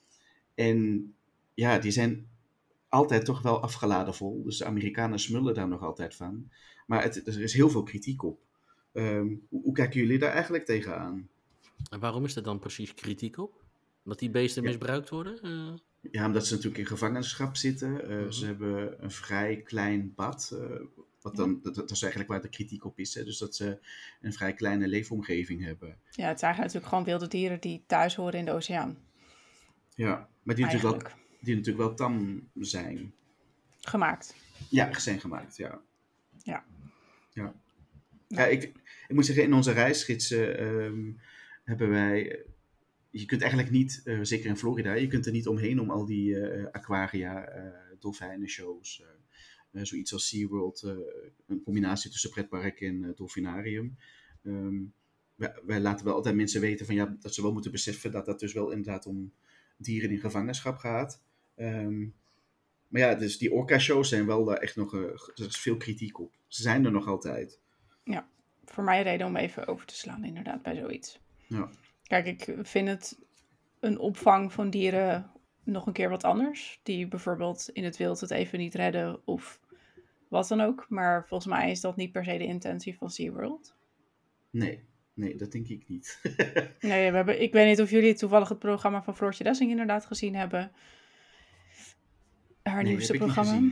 En 0.55 1.13
ja, 1.53 1.79
die 1.79 1.91
zijn 1.91 2.27
altijd 2.89 3.25
toch 3.25 3.41
wel 3.41 3.61
afgeladen 3.61 4.13
vol. 4.13 4.43
Dus 4.43 4.57
de 4.57 4.65
Amerikanen 4.65 5.19
smullen 5.19 5.53
daar 5.53 5.67
nog 5.67 5.81
altijd 5.81 6.15
van. 6.15 6.49
Maar 6.87 7.03
het, 7.03 7.27
er 7.27 7.41
is 7.41 7.53
heel 7.53 7.69
veel 7.69 7.83
kritiek 7.83 8.23
op. 8.23 8.39
Ehm, 8.93 9.27
hoe, 9.49 9.61
hoe 9.61 9.73
kijken 9.73 9.99
jullie 9.99 10.19
daar 10.19 10.31
eigenlijk 10.31 10.65
tegenaan? 10.65 11.29
En 11.89 11.99
waarom 11.99 12.25
is 12.25 12.35
er 12.35 12.43
dan 12.43 12.59
precies 12.59 12.93
kritiek 12.93 13.37
op? 13.37 13.63
Dat 14.03 14.19
die 14.19 14.29
beesten 14.29 14.63
Ja. 14.63 14.69
misbruikt 14.69 15.09
worden? 15.09 15.39
Eh, 15.41 15.73
Ja, 16.11 16.25
omdat 16.25 16.47
ze 16.47 16.53
natuurlijk 16.53 16.79
in 16.81 16.87
gevangenschap 16.87 17.55
zitten. 17.55 18.09
Eh, 18.09 18.17
Mhm. 18.17 18.31
Ze 18.31 18.45
hebben 18.45 19.03
een 19.03 19.11
vrij 19.11 19.61
klein 19.61 20.13
bad. 20.15 20.51
eh, 20.53 20.79
Wat 21.21 21.35
dan, 21.35 21.59
dat, 21.63 21.75
dat 21.75 21.91
is 21.91 22.01
eigenlijk 22.01 22.31
waar 22.31 22.41
de 22.41 22.49
kritiek 22.49 22.85
op 22.85 22.99
is. 22.99 23.13
Hè? 23.13 23.23
Dus 23.23 23.37
dat 23.37 23.55
ze 23.55 23.79
een 24.21 24.33
vrij 24.33 24.53
kleine 24.53 24.87
leefomgeving 24.87 25.63
hebben. 25.63 25.87
Ja, 25.89 25.95
het 26.27 26.39
zijn 26.39 26.53
eigenlijk 26.53 26.57
natuurlijk 26.57 26.85
gewoon 26.87 27.03
wilde 27.03 27.27
dieren 27.27 27.59
die 27.59 27.83
thuis 27.87 28.15
horen 28.15 28.39
in 28.39 28.45
de 28.45 28.51
oceaan. 28.51 28.97
Ja, 29.95 30.29
maar 30.43 30.55
die 30.55 30.65
natuurlijk, 30.65 31.01
wel, 31.01 31.11
die 31.41 31.55
natuurlijk 31.55 31.85
wel 31.85 31.95
tam 31.95 32.43
zijn. 32.59 33.13
Gemaakt. 33.81 34.35
Ja, 34.69 34.99
zijn 34.99 35.19
gemaakt, 35.19 35.57
ja. 35.57 35.81
Ja. 36.43 36.65
Ja, 37.33 37.53
ja 38.27 38.45
ik, 38.45 38.63
ik 39.07 39.15
moet 39.15 39.25
zeggen, 39.25 39.43
in 39.43 39.53
onze 39.53 39.71
reisgidsen 39.71 40.57
ehm, 40.57 41.11
hebben 41.65 41.89
wij... 41.89 42.45
Je 43.09 43.25
kunt 43.25 43.41
eigenlijk 43.41 43.71
niet, 43.71 44.01
eh, 44.03 44.19
zeker 44.21 44.49
in 44.49 44.57
Florida, 44.57 44.93
je 44.93 45.07
kunt 45.07 45.25
er 45.25 45.31
niet 45.31 45.47
omheen 45.47 45.79
om 45.79 45.89
al 45.89 46.05
die 46.05 46.39
eh, 46.39 46.65
aquaria, 46.71 47.45
eh 47.47 47.85
dolfijnenshows, 47.99 49.01
eh, 49.01 49.79
eh, 49.79 49.85
zoiets 49.85 50.13
als 50.13 50.27
SeaWorld, 50.27 50.83
eh 50.83 50.97
een 51.47 51.61
combinatie 51.63 52.11
tussen 52.11 52.29
pretpark 52.29 52.81
en 52.81 53.03
eh, 53.03 53.09
dolfinarium. 53.15 53.97
Ehm, 54.43 54.83
wij, 55.65 55.79
laten 55.79 56.05
wel 56.05 56.15
altijd 56.15 56.35
mensen 56.35 56.61
weten 56.61 56.85
van, 56.85 56.95
ja, 56.95 57.15
dat 57.19 57.33
ze 57.33 57.41
wel 57.41 57.53
moeten 57.53 57.71
beseffen 57.71 58.11
dat 58.11 58.25
dat 58.25 58.39
dus 58.39 58.53
wel 58.53 58.69
inderdaad 58.69 59.05
om 59.05 59.33
dieren 59.77 60.09
in 60.09 60.19
gevangenschap 60.19 60.77
gaat. 60.77 61.21
Ehm, 61.55 61.99
maar 62.87 63.01
ja, 63.01 63.15
dus 63.15 63.37
die 63.37 63.51
orca-shows 63.51 64.09
zijn 64.09 64.25
wel 64.25 64.45
daar 64.45 64.57
echt 64.57 64.75
nog 64.75 64.93
eh, 64.93 65.01
er 65.35 65.45
is 65.45 65.57
veel 65.57 65.77
kritiek 65.77 66.19
op. 66.19 66.33
Ze 66.47 66.61
zijn 66.61 66.85
er 66.85 66.91
nog 66.91 67.07
altijd. 67.07 67.59
Voor 68.65 68.83
mij 68.83 69.03
reden 69.03 69.27
om 69.27 69.35
even 69.35 69.67
over 69.67 69.85
te 69.85 69.95
slaan, 69.95 70.23
inderdaad, 70.23 70.61
bij 70.61 70.75
zoiets. 70.75 71.19
Ja. 71.47 71.69
Kijk, 72.07 72.25
ik 72.25 72.55
vind 72.61 72.87
het 72.87 73.19
een 73.79 73.99
opvang 73.99 74.53
van 74.53 74.69
dieren 74.69 75.31
nog 75.63 75.85
een 75.87 75.93
keer 75.93 76.09
wat 76.09 76.23
anders. 76.23 76.79
Die 76.83 77.07
bijvoorbeeld 77.07 77.69
in 77.73 77.83
het 77.83 77.97
wild 77.97 78.19
het 78.19 78.31
even 78.31 78.59
niet 78.59 78.75
redden 78.75 79.27
of 79.27 79.59
wat 80.27 80.47
dan 80.47 80.61
ook. 80.61 80.85
Maar 80.89 81.27
volgens 81.27 81.49
mij 81.53 81.71
is 81.71 81.81
dat 81.81 81.95
niet 81.95 82.11
per 82.11 82.23
se 82.23 82.37
de 82.37 82.45
intentie 82.45 82.97
van 82.97 83.09
SeaWorld. 83.09 83.75
Nee, 84.49 84.83
nee, 85.13 85.35
dat 85.35 85.51
denk 85.51 85.67
ik 85.67 85.87
niet. 85.87 86.19
Nee, 86.79 87.09
we 87.09 87.15
hebben, 87.15 87.41
ik 87.41 87.53
weet 87.53 87.67
niet 87.67 87.81
of 87.81 87.89
jullie 87.89 88.13
toevallig 88.13 88.49
het 88.49 88.59
programma 88.59 89.03
van 89.03 89.15
Floortje 89.15 89.43
Dessing 89.43 89.69
inderdaad 89.71 90.05
gezien 90.05 90.35
hebben. 90.35 90.71
Haar 92.63 92.83
nee, 92.83 92.91
nieuwste 92.91 93.11
heb 93.11 93.21
ik 93.21 93.27
niet 93.27 93.35
programma. 93.35 93.69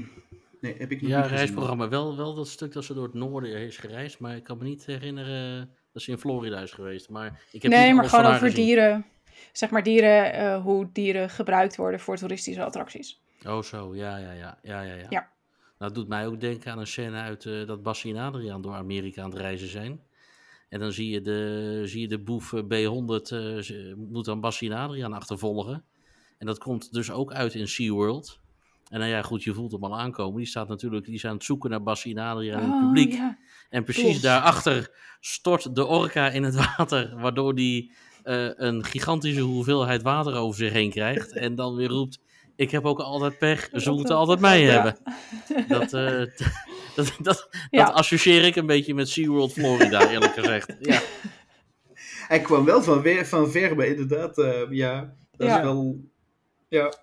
Nee, 0.62 0.76
heb 0.78 0.92
ik 0.92 1.02
nog 1.02 1.10
Ja, 1.10 1.16
niet 1.16 1.26
gezien. 1.26 1.38
reisprogramma. 1.38 1.90
Wel, 1.90 2.18
wel 2.18 2.34
dat 2.36 2.48
stuk 2.48 2.72
dat 2.72 2.84
ze 2.84 2.94
door 2.94 3.04
het 3.04 3.14
noorden 3.14 3.60
is 3.60 3.78
gereisd. 3.78 4.20
Maar 4.20 4.36
ik 4.36 4.44
kan 4.44 4.58
me 4.58 4.64
niet 4.64 4.86
herinneren 4.86 5.70
dat 5.94 6.02
ze 6.02 6.12
in 6.12 6.18
Florida 6.18 6.60
is 6.60 6.72
geweest. 6.72 7.10
Maar 7.10 7.42
ik 7.52 7.62
heb 7.62 7.72
Nee, 7.72 7.86
niet 7.88 7.96
maar 7.96 8.10
gewoon 8.10 8.26
over 8.26 8.40
gezien. 8.40 8.66
dieren. 8.66 9.06
Zeg 9.52 9.70
maar 9.70 9.84
dieren, 9.84 10.34
eh, 10.34 10.62
hoe 10.64 10.90
dieren 10.94 11.30
gebruikt 11.30 11.76
worden 11.76 12.00
voor 12.00 12.18
toeristische 12.18 12.64
attracties. 12.64 13.22
Oh, 13.48 13.62
zo. 13.62 13.96
Ja, 13.96 14.18
ja, 14.18 14.32
ja. 14.32 14.58
ja, 14.64 14.82
ja, 14.82 14.94
ja. 14.94 15.06
Ja. 15.10 15.32
Nou, 15.78 15.92
het 15.92 15.96
doet 15.96 16.08
mij 16.08 16.28
ook 16.28 16.40
denken 16.40 16.72
aan 16.72 16.80
een 16.80 16.88
scène 16.88 17.18
uit 17.18 17.46
eh, 17.46 17.68
dat 17.68 17.84
Bassie 17.84 18.16
en 18.16 18.22
Adriaan 18.22 18.62
door 18.62 18.74
Amerika 18.74 19.22
aan 19.24 19.30
het 19.30 19.40
reizen 19.40 19.68
zijn. 19.68 20.00
En 20.70 20.80
dan 20.80 20.92
zie 20.92 21.10
je 21.10 21.22
de, 21.22 21.82
zie 21.86 22.02
je 22.02 22.08
de 22.08 22.20
boef 22.20 22.54
eh, 22.54 22.60
B100, 22.64 23.32
eh, 23.32 23.58
ze- 23.58 23.94
moet 24.10 24.26
dan 24.26 24.40
Bassie 24.40 24.72
en 24.72 24.78
Adriaan 24.78 25.14
achtervolgen. 25.14 25.84
En 26.38 26.46
dat 26.46 26.58
komt 26.58 26.94
dus 26.94 27.12
ook 27.12 27.34
uit 27.34 27.54
in 27.54 27.68
SeaWorld. 27.68 28.40
En 28.90 29.00
nou 29.00 29.12
ja, 29.12 29.22
goed, 29.22 29.44
je 29.44 29.54
voelt 29.54 29.72
hem 29.72 29.84
al 29.84 30.00
aankomen. 30.00 30.38
Die 30.38 30.46
staat 30.48 30.68
natuurlijk, 30.68 31.06
die 31.06 31.20
zijn 31.20 31.32
aan 31.32 31.38
het 31.38 31.48
zoeken 31.48 31.70
naar 31.70 31.84
Bassie 31.84 32.16
en 32.16 32.24
Adriaan 32.24 32.62
in 32.62 32.70
het 32.70 32.74
Oh, 32.82 32.86
publiek. 32.88 33.14
ja. 33.14 33.38
En 33.74 33.84
precies 33.84 34.04
Klopt. 34.04 34.22
daarachter 34.22 34.92
stort 35.20 35.76
de 35.76 35.86
orka 35.86 36.30
in 36.30 36.44
het 36.44 36.56
water, 36.78 37.14
waardoor 37.20 37.56
die 37.56 37.92
eh, 38.24 38.50
een 38.56 38.84
gigantische 38.84 39.42
hoeveelheid 39.42 40.02
water 40.02 40.36
over 40.36 40.58
zich 40.58 40.72
heen 40.74 40.90
krijgt. 40.90 41.32
En 41.32 41.56
dan 41.56 41.76
weer 41.76 41.88
roept, 41.88 42.20
ik 42.56 42.72
heb 42.72 42.86
ook 42.86 43.00
altijd 43.00 43.38
pech, 43.38 43.70
ze 43.74 43.84
Dat- 43.84 43.96
moeten 43.96 44.16
altijd 44.16 44.40
mij 44.40 44.62
ja. 44.62 44.72
hebben. 44.72 44.98
Dat, 45.68 45.94
eh, 46.04 46.06
dat, 46.96 47.14
dat, 47.22 47.48
Ja. 47.70 47.86
dat 47.86 47.94
associeer 47.94 48.44
ik 48.44 48.56
een 48.56 48.66
beetje 48.66 48.94
met 48.94 49.10
SeaWorld 49.10 49.54
Florida, 49.54 50.10
eerlijk 50.10 50.34
gezegd. 50.34 50.76
Ja, 50.80 51.02
Hij 52.28 52.40
kwam 52.42 52.66
wel 52.66 52.84
van, 52.84 53.02
weer, 53.02 53.26
van 53.26 53.52
ver, 53.52 53.76
maar 53.76 53.86
inderdaad, 53.86 54.38
eh, 54.38 54.62
ja, 54.70 55.14
dat 55.32 55.48
Ja. 55.48 55.58
is 55.58 55.64
wel... 55.64 56.00
Ja, 56.70 56.94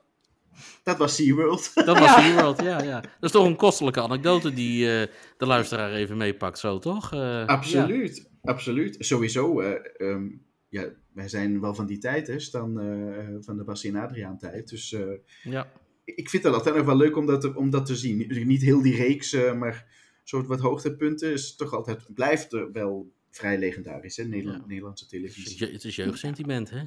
dat 0.82 0.98
was 0.98 1.14
SeaWorld. 1.14 1.70
dat 1.86 1.98
was 1.98 2.08
Ja. 2.14 2.20
SeaWorld, 2.20 2.62
ja, 2.62 2.82
ja. 2.82 3.00
Dat 3.00 3.10
is 3.20 3.30
toch 3.30 3.46
een 3.46 3.56
kostelijke 3.56 4.00
anekdote 4.00 4.52
die 4.54 5.00
eh, 5.00 5.06
de 5.36 5.46
luisteraar 5.46 5.92
even 5.92 6.16
meepakt, 6.16 6.58
zo 6.58 6.78
toch? 6.78 7.12
Eh, 7.12 7.46
Absoluut, 7.46 8.30
absoluut. 8.42 8.96
Sowieso, 8.98 9.60
eh, 9.60 10.08
ehm, 10.08 10.28
ja, 10.68 10.88
wij 11.12 11.28
zijn 11.28 11.60
wel 11.60 11.74
van 11.74 11.86
die 11.86 11.98
tijd, 11.98 12.26
hè, 12.26 12.38
Stan, 12.40 12.80
eh, 12.80 13.26
van 13.40 13.56
de 13.56 13.64
Bassie 13.64 13.90
en 13.90 13.96
Adriaan 14.00 14.38
tijd. 14.38 14.68
Dus 14.68 14.92
eh, 14.92 15.00
Ja, 15.42 15.72
ik 16.04 16.30
vind 16.30 16.42
het 16.44 16.54
altijd 16.54 16.74
nog 16.74 16.86
wel 16.86 16.96
leuk 16.96 17.16
om 17.16 17.26
dat, 17.26 17.40
te- 17.40 17.54
om 17.56 17.70
dat 17.70 17.86
te 17.86 17.96
zien. 17.96 18.16
Niet- 18.16 18.44
Niet 18.46 18.62
heel 18.62 18.82
die 18.82 18.96
reeks, 18.96 19.32
eh, 19.32 19.54
maar 19.54 19.86
soort 20.24 20.46
wat 20.46 20.60
hoogtepunten 20.60 21.32
is 21.32 21.56
toch 21.56 21.74
altijd, 21.74 22.14
blijft 22.14 22.52
er 22.52 22.72
wel 22.72 23.12
vrij 23.30 23.58
legendarisch, 23.58 24.16
hè, 24.16 24.24
Nederland, 24.24 24.60
Ja. 24.60 24.66
Nederlandse 24.66 25.06
televisie. 25.06 25.68
het 25.72 25.84
is 25.84 25.96
jeugdsentiment, 25.96 26.70
hè? 26.70 26.82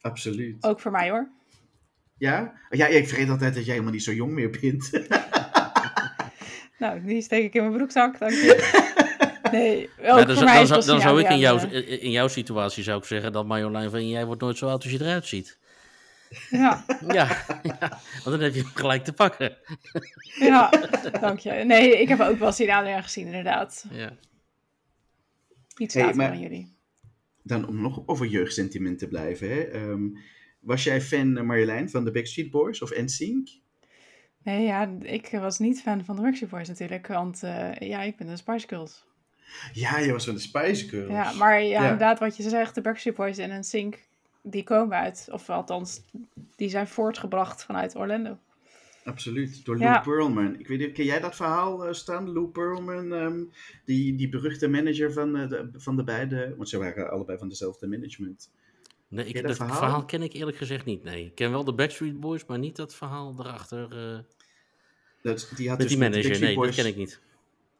Absoluut. 0.00 0.64
Ook 0.64 0.80
voor 0.80 0.90
mij 0.90 1.10
hoor. 1.10 1.30
Ja? 2.22 2.52
Ja, 2.70 2.86
ik 2.86 3.08
vergeet 3.08 3.28
altijd 3.28 3.54
dat 3.54 3.64
jij 3.64 3.72
helemaal 3.72 3.92
niet 3.94 4.02
zo 4.02 4.12
jong 4.12 4.32
meer 4.32 4.50
bent. 4.60 4.90
Nou, 6.78 7.04
die 7.04 7.22
steek 7.22 7.44
ik 7.44 7.54
in 7.54 7.62
mijn 7.62 7.76
broekzak, 7.76 8.18
dank 8.18 8.32
je. 8.32 8.80
Nee, 9.52 9.88
Ja, 10.00 10.16
dan, 10.16 10.24
voor 10.24 10.34
zou- 10.34 10.44
mij 10.44 10.66
dan, 10.66 10.80
dan 10.86 11.00
zou 11.00 11.20
ik 11.20 11.28
in 11.30 11.38
jouw, 11.38 11.58
in 12.00 12.10
jouw 12.10 12.28
situatie 12.28 12.82
zou 12.82 12.98
ik 12.98 13.04
zeggen 13.04 13.32
dat 13.32 13.46
Marjolein 13.46 13.90
van 13.90 14.08
jij 14.08 14.26
wordt 14.26 14.40
nooit 14.40 14.56
zo 14.58 14.68
oud 14.68 14.82
als 14.82 14.92
je 14.92 15.00
eruit 15.00 15.26
ziet. 15.26 15.58
Ja, 16.50 16.84
Ja, 17.08 17.44
ja, 17.62 17.78
want 18.12 18.24
dan 18.24 18.40
heb 18.40 18.54
je 18.54 18.60
hem 18.62 18.70
gelijk 18.74 19.04
te 19.04 19.12
pakken. 19.12 19.56
ja, 20.38 20.70
dank 21.20 21.38
je. 21.38 21.50
Nee, 21.52 22.00
ik 22.00 22.08
heb 22.08 22.20
ook 22.20 22.38
Bassie 22.38 22.74
Adriaan 22.74 23.02
gezien, 23.02 23.26
inderdaad. 23.26 23.84
Ja. 23.90 24.12
Iets 25.76 25.94
Hey, 25.94 26.02
later 26.02 26.18
maar- 26.18 26.30
dan 26.30 26.40
jullie. 26.40 26.76
Dan 27.42 27.66
om 27.68 27.80
nog 27.80 28.02
over 28.06 28.26
jeugdsentiment 28.26 28.98
te 28.98 29.08
blijven. 29.08 29.48
Hè. 29.50 29.60
Ehm, 29.60 30.02
was 30.62 30.84
jij 30.84 31.00
fan, 31.00 31.36
eh, 31.36 31.44
Marjolein, 31.44 31.90
van 31.90 32.04
de 32.04 32.10
Backstreet 32.10 32.50
Boys 32.50 32.82
of 32.82 32.90
NSYNC? 32.96 33.48
Nee, 34.42 34.64
ja, 34.64 34.94
ik 35.02 35.28
was 35.32 35.58
niet 35.58 35.82
fan 35.82 36.04
van 36.04 36.16
de 36.16 36.22
Backstreet 36.22 36.50
Boys 36.50 36.68
natuurlijk, 36.68 37.06
want 37.06 37.42
eh, 37.42 37.74
ja, 37.74 38.02
ik 38.02 38.16
ben 38.16 38.26
de 38.26 38.36
Spice 38.36 38.68
Girls. 38.68 39.04
Ja, 39.72 39.98
je 39.98 40.12
was 40.12 40.24
van 40.24 40.34
de 40.34 40.40
Spice 40.40 40.88
Girls. 40.88 41.10
Ja, 41.10 41.32
maar 41.32 41.62
ja, 41.62 41.68
Ja. 41.68 41.82
inderdaad, 41.82 42.18
wat 42.18 42.36
je 42.36 42.48
zegt, 42.48 42.74
de 42.74 42.80
Backstreet 42.80 43.14
Boys 43.14 43.38
en 43.38 43.50
een 43.50 43.64
Sync, 43.64 43.98
die 44.42 44.64
komen 44.64 44.96
uit, 44.96 45.28
of 45.30 45.50
althans, 45.50 46.02
die 46.56 46.68
zijn 46.68 46.86
voortgebracht 46.88 47.64
vanuit 47.64 47.96
Orlando. 47.96 48.38
Absoluut, 49.04 49.64
door 49.64 49.78
Ja. 49.78 49.90
Lou 49.90 50.02
Pearlman. 50.02 50.58
Ik 50.58 50.66
weet 50.68 50.78
niet, 50.78 50.92
ken 50.92 51.04
jij 51.04 51.20
dat 51.20 51.36
verhaal, 51.36 51.86
eh, 51.86 51.92
Stan? 51.92 52.32
Lou 52.32 52.46
Pearlman, 52.46 53.12
ehm, 53.12 53.40
die, 53.84 54.16
die 54.16 54.28
beruchte 54.28 54.68
manager 54.68 55.12
van, 55.12 55.32
de, 55.32 55.70
van 55.76 55.96
de 55.96 56.04
beide... 56.04 56.54
Want 56.56 56.68
ze 56.68 56.78
waren 56.78 57.10
allebei 57.10 57.38
van 57.38 57.48
dezelfde 57.48 57.86
management. 57.86 58.50
Nee, 59.12 59.26
ik, 59.26 59.42
dat 59.42 59.56
verhaal? 59.56 59.76
verhaal? 59.76 60.04
ken 60.04 60.22
ik 60.22 60.32
eerlijk 60.32 60.56
gezegd 60.56 60.84
niet. 60.84 61.02
Nee, 61.04 61.24
ik 61.24 61.34
ken 61.34 61.50
wel 61.50 61.64
de 61.64 61.74
Backstreet 61.74 62.20
Boys, 62.20 62.44
maar 62.46 62.58
niet 62.58 62.76
dat 62.76 62.94
verhaal 62.94 63.34
erachter. 63.38 64.12
eh, 64.14 64.18
Dat, 65.22 65.52
die 65.56 65.68
had 65.68 65.78
met 65.78 65.86
dus 65.88 65.96
die 65.96 65.98
manager. 66.08 66.40
Nee, 66.40 66.56
dat 66.56 66.74
ken 66.74 66.86
ik 66.86 66.96
niet. 66.96 67.20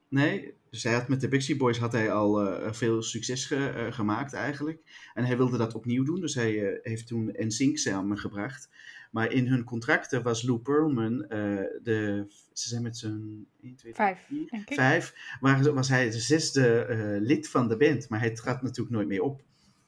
Nee, 0.09 0.55
dus 0.71 0.83
hij 0.83 0.92
had 0.92 1.09
met 1.09 1.21
de 1.21 1.29
Backstreet 1.29 1.59
Boys 1.59 1.79
had 1.79 1.92
hij 1.92 2.12
al 2.12 2.40
eh, 2.40 2.73
veel 2.73 3.03
succes 3.03 3.45
ge- 3.45 3.68
eh, 3.68 3.92
gemaakt 3.92 4.33
eigenlijk. 4.33 4.83
En 5.14 5.25
hij 5.25 5.37
wilde 5.37 5.57
dat 5.59 5.75
opnieuw 5.75 6.05
doen, 6.05 6.21
dus 6.21 6.35
hij 6.35 6.73
eh, 6.73 6.79
heeft 6.83 7.07
toen 7.07 7.35
NSYNC 7.38 7.79
samengebracht. 7.79 8.68
Maar 9.11 9.33
in 9.33 9.47
hun 9.47 9.64
contracten 9.64 10.23
was 10.23 10.42
Lou 10.42 10.59
Pearlman, 10.59 11.25
eh, 11.25 11.38
de, 11.83 12.25
ze 12.53 12.68
zijn 12.68 12.83
met 12.83 12.97
z'n 12.97 13.47
1, 13.62 13.77
2, 13.77 13.95
Vijf, 13.95 14.18
4, 14.29 14.47
denk 14.51 14.71
ik. 14.71 14.75
vijf, 14.77 15.14
waren, 15.40 15.75
was 15.75 15.88
hij 15.88 16.11
de 16.11 16.21
zesde 16.21 16.85
eh, 16.85 17.21
lid 17.21 17.49
van 17.49 17.68
de 17.68 17.77
band. 17.77 18.09
Maar 18.09 18.21
hij 18.21 18.31
trad 18.31 18.62
natuurlijk 18.62 18.90
nooit 18.97 19.09
meer 19.09 19.23
op. 19.23 19.42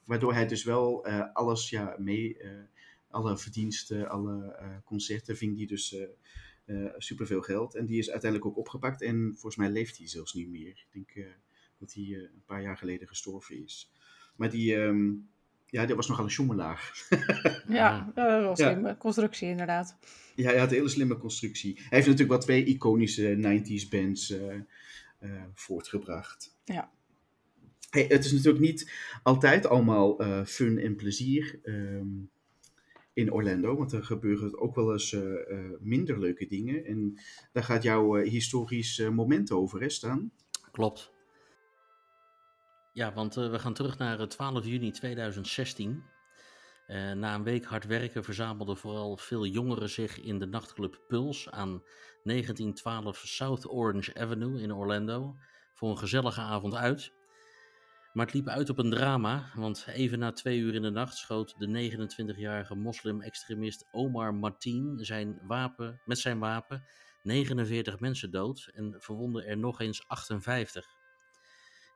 Waardoor 0.04 0.32
hij 0.34 0.46
dus 0.46 0.64
wel 0.64 1.06
eh, 1.06 1.32
alles 1.32 1.70
ja, 1.70 1.94
mee, 1.98 2.38
eh, 2.38 2.50
alle 3.10 3.38
verdiensten, 3.38 4.08
alle 4.08 4.52
eh, 4.54 4.68
concerten, 4.84 5.36
ving 5.36 5.56
die 5.56 5.66
dus 5.66 5.94
eh 5.94 6.02
eh, 6.64 6.92
superveel 6.98 7.40
geld. 7.42 7.74
En 7.74 7.86
die 7.86 7.98
is 7.98 8.10
uiteindelijk 8.10 8.50
ook 8.50 8.58
opgepakt. 8.58 9.02
En 9.02 9.30
volgens 9.32 9.56
mij 9.56 9.70
leeft 9.70 9.98
hij 9.98 10.08
zelfs 10.08 10.34
niet 10.34 10.48
meer. 10.48 10.68
Ik 10.68 10.86
denk 10.92 11.10
eh, 11.26 11.32
dat 11.78 11.92
hij 11.92 12.02
eh, 12.02 12.10
een 12.20 12.42
paar 12.46 12.62
jaar 12.62 12.76
geleden 12.76 13.08
gestorven 13.08 13.62
is. 13.64 13.92
Maar 14.36 14.50
die, 14.50 14.76
ehm, 14.76 15.10
ja, 15.66 15.86
dat 15.86 15.96
was 15.96 16.08
nogal 16.08 16.24
een 16.24 16.30
joemelaar. 16.30 16.92
Ja, 17.68 18.10
dat 18.14 18.44
was 18.44 18.58
Ja. 18.58 18.76
een 18.76 18.96
constructie 18.96 19.48
inderdaad. 19.48 19.96
Ja, 20.34 20.50
hij 20.50 20.58
had 20.58 20.68
een 20.68 20.74
hele 20.76 20.88
slimme 20.88 21.16
constructie. 21.16 21.74
Hij 21.74 21.84
heeft 21.90 22.06
natuurlijk 22.06 22.28
wel 22.30 22.38
twee 22.38 22.64
iconische 22.64 23.36
90s 23.36 23.88
bands 23.88 24.30
eh, 24.30 24.54
eh, 25.18 25.42
voortgebracht. 25.54 26.56
Ja. 26.64 26.90
Het 27.94 28.24
is 28.24 28.32
natuurlijk 28.32 28.64
niet 28.64 28.92
altijd 29.22 29.66
allemaal 29.66 30.18
eh, 30.18 30.44
fun 30.44 30.78
en 30.78 30.96
plezier 30.96 31.60
ehm, 31.62 32.06
in 33.12 33.32
Orlando, 33.32 33.76
want 33.76 33.92
er 33.92 34.04
gebeuren 34.04 34.60
ook 34.60 34.74
wel 34.74 34.92
eens 34.92 35.12
eh, 35.12 35.50
eh, 35.50 35.70
minder 35.80 36.18
leuke 36.18 36.46
dingen. 36.46 36.84
En 36.84 37.20
daar 37.52 37.64
gaat 37.64 37.82
jouw 37.82 38.14
historisch 38.14 38.98
moment 38.98 39.50
over, 39.50 39.80
hè, 39.80 39.88
Stan? 39.88 40.30
Klopt. 40.70 41.12
Ja, 42.94 43.12
want 43.12 43.34
we 43.34 43.58
gaan 43.58 43.74
terug 43.74 43.98
naar 43.98 44.20
eh, 44.20 44.26
12 44.26 44.66
juni 44.66 44.90
2016. 44.90 46.02
Uh, 46.88 47.12
na 47.12 47.34
een 47.34 47.42
week 47.42 47.64
hard 47.64 47.86
werken 47.86 48.24
verzamelden 48.24 48.76
vooral 48.76 49.16
veel 49.16 49.46
jongeren 49.46 49.88
zich 49.88 50.20
in 50.20 50.38
de 50.38 50.46
nachtclub 50.46 51.00
Pulse 51.08 51.50
aan 51.50 51.82
1912 52.24 53.18
South 53.18 53.70
Orange 53.70 54.14
Avenue 54.14 54.60
in 54.60 54.74
Orlando 54.74 55.36
voor 55.74 55.90
een 55.90 55.98
gezellige 55.98 56.40
avond 56.40 56.74
uit. 56.74 57.12
Maar 58.14 58.26
het 58.26 58.34
liep 58.34 58.48
uit 58.48 58.70
op 58.70 58.78
een 58.78 58.90
drama, 58.90 59.50
want 59.54 59.86
even 59.86 60.18
na 60.18 60.32
twee 60.32 60.58
uur 60.58 60.74
in 60.74 60.82
de 60.82 60.90
nacht 60.90 61.16
schoot 61.16 61.54
de 61.58 61.90
29-jarige 61.90 62.74
moslim-extremist 62.74 63.88
Omar 63.92 64.34
Martin 64.34 64.98
zijn 65.00 65.38
wapen, 65.46 66.00
met 66.04 66.18
zijn 66.18 66.38
wapen 66.38 66.84
49 67.22 68.00
mensen 68.00 68.30
dood 68.30 68.70
en 68.74 68.94
verwondde 68.98 69.44
er 69.44 69.58
nog 69.58 69.80
eens 69.80 70.08
58. 70.08 70.86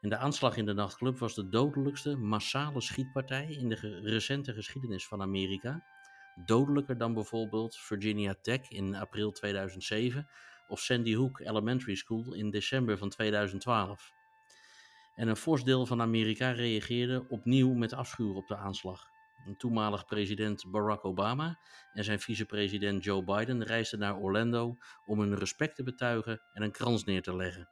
En 0.00 0.08
de 0.08 0.16
aanslag 0.16 0.56
in 0.56 0.66
de 0.66 0.72
nachtclub 0.72 1.18
was 1.18 1.34
de 1.34 1.48
dodelijkste 1.48 2.16
massale 2.16 2.80
schietpartij 2.80 3.50
in 3.50 3.68
de 3.68 4.00
recente 4.02 4.52
geschiedenis 4.52 5.06
van 5.06 5.22
Amerika. 5.22 5.84
Dodelijker 6.44 6.98
dan 6.98 7.14
bijvoorbeeld 7.14 7.76
Virginia 7.76 8.34
Tech 8.42 8.70
in 8.70 8.94
april 8.94 9.30
2007 9.30 10.28
of 10.68 10.80
Sandy 10.80 11.14
Hook 11.14 11.40
Elementary 11.40 11.94
School 11.94 12.34
in 12.34 12.50
december 12.50 12.98
van 12.98 13.08
2012. 13.08 14.16
En 15.18 15.28
een 15.28 15.36
fors 15.36 15.64
deel 15.64 15.86
van 15.86 16.00
Amerika 16.00 16.50
reageerde 16.50 17.26
opnieuw 17.28 17.72
met 17.72 17.92
afschuw 17.92 18.34
op 18.34 18.46
de 18.46 18.56
aanslag. 18.56 19.06
Een 19.46 19.56
toenmalig 19.56 20.04
president 20.04 20.70
Barack 20.70 21.04
Obama 21.04 21.58
en 21.92 22.04
zijn 22.04 22.20
vicepresident 22.20 23.04
Joe 23.04 23.24
Biden 23.24 23.64
reisden 23.64 23.98
naar 23.98 24.16
Orlando 24.16 24.76
om 25.06 25.20
hun 25.20 25.36
respect 25.36 25.76
te 25.76 25.82
betuigen 25.82 26.40
en 26.52 26.62
een 26.62 26.70
krans 26.70 27.04
neer 27.04 27.22
te 27.22 27.36
leggen. 27.36 27.68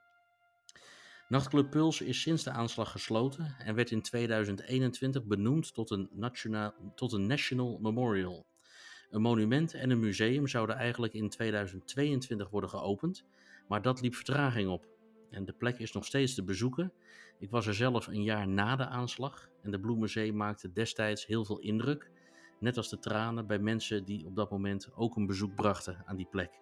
Nachtclub 1.29 1.71
Puls 1.71 2.01
is 2.01 2.21
sinds 2.21 2.43
de 2.43 2.51
aanslag 2.51 2.91
gesloten 2.91 3.57
en 3.59 3.75
werd 3.75 3.91
in 3.91 4.03
2021 4.03 5.25
benoemd 5.25 5.75
tot 5.75 5.91
een, 5.91 6.09
nationaal, 6.13 6.73
tot 6.95 7.13
een 7.13 7.27
National 7.27 7.79
Memorial. 7.79 8.47
Een 9.11 9.23
monument 9.23 9.75
en 9.75 9.91
een 9.91 10.01
museum 10.01 10.47
zouden 10.47 10.77
eigenlijk 10.77 11.13
in 11.13 11.29
2022 11.29 12.51
worden 12.51 12.71
geopend, 12.71 13.25
maar 13.69 13.83
dat 13.83 14.01
liep 14.01 14.15
vertraging 14.15 14.69
op. 14.69 14.95
En 15.31 15.45
de 15.45 15.53
plek 15.53 15.79
is 15.79 15.93
nog 15.93 16.05
steeds 16.05 16.35
te 16.35 16.45
bezoeken. 16.45 16.93
Ik 17.39 17.51
was 17.51 17.67
er 17.67 17.75
zelf 17.75 18.07
een 18.07 18.23
jaar 18.23 18.49
na 18.49 18.77
de 18.77 18.87
aanslag 18.87 19.51
en 19.63 19.71
de 19.71 19.81
Bloemenzee 19.81 20.33
maakte 20.33 20.73
destijds 20.73 21.27
heel 21.27 21.45
veel 21.45 21.59
indruk, 21.59 22.11
net 22.61 22.77
als 22.77 22.89
de 22.89 22.99
tranen 22.99 23.47
bij 23.47 23.59
mensen 23.59 24.05
die 24.05 24.27
op 24.27 24.37
dat 24.37 24.51
moment 24.51 24.89
ook 24.95 25.17
een 25.17 25.27
bezoek 25.27 25.55
brachten 25.55 26.03
aan 26.07 26.17
die 26.17 26.29
plek. 26.31 26.61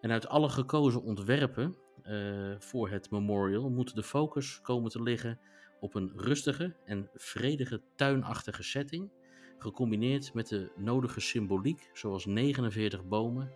En 0.00 0.10
uit 0.10 0.28
alle 0.28 0.48
gekozen 0.48 1.02
ontwerpen 1.02 1.76
uh, 2.06 2.54
voor 2.58 2.88
het 2.88 3.10
memorial 3.10 3.70
moet 3.70 3.94
de 3.94 4.02
focus 4.02 4.60
komen 4.60 4.90
te 4.90 5.02
liggen 5.02 5.40
op 5.80 5.94
een 5.94 6.12
rustige 6.16 6.76
en 6.84 7.10
vredige 7.14 7.82
tuinachtige 7.96 8.62
setting, 8.62 9.10
gecombineerd 9.58 10.34
met 10.34 10.48
de 10.48 10.72
nodige 10.76 11.20
symboliek 11.20 11.90
zoals 11.92 12.26
49 12.26 13.04
bomen, 13.04 13.52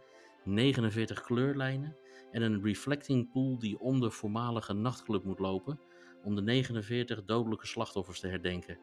49 0.49 1.21
kleurlijnen 1.21 1.97
en 2.31 2.43
een 2.43 2.63
reflecting 2.63 3.31
pool 3.31 3.59
die 3.59 3.81
om 3.81 4.01
de 4.01 4.11
voormalige 4.11 4.73
nachtclub 4.73 5.25
moet 5.25 5.39
lopen 5.39 5.81
om 6.23 6.35
de 6.35 6.43
49 6.43 7.25
dodelijke 7.25 7.67
slachtoffers 7.67 8.21
te 8.21 8.29
herdenken. 8.29 8.79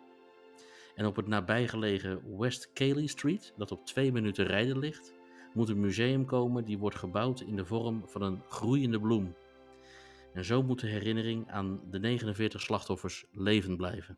En 0.95 1.05
op 1.05 1.15
het 1.15 1.27
nabijgelegen 1.27 2.37
West 2.37 2.73
Cayley 2.73 3.07
Street, 3.07 3.53
dat 3.57 3.71
op 3.71 3.85
twee 3.85 4.11
minuten 4.11 4.45
rijden 4.45 4.79
ligt, 4.79 5.13
moet 5.53 5.69
een 5.69 5.79
museum 5.79 6.25
komen 6.25 6.65
die 6.65 6.77
wordt 6.77 6.95
gebouwd 6.95 7.41
in 7.41 7.55
de 7.55 7.65
vorm 7.65 8.03
van 8.05 8.21
een 8.21 8.43
groeiende 8.47 8.99
bloem. 8.99 9.35
En 10.33 10.45
zo 10.45 10.63
moet 10.63 10.79
de 10.79 10.87
herinnering 10.87 11.51
aan 11.51 11.81
de 11.89 11.99
49 11.99 12.61
slachtoffers 12.61 13.25
levend 13.31 13.77
blijven. 13.77 14.17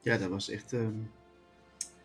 Ja, 0.00 0.16
dat 0.16 0.30
was 0.30 0.48
echt 0.48 0.72
ehm, 0.72 0.98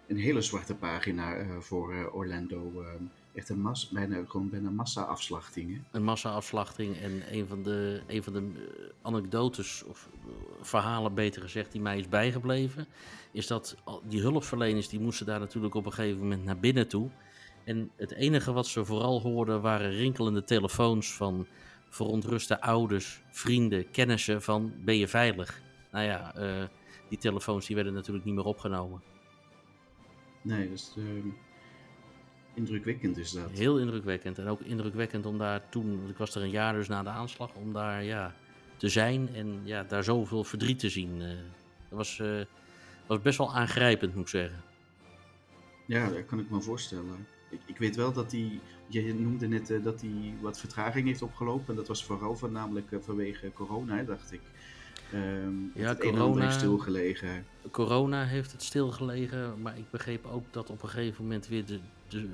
een 0.08 0.18
hele 0.18 0.42
zwarte 0.42 0.76
pagina 0.76 1.38
uh, 1.38 1.60
voor 1.60 1.94
uh, 1.94 2.16
Orlando. 2.16 2.82
Uh, 2.82 2.94
echt 3.38 3.50
een 3.50 3.62
mas, 3.62 3.90
bijna, 3.90 4.24
gewoon 4.28 4.50
bijna 4.50 4.70
massa-afslachting. 4.70 5.82
Een 5.92 6.04
massa-afslachting 6.04 6.98
en 6.98 7.24
een 7.32 7.48
van 7.48 7.64
de, 7.64 8.02
een 8.08 8.24
van 8.24 8.34
de 8.34 8.40
eh, 8.40 8.90
anekdotes 9.02 9.84
of 9.84 10.10
verhalen, 10.62 11.14
beter 11.14 11.42
gezegd, 11.42 11.72
die 11.72 11.82
mij 11.82 11.98
is 11.98 12.10
bijgebleven, 12.10 12.88
is 13.32 13.48
dat 13.48 13.76
die 14.08 14.22
hulpverleners 14.22 14.88
die 14.88 15.00
moesten 15.00 15.26
daar 15.26 15.40
natuurlijk 15.40 15.76
op 15.76 15.86
een 15.86 15.94
gegeven 15.94 16.20
moment 16.20 16.44
naar 16.44 16.60
binnen 16.60 16.88
toe. 16.88 17.10
En 17.64 17.92
het 17.96 18.12
enige 18.12 18.52
wat 18.52 18.68
ze 18.68 18.86
vooral 18.86 19.22
hoorden 19.22 19.62
waren 19.62 19.92
rinkelende 19.92 20.44
telefoons 20.44 21.14
van 21.14 21.48
verontruste 21.90 22.62
ouders, 22.62 23.22
vrienden, 23.30 23.92
kennissen 23.92 24.42
van 24.42 24.74
ben 24.86 24.98
je 24.98 25.08
veilig? 25.08 25.62
Nou 25.92 26.06
ja, 26.06 26.38
uh, 26.38 26.64
die 27.10 27.18
telefoons 27.18 27.66
die 27.66 27.76
werden 27.76 27.94
natuurlijk 27.94 28.26
niet 28.26 28.36
meer 28.36 28.46
opgenomen. 28.46 29.02
Nee, 30.42 30.70
dus 30.70 30.94
uh, 30.98 31.06
indrukwekkend 32.58 33.18
is 33.18 33.32
dat. 33.32 33.50
Heel 33.52 33.80
indrukwekkend. 33.80 34.38
En 34.38 34.48
ook 34.48 34.62
indrukwekkend 34.62 35.26
om 35.26 35.38
daar 35.38 35.70
toen, 35.70 35.98
want 35.98 36.10
ik 36.10 36.18
was 36.18 36.36
er 36.36 36.42
een 36.42 36.50
jaar 36.50 36.74
dus 36.74 36.88
na 36.88 37.04
de 37.04 37.10
aanslag, 37.10 37.56
om 37.56 37.74
daar 37.74 38.04
ja, 38.04 38.36
te 38.78 38.90
zijn 38.90 39.30
en 39.34 39.60
ja, 39.64 39.84
daar 39.84 40.04
zoveel 40.04 40.44
verdriet 40.44 40.80
te 40.80 40.90
zien. 40.90 41.22
Uh, 41.22 41.28
dat 41.90 41.98
was, 41.98 42.20
uh, 42.20 42.42
was 43.08 43.22
best 43.22 43.38
wel 43.38 43.56
aangrijpend, 43.56 44.14
moet 44.14 44.24
ik 44.24 44.30
zeggen. 44.30 44.62
Ja, 45.86 46.10
dat 46.10 46.26
kan 46.26 46.40
ik 46.40 46.50
me 46.50 46.62
voorstellen. 46.62 47.28
Ik, 47.50 47.60
ik 47.66 47.78
weet 47.78 47.96
wel 47.96 48.14
dat 48.14 48.32
hij, 48.32 48.60
je 48.88 49.14
noemde 49.14 49.48
net 49.48 49.70
uh, 49.70 49.84
dat 49.84 50.02
hij 50.02 50.34
wat 50.42 50.60
vertraging 50.60 51.08
heeft 51.08 51.22
opgelopen. 51.22 51.68
En 51.68 51.76
dat 51.76 51.88
was 51.88 52.04
vooral 52.04 52.36
voornamelijk 52.36 52.88
vanwege 53.02 53.52
corona, 53.54 54.04
dacht 54.04 54.32
ik. 54.32 54.42
Um, 55.14 55.72
ja, 55.76 55.88
het 55.88 56.00
corona 56.00 56.42
heeft 56.42 56.56
stilgelegen. 56.56 57.46
Corona 57.72 58.26
heeft 58.26 58.52
het 58.52 58.64
stilgelegen, 58.64 59.62
maar 59.62 59.78
ik 59.78 59.90
begreep 59.90 60.26
ook 60.26 60.54
dat 60.54 60.70
op 60.70 60.84
een 60.84 60.90
gegeven 60.90 61.24
moment 61.24 61.48
weer 61.48 61.66
de, 61.66 61.80
de, 62.08 62.30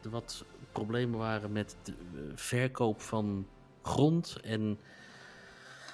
de 0.00 0.08
wat 0.08 0.44
problemen 0.72 1.18
waren 1.18 1.52
met 1.52 1.76
de 1.82 1.92
verkoop 2.34 3.00
van 3.00 3.46
grond 3.82 4.38
en 4.42 4.78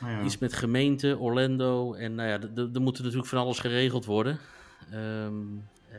nou 0.00 0.12
ja. 0.12 0.22
iets 0.22 0.38
met 0.38 0.52
gemeente, 0.52 1.18
Orlando. 1.18 1.94
En 1.94 2.14
nou 2.14 2.28
ja, 2.28 2.62
er 2.74 2.80
moet 2.80 2.98
natuurlijk 2.98 3.28
van 3.28 3.38
alles 3.38 3.58
geregeld 3.58 4.04
worden. 4.04 4.38
Um, 4.92 5.68
uh, 5.90 5.96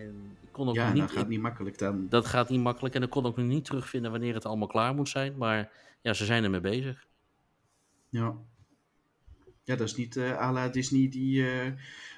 en 0.00 0.36
ik 0.40 0.52
kon 0.52 0.68
ook 0.68 0.74
ja, 0.74 0.92
niet, 0.92 1.02
dat 1.02 1.10
gaat 1.10 1.28
niet 1.28 1.40
makkelijk 1.40 1.78
dan. 1.78 2.06
Dat 2.08 2.26
gaat 2.26 2.48
niet 2.48 2.60
makkelijk 2.60 2.94
en 2.94 3.02
ik 3.02 3.10
kon 3.10 3.26
ook 3.26 3.36
nog 3.36 3.46
niet 3.46 3.64
terugvinden 3.64 4.10
wanneer 4.10 4.34
het 4.34 4.44
allemaal 4.44 4.68
klaar 4.68 4.94
moet 4.94 5.08
zijn. 5.08 5.36
Maar 5.36 5.70
ja, 6.00 6.12
ze 6.12 6.24
zijn 6.24 6.44
ermee 6.44 6.60
bezig. 6.60 7.06
Ja. 8.08 8.34
Ja, 9.64 9.76
dat 9.76 9.86
is 9.88 9.96
niet 9.96 10.16
uh, 10.16 10.38
à 10.38 10.52
la 10.52 10.68
Disney 10.68 11.08
die 11.08 11.42
uh, 11.42 11.72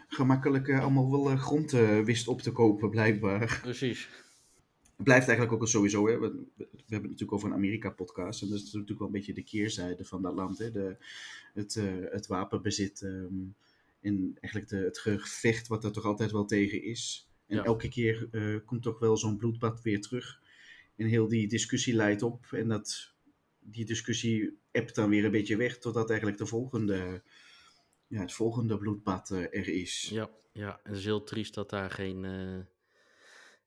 gemakkelijk 0.08 0.66
uh, 0.66 0.80
allemaal 0.80 1.10
wel 1.10 1.36
grond 1.36 1.70
wist 2.04 2.28
op 2.28 2.42
te 2.42 2.52
kopen, 2.52 2.90
blijkbaar. 2.90 3.58
Precies. 3.62 4.08
Het 4.82 5.06
blijft 5.06 5.28
eigenlijk 5.28 5.62
ook 5.62 5.68
sowieso, 5.68 6.08
hè, 6.08 6.18
we, 6.18 6.28
we, 6.56 6.64
hebben 6.66 6.76
het 6.88 7.02
natuurlijk 7.02 7.32
over 7.32 7.48
een 7.48 7.54
Amerika-podcast. 7.54 8.42
En 8.42 8.48
dat 8.48 8.58
is 8.58 8.64
natuurlijk 8.64 8.98
wel 8.98 9.06
een 9.06 9.14
beetje 9.14 9.34
de 9.34 9.42
keerzijde 9.42 10.04
van 10.04 10.22
dat 10.22 10.34
land. 10.34 10.58
Hè, 10.58 10.70
de, 10.70 10.96
het, 11.54 11.80
het 12.10 12.26
wapenbezit 12.26 13.00
um, 13.00 13.54
en 14.00 14.36
eigenlijk 14.40 14.68
de, 14.68 14.76
het 14.76 14.98
gevecht 14.98 15.68
wat 15.68 15.84
er 15.84 15.92
toch 15.92 16.04
altijd 16.04 16.30
wel 16.30 16.44
tegen 16.44 16.82
is. 16.82 17.28
En 17.46 17.56
ja. 17.56 17.64
elke 17.64 17.88
keer 17.88 18.28
komt 18.64 18.82
toch 18.82 18.98
wel 18.98 19.16
zo'n 19.16 19.36
bloedbad 19.36 19.82
weer 19.82 20.00
terug. 20.00 20.40
En 20.96 21.06
heel 21.06 21.28
die 21.28 21.48
discussie 21.48 21.94
leidt 21.94 22.22
op. 22.22 22.46
En 22.50 22.68
dat, 22.68 23.12
die 23.60 23.84
discussie 23.84 24.58
appt 24.72 24.94
dan 24.94 25.10
weer 25.10 25.24
een 25.24 25.30
beetje 25.30 25.56
weg, 25.56 25.78
totdat 25.78 26.08
eigenlijk 26.08 26.38
de 26.38 26.46
volgende, 26.46 27.22
ja, 28.08 28.20
het 28.20 28.32
volgende 28.32 28.78
bloedbad 28.78 29.30
uh, 29.30 29.42
er 29.42 29.68
is. 29.68 30.08
Ja, 30.12 30.30
ja, 30.52 30.80
en 30.82 30.90
het 30.90 30.98
is 30.98 31.04
heel 31.04 31.24
triest 31.24 31.54
dat 31.54 31.70
daar 31.70 31.90
geen, 31.90 32.24
uh, 32.24 32.64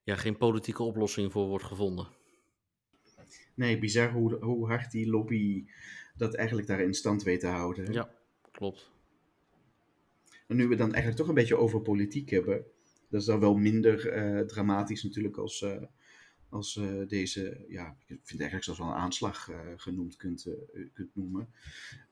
ja, 0.02 0.16
geen 0.16 0.36
politieke 0.36 0.82
oplossing 0.82 1.32
voor 1.32 1.46
wordt 1.46 1.64
gevonden. 1.64 2.08
Nee, 3.54 3.78
bizar 3.78 4.12
hoe, 4.12 4.34
hoe 4.34 4.66
hard 4.66 4.90
die 4.90 5.10
lobby 5.10 5.66
dat 6.16 6.34
eigenlijk 6.34 6.68
daar 6.68 6.80
in 6.80 6.94
stand 6.94 7.22
weet 7.22 7.40
te 7.40 7.46
houden. 7.46 7.92
Ja, 7.92 8.14
klopt. 8.50 8.90
En 10.46 10.56
nu 10.56 10.68
we 10.68 10.74
dan 10.74 10.86
eigenlijk 10.86 11.16
toch 11.16 11.28
een 11.28 11.34
beetje 11.34 11.56
over 11.56 11.80
politiek 11.80 12.30
hebben, 12.30 12.64
dat 13.08 13.20
is 13.20 13.26
dan 13.26 13.40
wel 13.40 13.54
minder 13.54 14.16
uh, 14.16 14.40
dramatisch 14.46 15.02
natuurlijk 15.02 15.36
als 15.36 15.64
als 16.52 16.76
uh, 16.76 17.08
deze, 17.08 17.64
ja, 17.68 17.96
ik 17.98 18.06
vind 18.06 18.28
het 18.28 18.40
eigenlijk 18.40 18.64
zelfs 18.64 18.80
wel 18.80 18.88
een 18.88 18.94
aanslag 18.94 19.48
uh, 19.50 19.56
genoemd 19.76 20.16
kunt, 20.16 20.46
uh, 20.46 20.86
kunt 20.92 21.14
noemen. 21.14 21.48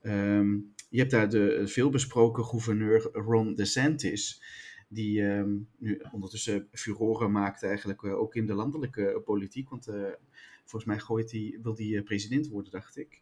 Um, 0.02 0.74
je 0.88 0.98
hebt 0.98 1.10
daar 1.10 1.28
de 1.28 1.68
veelbesproken 1.68 2.44
gouverneur 2.44 3.02
Ron 3.12 3.54
DeSantis, 3.54 4.42
die 4.88 5.22
um, 5.22 5.68
nu 5.78 6.02
ondertussen 6.12 6.68
furoren 6.72 7.30
maakt 7.30 7.62
eigenlijk 7.62 8.04
ook 8.04 8.34
in 8.34 8.46
de 8.46 8.54
landelijke 8.54 9.22
politiek, 9.24 9.68
want 9.68 9.88
volgens 10.60 10.84
mij 10.84 10.98
gooit 10.98 11.30
hij, 11.30 11.58
wil 11.62 11.76
hij 11.76 12.02
president 12.02 12.48
worden, 12.48 12.72
dacht 12.72 12.96
ik. 12.96 13.20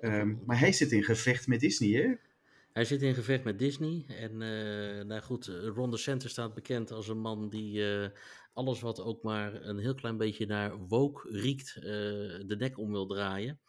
Um, 0.00 0.40
maar 0.46 0.58
hij 0.58 0.72
zit 0.72 0.92
in 0.92 1.04
gevecht 1.04 1.46
met 1.46 1.60
Disney, 1.60 2.02
hè? 2.02 2.14
Hij 2.72 2.84
zit 2.84 3.02
in 3.02 3.14
gevecht 3.14 3.44
met 3.44 3.58
Disney. 3.58 4.04
En 4.08 4.32
uh, 4.32 5.04
nou 5.04 5.20
goed, 5.20 5.46
Ron 5.46 5.90
DeSantis 5.90 6.30
staat 6.30 6.54
bekend 6.54 6.90
als 6.90 7.08
een 7.08 7.20
man 7.20 7.48
die 7.48 7.80
uh, 7.80 8.08
alles 8.52 8.80
wat 8.80 9.00
ook 9.00 9.22
maar 9.22 9.62
een 9.62 9.78
heel 9.78 9.94
klein 9.94 10.16
beetje 10.16 10.46
naar 10.46 10.78
woke 10.78 11.28
riekt, 11.30 11.76
uh, 11.76 11.82
de 12.46 12.56
nek 12.58 12.78
om 12.78 12.90
wil 12.90 13.06
draaien. 13.06 13.60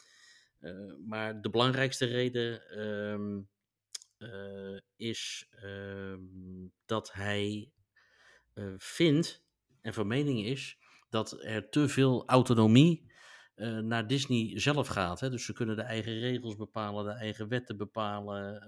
maar 1.07 1.41
de 1.41 1.49
belangrijkste 1.49 2.05
reden 2.05 2.79
um, 2.79 3.49
is 4.95 5.49
um, 5.63 6.71
dat 6.85 7.13
hij 7.13 7.71
vindt 8.77 9.43
en 9.81 9.93
van 9.93 10.07
mening 10.07 10.45
is 10.45 10.77
dat 11.09 11.43
er 11.43 11.69
te 11.69 11.87
veel 11.87 12.27
autonomie 12.27 13.11
naar 13.81 14.07
Disney 14.07 14.59
zelf 14.59 14.87
gaat. 14.87 15.19
Hè? 15.19 15.29
Dus 15.29 15.45
ze 15.45 15.53
kunnen 15.53 15.75
de 15.75 15.81
eigen 15.81 16.19
regels 16.19 16.55
bepalen, 16.55 17.05
de 17.05 17.11
eigen 17.11 17.47
wetten 17.47 17.77
bepalen. 17.77 18.61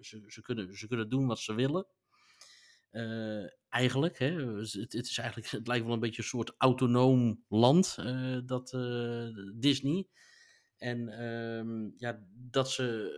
ze, 0.00 0.24
ze, 0.26 0.42
kunnen, 0.42 0.76
ze 0.76 0.88
kunnen 0.88 1.08
doen 1.08 1.26
wat 1.26 1.38
ze 1.38 1.54
willen. 1.54 1.86
Eigenlijk, 3.68 4.18
hè? 4.18 4.56
Het, 4.56 4.72
het, 4.72 4.94
is 4.94 5.18
eigenlijk, 5.18 5.50
het 5.50 5.66
lijkt 5.66 5.84
wel 5.84 5.94
een 5.94 6.00
beetje 6.00 6.22
een 6.22 6.28
soort 6.28 6.54
autonoom 6.58 7.44
land, 7.48 7.96
dat 8.44 8.70
Disney. 9.54 10.06
En 10.76 11.08
ehm, 11.08 11.90
ja, 11.96 12.26
dat 12.32 12.70
ze, 12.70 13.10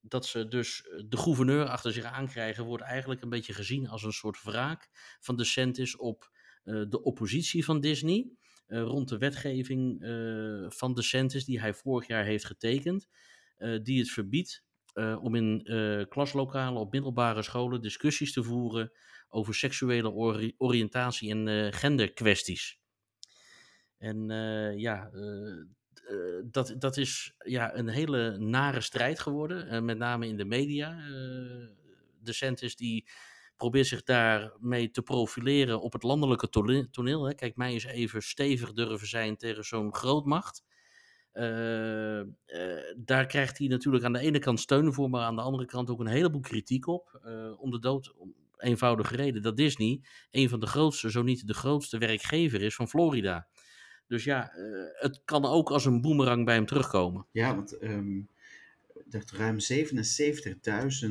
dat 0.00 0.26
ze 0.26 0.48
dus 0.48 0.82
de 1.08 1.16
gouverneur 1.16 1.66
achter 1.66 1.92
zich 1.92 2.04
aankrijgen, 2.04 2.64
wordt 2.64 2.84
eigenlijk 2.84 3.22
een 3.22 3.28
beetje 3.28 3.52
gezien 3.52 3.88
als 3.88 4.02
een 4.02 4.12
soort 4.12 4.42
wraak 4.42 4.88
van 5.20 5.36
de 5.36 5.42
DeSantis 5.42 5.96
op 5.96 6.30
de 6.64 7.02
oppositie 7.02 7.64
van 7.64 7.80
Disney. 7.80 8.30
Rond 8.66 9.08
de 9.08 9.18
wetgeving 9.18 9.98
van 10.68 10.94
DeSantis 10.94 11.44
die 11.44 11.60
hij 11.60 11.74
vorig 11.74 12.06
jaar 12.06 12.24
heeft 12.24 12.44
getekend. 12.44 13.08
die 13.82 13.98
het 13.98 14.10
verbiedt 14.10 14.64
om 14.94 15.34
in 15.34 15.66
klaslokalen 16.08 16.80
op 16.80 16.92
middelbare 16.92 17.42
scholen 17.42 17.82
discussies 17.82 18.32
te 18.32 18.42
voeren 18.42 18.92
over 19.28 19.54
seksuele 19.54 20.10
ori 20.10 20.54
oriëntatie 20.58 21.30
en 21.30 21.72
genderkwesties. 21.72 22.78
En 23.98 24.28
ja, 24.76 25.10
eh, 26.10 26.40
dat, 26.44 26.74
dat 26.78 26.96
is 26.96 27.34
ja, 27.38 27.76
een 27.76 27.88
hele 27.88 28.38
nare 28.38 28.80
strijd 28.80 29.20
geworden, 29.20 29.74
uh, 29.74 29.80
met 29.80 29.98
name 29.98 30.26
in 30.26 30.36
de 30.36 30.44
media. 30.44 30.98
Uh, 30.98 31.06
de 32.22 32.32
Centis 32.32 32.76
die 32.76 33.08
probeert 33.56 33.86
zich 33.86 34.02
daarmee 34.02 34.90
te 34.90 35.02
profileren 35.02 35.80
op 35.80 35.92
het 35.92 36.02
landelijke 36.02 36.48
toneel. 36.90 37.24
Hè. 37.24 37.34
Kijk, 37.34 37.56
mij 37.56 37.72
eens 37.72 37.84
even 37.84 38.22
stevig 38.22 38.72
durven 38.72 39.08
zijn 39.08 39.36
tegen 39.36 39.64
zo'n 39.64 39.94
grootmacht. 39.94 40.64
Daar 42.96 43.26
krijgt 43.26 43.58
hij 43.58 43.66
natuurlijk 43.66 44.04
aan 44.04 44.12
de 44.12 44.18
ene 44.18 44.38
kant 44.38 44.60
steun 44.60 44.92
voor, 44.92 45.10
maar 45.10 45.22
aan 45.22 45.36
de 45.36 45.42
andere 45.42 45.64
kant 45.64 45.90
ook 45.90 46.00
een 46.00 46.06
heleboel 46.06 46.40
kritiek 46.40 46.86
op. 46.86 47.20
om 47.58 47.70
de 47.70 47.78
dood, 47.78 48.14
om 48.16 48.34
eenvoudige 48.56 49.16
reden 49.16 49.42
dat 49.42 49.56
Disney 49.56 50.00
een 50.30 50.48
van 50.48 50.60
de 50.60 50.66
grootste, 50.66 51.10
zo 51.10 51.22
niet 51.22 51.46
de 51.46 51.54
grootste 51.54 51.98
werkgever 51.98 52.62
is 52.62 52.74
van 52.74 52.88
Florida. 52.88 53.48
Dus 54.06 54.24
ja, 54.24 54.52
het 54.92 55.20
kan 55.24 55.44
ook 55.44 55.70
als 55.70 55.84
een 55.84 56.00
boemerang 56.00 56.44
bij 56.44 56.54
hem 56.54 56.66
terugkomen. 56.66 57.26
Ja, 57.32 57.54
want 57.54 57.82
um, 57.82 58.28
dat 59.04 59.30
ruim 59.30 59.56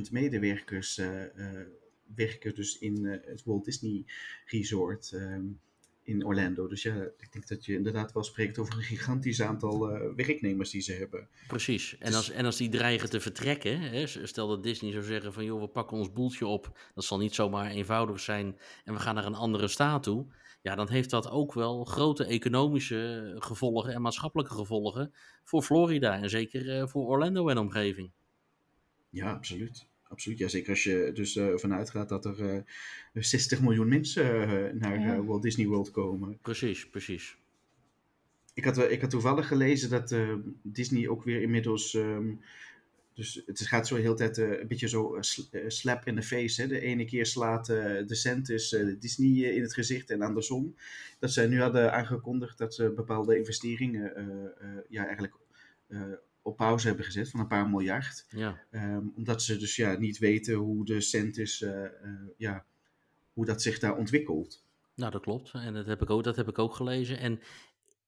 77.000 0.06 0.12
medewerkers 0.12 0.98
uh, 0.98 1.22
werken 2.16 2.56
dus 2.56 2.78
in 2.78 3.06
het 3.06 3.44
Walt 3.44 3.66
Disney 3.66 4.06
Resort 4.46 5.12
um, 5.12 5.60
in 6.04 6.26
Orlando. 6.26 6.68
Dus 6.68 6.84
ja, 6.84 6.96
ik 7.18 7.32
denk 7.32 7.48
dat 7.48 7.66
je 7.66 7.74
inderdaad 7.74 8.12
wel 8.12 8.24
spreekt 8.24 8.58
over 8.58 8.74
een 8.74 8.84
gigantisch 8.84 9.42
aantal 9.42 9.80
werknemers 10.16 10.70
die 10.70 10.82
ze 10.82 10.94
hebben. 10.94 11.28
Precies. 11.48 11.98
En, 11.98 12.06
dus... 12.06 12.16
als, 12.16 12.30
en 12.30 12.46
als 12.46 12.58
die 12.58 12.70
dreigen 12.70 13.10
te 13.10 13.20
vertrekken, 13.20 13.80
hè, 13.80 14.08
stel 14.08 14.48
dat 14.48 14.64
Disney 14.64 14.92
zou 14.92 15.04
zeggen 15.04 15.34
van 15.34 15.46
joh, 15.46 15.62
we 15.62 15.68
pakken 15.68 15.98
ons 15.98 16.12
boeltje 16.12 16.48
op. 16.48 16.80
Dat 16.96 17.04
zal 17.04 17.18
niet 17.18 17.36
zomaar 17.36 17.72
eenvoudig 17.72 18.20
zijn 18.20 18.58
en 18.84 18.94
we 18.94 19.00
gaan 19.00 19.16
naar 19.16 19.26
een 19.26 19.36
andere 19.36 19.68
staat 19.68 20.04
toe 20.04 20.28
ja, 20.62 20.76
dan 20.76 20.90
heeft 20.90 21.10
dat 21.10 21.30
ook 21.30 21.54
wel 21.54 21.84
grote 21.84 22.26
economische 22.26 23.36
gevolgen 23.40 23.94
en 23.94 24.02
maatschappelijke 24.02 24.54
gevolgen 24.54 25.14
voor 25.44 25.62
Florida 25.62 26.22
en 26.22 26.30
zeker 26.30 26.66
uh, 26.66 26.88
voor 26.88 27.08
Orlando 27.08 27.48
en 27.50 27.58
omgeving. 27.58 28.12
Ja, 29.10 29.32
absoluut. 29.32 29.88
Absoluut, 30.10 30.38
ja, 30.38 30.48
zeker 30.48 30.70
als 30.70 30.84
je 30.84 31.12
dus 31.14 31.36
uh, 31.36 31.58
vanuit 31.58 31.90
gaat 31.90 32.10
dat 32.10 32.26
er 32.26 32.40
uh, 32.40 32.56
eh, 32.56 32.64
60 33.14 33.62
miljoen 33.62 33.88
mensen 33.88 34.26
naar 34.78 35.00
ja. 35.00 35.24
Walt 35.24 35.42
Disney 35.42 35.68
World 35.68 35.92
komen. 35.92 36.38
Precies, 36.42 36.90
precies. 36.90 37.38
Ik 38.54 38.64
had, 38.64 38.78
ik 38.78 39.02
had 39.02 39.10
toevallig 39.10 39.48
gelezen 39.48 39.90
dat 39.90 40.16
Disney 40.62 41.08
ook 41.08 41.24
weer 41.24 41.42
inmiddels 41.42 41.94
um, 41.94 42.40
dus 43.14 43.44
het 43.46 43.62
gaat 43.62 43.88
zo 43.88 43.96
heel 43.96 44.16
tijd 44.16 44.38
uh, 44.38 44.60
een 44.60 44.68
beetje 44.68 44.88
zo 44.88 45.18
slap 45.68 46.08
in 46.08 46.16
the 46.16 46.22
face. 46.22 46.62
Hè? 46.62 46.68
De 46.68 46.80
ene 46.80 47.06
keer 47.06 47.26
slaat 47.26 47.70
uh, 47.70 48.08
de 48.08 48.16
Centis 48.16 48.76
Disney 49.00 49.54
in 49.54 49.62
het 49.62 49.74
gezicht 49.74 50.10
en 50.10 50.22
andersom. 50.22 50.76
Dat 51.20 51.32
zij 51.32 51.48
nu 51.48 51.62
hadden 51.62 51.94
aangekondigd 51.94 52.58
dat 52.58 52.74
ze 52.74 52.90
bepaalde 52.90 53.38
investeringen 53.38 54.14
ja, 54.90 55.06
eigenlijk 55.06 55.34
op 56.50 56.58
pauze 56.58 56.88
hebben 56.88 57.06
gezet 57.06 57.30
van 57.30 57.40
een 57.40 57.48
paar 57.48 57.70
miljard. 57.70 58.26
Ja. 58.30 58.60
Um, 58.72 59.14
omdat 59.16 59.44
ze 59.44 59.58
dus 59.58 59.76
ja, 59.76 59.98
niet 59.98 60.18
weten 60.18 60.56
hoe 60.56 60.86
de 60.86 61.02
Centis, 61.02 61.66
ja, 62.38 62.66
hoe 63.34 63.46
dat 63.46 63.62
zich 63.62 63.80
daar 63.80 63.98
ontwikkelt. 63.98 64.68
Nou, 64.96 65.12
dat 65.12 65.22
klopt. 65.22 65.52
En 65.54 65.74
dat 65.74 65.86
heb 65.86 66.02
ik 66.02 66.10
ook, 66.10 66.24
dat 66.24 66.36
heb 66.36 66.48
ik 66.48 66.60
ook 66.60 66.76
gelezen. 66.76 67.20
En 67.20 67.40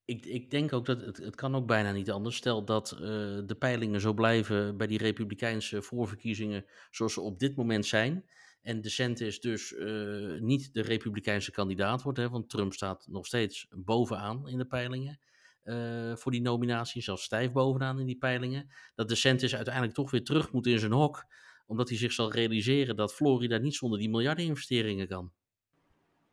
ik, 0.04 0.26
ik 0.26 0.50
denk 0.50 0.72
ook 0.72 0.86
dat 0.86 1.00
het, 1.00 1.16
het 1.16 1.34
kan 1.34 1.54
ook 1.54 1.66
bijna 1.66 1.92
niet 1.92 2.10
anders. 2.10 2.36
Stel 2.36 2.64
dat 2.64 2.92
uh, 2.92 3.00
de 3.46 3.56
peilingen 3.58 4.00
zo 4.00 4.12
blijven 4.12 4.76
bij 4.76 4.86
die 4.86 4.98
republikeinse 4.98 5.82
voorverkiezingen 5.82 6.64
zoals 6.90 7.12
ze 7.12 7.20
op 7.20 7.38
dit 7.38 7.56
moment 7.56 7.86
zijn. 7.86 8.24
En 8.62 8.80
DeSantis 8.80 9.40
dus 9.40 9.72
uh, 9.72 10.40
niet 10.40 10.74
de 10.74 10.82
republikeinse 10.82 11.50
kandidaat 11.50 12.02
wordt. 12.02 12.18
Hè, 12.18 12.28
want 12.28 12.50
Trump 12.50 12.72
staat 12.72 13.06
nog 13.08 13.26
steeds 13.26 13.68
bovenaan 13.70 14.48
in 14.48 14.58
de 14.58 14.66
peilingen. 14.66 15.18
Uh, 15.64 16.16
voor 16.16 16.32
die 16.32 16.40
nominatie, 16.40 17.02
zelfs 17.02 17.22
stijf 17.22 17.52
bovenaan 17.52 18.00
in 18.00 18.06
die 18.06 18.18
peilingen. 18.18 18.70
Dat 18.94 19.08
DeSantis 19.08 19.54
uiteindelijk 19.54 19.94
toch 19.94 20.10
weer 20.10 20.24
terug 20.24 20.52
moet 20.52 20.66
in 20.66 20.78
zijn 20.78 20.92
hok. 20.92 21.24
Omdat 21.66 21.88
hij 21.88 21.98
zich 21.98 22.12
zal 22.12 22.32
realiseren 22.32 22.96
dat 22.96 23.14
Florida 23.14 23.58
niet 23.58 23.74
zonder 23.74 23.98
die 23.98 24.10
miljardeninvesteringen 24.10 25.08
kan. 25.08 25.32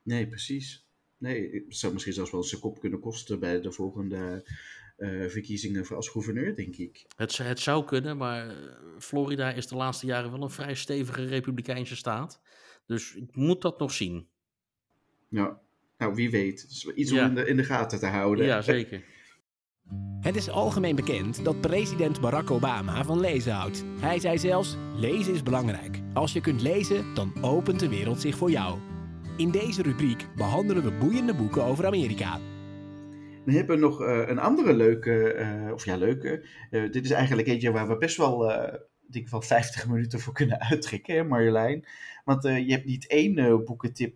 Nee, 0.04 0.28
precies. 0.28 0.86
Nee, 1.18 1.52
het 1.52 1.78
zou 1.78 1.94
misschien 1.94 2.14
zelfs 2.14 2.32
wel 2.32 2.44
zijn 2.44 2.62
kop 2.62 2.80
kunnen 2.80 3.00
kosten 3.00 3.40
bij 3.40 3.62
de 3.62 3.72
volgende 3.72 4.50
uh, 4.98 5.30
verkiezingen 5.30 5.88
als 5.88 6.10
gouverneur, 6.10 6.56
denk 6.56 6.76
ik. 6.76 7.06
Het, 7.16 7.38
het 7.38 7.60
zou 7.60 7.86
kunnen, 7.86 8.18
maar 8.18 8.56
Florida 9.00 9.52
is 9.52 9.68
de 9.68 9.76
laatste 9.76 10.06
jaren 10.06 10.32
wel 10.32 10.42
een 10.42 10.50
vrij 10.50 10.76
stevige 10.76 11.26
republikeinse 11.26 11.96
staat. 11.96 12.42
Dus 12.86 13.16
ik 13.16 13.36
moet 13.36 13.62
dat 13.62 13.80
nog 13.80 13.92
zien. 13.92 14.28
Ja, 15.28 15.62
nou 15.98 16.14
wie 16.14 16.30
weet. 16.30 16.62
Het 16.62 16.72
is 16.72 16.86
iets 16.86 17.12
ja. 17.12 17.24
om 17.24 17.30
in 17.30 17.36
de, 17.36 17.50
in 17.50 17.58
de 17.58 17.64
gaten 17.64 18.00
te 18.00 18.06
houden. 18.06 18.46
Ja, 18.46 18.62
zeker. 18.62 19.04
Het 20.22 20.36
is 20.36 20.50
algemeen 20.50 20.96
bekend 20.96 21.46
dat 21.46 21.62
president 21.62 22.22
Barack 22.22 22.52
Obama 22.52 23.04
van 23.04 23.20
lezen 23.20 23.54
houdt. 23.54 23.84
Hij 24.00 24.20
zei 24.20 24.38
zelfs: 24.38 24.78
lezen 24.96 25.34
is 25.34 25.44
belangrijk. 25.44 26.00
Als 26.14 26.34
je 26.34 26.42
kunt 26.42 26.62
lezen, 26.62 27.14
dan 27.14 27.34
opent 27.42 27.80
de 27.80 27.90
wereld 27.90 28.22
zich 28.22 28.36
voor 28.36 28.52
jou. 28.52 28.80
In 29.38 29.52
deze 29.52 29.82
rubriek 29.82 30.28
behandelen 30.36 30.84
we 30.84 30.92
boeiende 30.92 31.34
boeken 31.34 31.64
over 31.64 31.86
Amerika. 31.86 32.40
Dan 33.46 33.56
hebben 33.56 33.76
we 33.76 33.82
nog 33.82 34.02
uh, 34.02 34.28
een 34.28 34.40
andere 34.40 34.74
leuke, 34.74 35.36
uh, 35.36 35.74
of 35.74 35.86
ja, 35.86 35.96
leuke. 35.96 36.46
Uh, 36.72 36.92
dit 36.92 37.06
is 37.06 37.12
eigenlijk 37.12 37.48
eentje 37.48 37.72
waar 37.72 37.88
we 37.88 37.98
best 37.98 38.18
wel, 38.18 38.40
denk 39.08 39.26
ik 39.26 39.30
wel 39.30 39.42
50 39.42 39.88
minuten 39.88 40.20
voor 40.20 40.34
kunnen 40.34 40.60
uittrekken, 40.70 41.16
hè, 41.16 41.24
Marjolein. 41.24 41.86
Want 42.26 42.44
je 42.44 42.72
hebt 42.72 42.86
niet 42.86 43.08
één 43.08 43.66
boekentip 43.66 44.16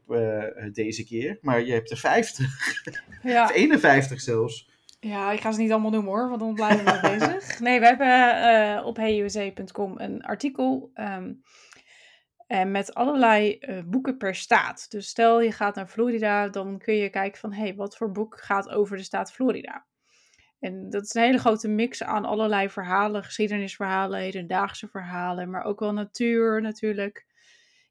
deze 0.71 1.05
keer, 1.05 1.38
maar 1.41 1.65
je 1.65 1.71
hebt 1.71 1.91
er 1.91 1.97
50. 1.97 2.47
Ja. 3.24 3.43
of 3.49 3.55
51 3.55 4.21
zelfs. 4.21 4.71
Ja, 5.04 5.32
ik 5.32 5.39
ga 5.39 5.51
ze 5.51 5.62
niet 5.62 5.72
allemaal 5.72 5.91
noemen 5.91 6.12
hoor, 6.12 6.30
want 6.30 6.39
dan 6.39 6.54
blijven 6.54 6.86
we 6.86 6.99
bezig. 7.18 7.60
Nee, 7.60 7.80
we 7.80 7.86
hebben 7.86 8.86
op 8.86 8.97
heyusa.com 8.97 9.99
een 9.99 10.24
artikel. 10.24 10.91
Um, 10.95 11.41
en 12.47 12.72
met 12.72 12.93
allerlei 12.93 13.58
uh, 13.60 13.80
boeken 13.86 14.18
per 14.18 14.36
staat. 14.36 14.91
Dus 14.91 15.08
stel 15.08 15.41
je 15.41 15.51
gaat 15.51 15.76
naar 15.76 15.88
Florida, 15.88 16.49
dan 16.49 16.78
kun 16.78 16.93
je 16.93 17.10
kijken 17.10 17.39
van 17.39 17.54
hé, 17.54 17.62
hey, 17.62 17.76
wat 17.76 17.97
voor 17.97 18.12
boek 18.12 18.41
gaat 18.41 18.70
over 18.70 18.97
de 18.97 19.04
staat 19.04 19.32
Florida? 19.32 19.86
En 20.60 20.89
dat 20.89 21.04
is 21.04 21.14
een 21.14 21.22
hele 21.22 21.38
grote 21.38 21.68
mix 21.68 22.04
aan 22.04 22.26
allerlei 22.26 22.70
verhalen, 22.70 23.24
geschiedenisverhalen, 23.24 24.20
hedendaagse 24.20 24.88
verhalen, 24.88 25.49
maar 25.49 25.64
ook 25.64 25.80
wel 25.80 25.93
natuur 25.93 26.62
natuurlijk. 26.62 27.26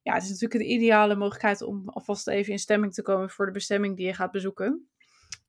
Ja, 0.01 0.13
het 0.13 0.23
is 0.23 0.29
natuurlijk 0.29 0.61
de 0.61 0.69
ideale 0.69 1.15
mogelijkheid 1.15 1.61
om 1.61 1.89
alvast 1.89 2.27
even 2.27 2.51
in 2.51 2.59
stemming 2.59 2.93
te 2.93 3.01
komen 3.01 3.29
voor 3.29 3.45
de 3.45 3.51
bestemming 3.51 3.97
die 3.97 4.05
je 4.05 4.13
gaat 4.13 4.31
bezoeken. 4.31 4.87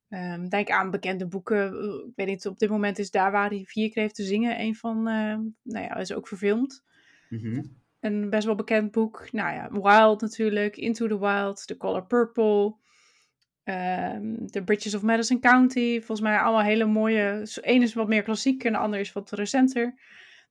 Um, 0.09 0.49
denk 0.49 0.69
aan 0.69 0.91
bekende 0.91 1.27
boeken. 1.27 1.73
Ik 2.07 2.15
weet 2.15 2.27
niet, 2.27 2.45
op 2.45 2.59
dit 2.59 2.69
moment 2.69 2.99
is 2.99 3.11
daar 3.11 3.31
waar 3.31 3.49
die 3.49 3.67
vier 3.67 3.89
kreeg 3.89 4.11
te 4.11 4.23
zingen. 4.23 4.59
Een 4.59 4.75
van, 4.75 4.97
uh, 4.97 5.37
nou 5.61 5.85
ja, 5.85 5.95
is 5.95 6.13
ook 6.13 6.27
verfilmd. 6.27 6.83
Mm 7.29 7.83
een 8.05 8.29
best 8.29 8.45
wel 8.45 8.55
bekend 8.55 8.91
boek. 8.91 9.31
Nou 9.31 9.53
ja, 9.53 9.71
Wild 9.71 10.21
natuurlijk, 10.21 10.77
Into 10.77 11.07
the 11.07 11.19
Wild, 11.19 11.67
The 11.67 11.77
Color 11.77 12.05
Purple, 12.05 12.75
um, 13.63 14.47
The 14.47 14.63
Bridges 14.65 14.95
of 14.95 15.01
Madison 15.01 15.39
County. 15.39 15.97
Volgens 15.97 16.21
mij 16.21 16.39
allemaal 16.39 16.63
hele 16.63 16.85
mooie. 16.85 17.47
Eén 17.61 17.81
is 17.81 17.93
wat 17.93 18.07
meer 18.07 18.23
klassiek 18.23 18.63
en 18.63 18.71
de 18.71 18.77
ander 18.77 18.99
is 18.99 19.13
wat 19.13 19.31
recenter. 19.31 19.99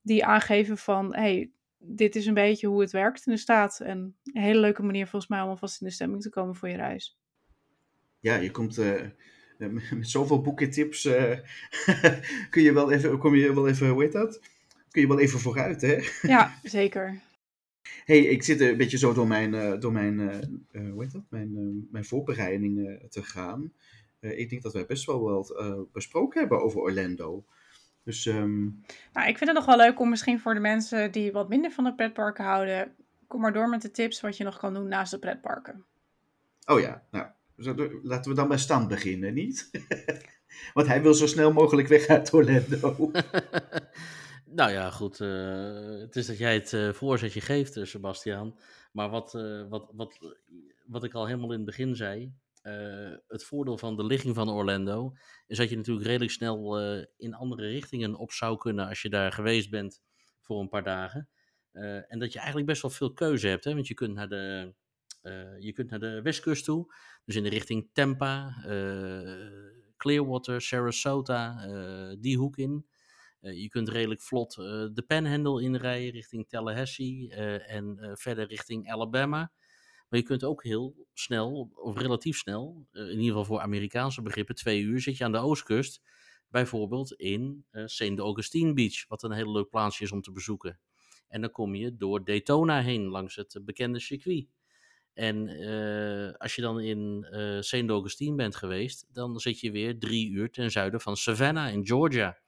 Die 0.02 0.24
aangeven 0.24 0.78
van, 0.78 1.14
hey, 1.14 1.50
dit 1.78 2.16
is 2.16 2.26
een 2.26 2.34
beetje 2.34 2.66
hoe 2.66 2.80
het 2.80 2.90
werkt 2.90 3.26
in 3.26 3.32
de 3.32 3.38
staat. 3.38 3.80
En 3.80 4.16
een 4.22 4.42
hele 4.42 4.60
leuke 4.60 4.82
manier 4.82 5.06
volgens 5.06 5.30
mij 5.30 5.40
om 5.40 5.48
alvast 5.48 5.80
in 5.80 5.86
de 5.86 5.92
stemming 5.92 6.22
te 6.22 6.30
komen 6.30 6.54
voor 6.54 6.68
je 6.68 6.76
reis. 6.76 7.18
Ja, 8.20 8.34
je 8.34 8.50
komt... 8.50 8.78
Uh 8.78 9.00
met 9.58 10.08
zoveel 10.08 10.40
boekentips 10.40 11.04
uh, 11.04 11.38
kun 12.50 12.62
je 12.62 12.72
wel 12.72 12.92
even, 12.92 13.18
kom 13.18 13.34
je 13.34 13.54
wel 13.54 13.68
even, 13.68 13.88
hoe 13.88 14.02
heet 14.02 14.12
dat? 14.12 14.40
Kun 14.90 15.02
je 15.02 15.08
wel 15.08 15.18
even 15.18 15.40
vooruit, 15.40 15.80
hè? 15.80 16.04
Ja, 16.22 16.58
zeker. 16.62 17.20
hey, 18.04 18.18
ik 18.18 18.42
zit 18.42 18.60
een 18.60 18.76
beetje 18.76 18.98
zo 18.98 19.12
door 19.12 19.26
mijn, 19.26 19.54
uh, 19.54 19.80
door 19.80 19.92
mijn, 19.92 20.18
uh, 20.72 20.90
hoe 20.90 21.02
heet 21.02 21.12
dat? 21.12 21.24
mijn, 21.28 21.86
mijn 21.90 22.04
voorbereidingen 22.04 23.06
te 23.08 23.22
gaan. 23.22 23.72
ik 24.20 24.50
denk 24.50 24.62
dat 24.62 24.72
wij 24.72 24.86
best 24.86 25.06
wel 25.06 25.20
wat 25.20 25.54
besproken 25.92 26.40
hebben 26.40 26.62
over 26.62 26.80
Orlando. 26.80 27.44
Dus, 28.04 28.26
um... 28.26 28.84
nou, 29.12 29.28
ik 29.28 29.38
vind 29.38 29.50
het 29.50 29.58
nog 29.58 29.66
wel 29.66 29.76
leuk 29.76 30.00
om 30.00 30.08
misschien 30.08 30.40
voor 30.40 30.54
de 30.54 30.60
mensen 30.60 31.12
die 31.12 31.32
wat 31.32 31.48
minder 31.48 31.70
van 31.70 31.84
de 31.84 31.94
pretparken 31.94 32.44
houden, 32.44 32.94
kom 33.26 33.40
maar 33.40 33.52
door 33.52 33.68
met 33.68 33.82
de 33.82 33.90
tips 33.90 34.20
wat 34.20 34.36
je 34.36 34.44
nog 34.44 34.58
kan 34.58 34.74
doen 34.74 34.88
naast 34.88 35.10
de 35.10 35.18
pretparken. 35.18 35.84
Oh 36.66 36.80
ja, 36.80 37.02
nou, 37.10 37.26
laten 38.02 38.30
we 38.30 38.36
dan 38.36 38.48
bij 38.48 38.58
Stan 38.58 38.88
beginnen, 38.88 39.34
niet? 39.34 39.70
Want 40.74 40.86
hij 40.86 41.02
wil 41.02 41.14
zo 41.14 41.26
snel 41.26 41.52
mogelijk 41.52 41.88
weg 41.88 42.06
uit 42.06 42.32
Orlando. 42.32 43.10
nou 44.60 44.70
ja, 44.70 44.90
goed. 44.90 45.20
Uh, 45.20 46.00
het 46.00 46.16
is 46.16 46.26
dat 46.26 46.38
jij 46.38 46.54
het 46.54 46.72
uh, 46.72 46.92
voorzetje 46.92 47.40
geeft, 47.40 47.76
uh, 47.76 47.84
Sebastiaan. 47.84 48.58
Maar 48.92 49.10
wat, 49.10 49.32
wat, 49.68 49.90
wat, 49.92 50.34
wat 50.86 51.04
ik 51.04 51.14
al 51.14 51.26
helemaal 51.26 51.50
in 51.50 51.56
het 51.56 51.64
begin 51.64 51.96
zei. 51.96 52.34
het 53.28 53.44
voordeel 53.44 53.78
van 53.78 53.96
de 53.96 54.04
ligging 54.04 54.34
van 54.34 54.50
Orlando. 54.50 55.16
is 55.46 55.56
dat 55.56 55.70
je 55.70 55.76
natuurlijk 55.76 56.06
redelijk 56.06 56.30
snel 56.30 56.78
in 57.16 57.34
andere 57.34 57.68
richtingen 57.68 58.14
op 58.14 58.32
zou 58.32 58.56
kunnen. 58.56 58.88
als 58.88 59.02
je 59.02 59.08
daar 59.08 59.32
geweest 59.32 59.70
bent 59.70 60.02
voor 60.40 60.60
een 60.60 60.68
paar 60.68 60.82
dagen. 60.82 61.28
en 62.08 62.18
dat 62.18 62.32
je 62.32 62.38
eigenlijk 62.38 62.66
best 62.66 62.82
wel 62.82 62.90
veel 62.90 63.12
keuze 63.12 63.48
hebt. 63.48 63.64
Hè? 63.64 63.74
Want 63.74 63.86
je 63.86 63.94
kunt 63.94 64.14
naar 64.14 64.28
de. 64.28 64.74
je 65.58 65.72
kunt 65.72 65.90
naar 65.90 66.00
de 66.00 66.22
westkust 66.22 66.64
toe, 66.64 66.94
dus 67.24 67.36
in 67.36 67.42
de 67.42 67.48
richting 67.48 67.90
Tampa, 67.92 68.54
Clearwater, 70.04 70.60
Sarasota, 70.60 71.66
uh, 71.66 72.16
die 72.20 72.36
hoek 72.36 72.56
in. 72.56 72.86
Uh, 73.40 73.62
je 73.62 73.68
kunt 73.68 73.88
redelijk 73.88 74.22
vlot 74.22 74.56
uh, 74.56 74.64
de 74.92 75.04
Panhandle 75.06 75.62
inrijden 75.62 76.10
richting 76.10 76.48
Tallahassee 76.48 77.30
en 77.66 78.10
verder 78.14 78.46
richting 78.46 78.90
Alabama. 78.90 79.52
Maar 80.08 80.20
je 80.20 80.26
kunt 80.26 80.44
ook 80.44 80.62
heel 80.62 81.06
snel, 81.12 81.70
of 81.74 81.98
relatief 81.98 82.36
snel, 82.36 82.86
in 82.92 83.08
ieder 83.08 83.26
geval 83.26 83.44
voor 83.44 83.60
Amerikaanse 83.60 84.22
begrippen, 84.22 84.54
twee 84.54 84.80
uur 84.80 85.00
zit 85.00 85.16
je 85.16 85.24
aan 85.24 85.32
de 85.32 85.38
oostkust. 85.38 86.02
Bijvoorbeeld 86.48 87.12
in 87.12 87.64
St. 87.84 88.18
Augustine 88.18 88.72
Beach, 88.72 89.08
wat 89.08 89.22
een 89.22 89.32
heel 89.32 89.52
leuk 89.52 89.68
plaatsje 89.68 90.04
is 90.04 90.12
om 90.12 90.22
te 90.22 90.32
bezoeken. 90.32 90.80
En 91.28 91.40
dan 91.40 91.50
kom 91.50 91.74
je 91.74 91.96
door 91.96 92.24
Daytona 92.24 92.80
heen, 92.80 93.04
langs 93.04 93.36
het 93.36 93.60
bekende 93.64 94.00
circuit. 94.00 94.46
En 95.14 95.48
uh, 95.48 96.32
als 96.32 96.54
je 96.54 96.62
dan 96.62 96.80
in 96.80 97.26
uh, 97.30 97.60
St. 97.60 97.88
Augustine 97.88 98.36
bent 98.36 98.56
geweest, 98.56 99.06
dan 99.12 99.38
zit 99.38 99.60
je 99.60 99.70
weer 99.70 99.98
drie 99.98 100.30
uur 100.30 100.50
ten 100.50 100.70
zuiden 100.70 101.00
van 101.00 101.16
Savannah 101.16 101.72
in 101.72 101.86
Georgia. 101.86 102.38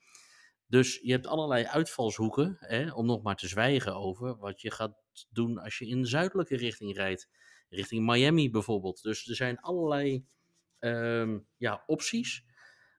Dus 0.66 0.98
je 1.02 1.12
hebt 1.12 1.26
allerlei 1.26 1.64
uitvalshoeken, 1.64 2.56
hè, 2.60 2.92
om 2.92 3.06
nog 3.06 3.22
maar 3.22 3.36
te 3.36 3.48
zwijgen 3.48 3.94
over 3.96 4.36
wat 4.36 4.60
je 4.60 4.70
gaat 4.70 4.96
doen 5.30 5.58
als 5.58 5.78
je 5.78 5.86
in 5.86 6.02
de 6.02 6.08
zuidelijke 6.08 6.56
richting 6.56 6.96
rijdt. 6.96 7.28
Richting 7.68 8.06
Miami 8.06 8.50
bijvoorbeeld. 8.50 9.02
Dus 9.02 9.28
er 9.28 9.34
zijn 9.34 9.60
allerlei 9.60 10.26
um, 10.78 11.46
ja, 11.56 11.82
opties. 11.86 12.44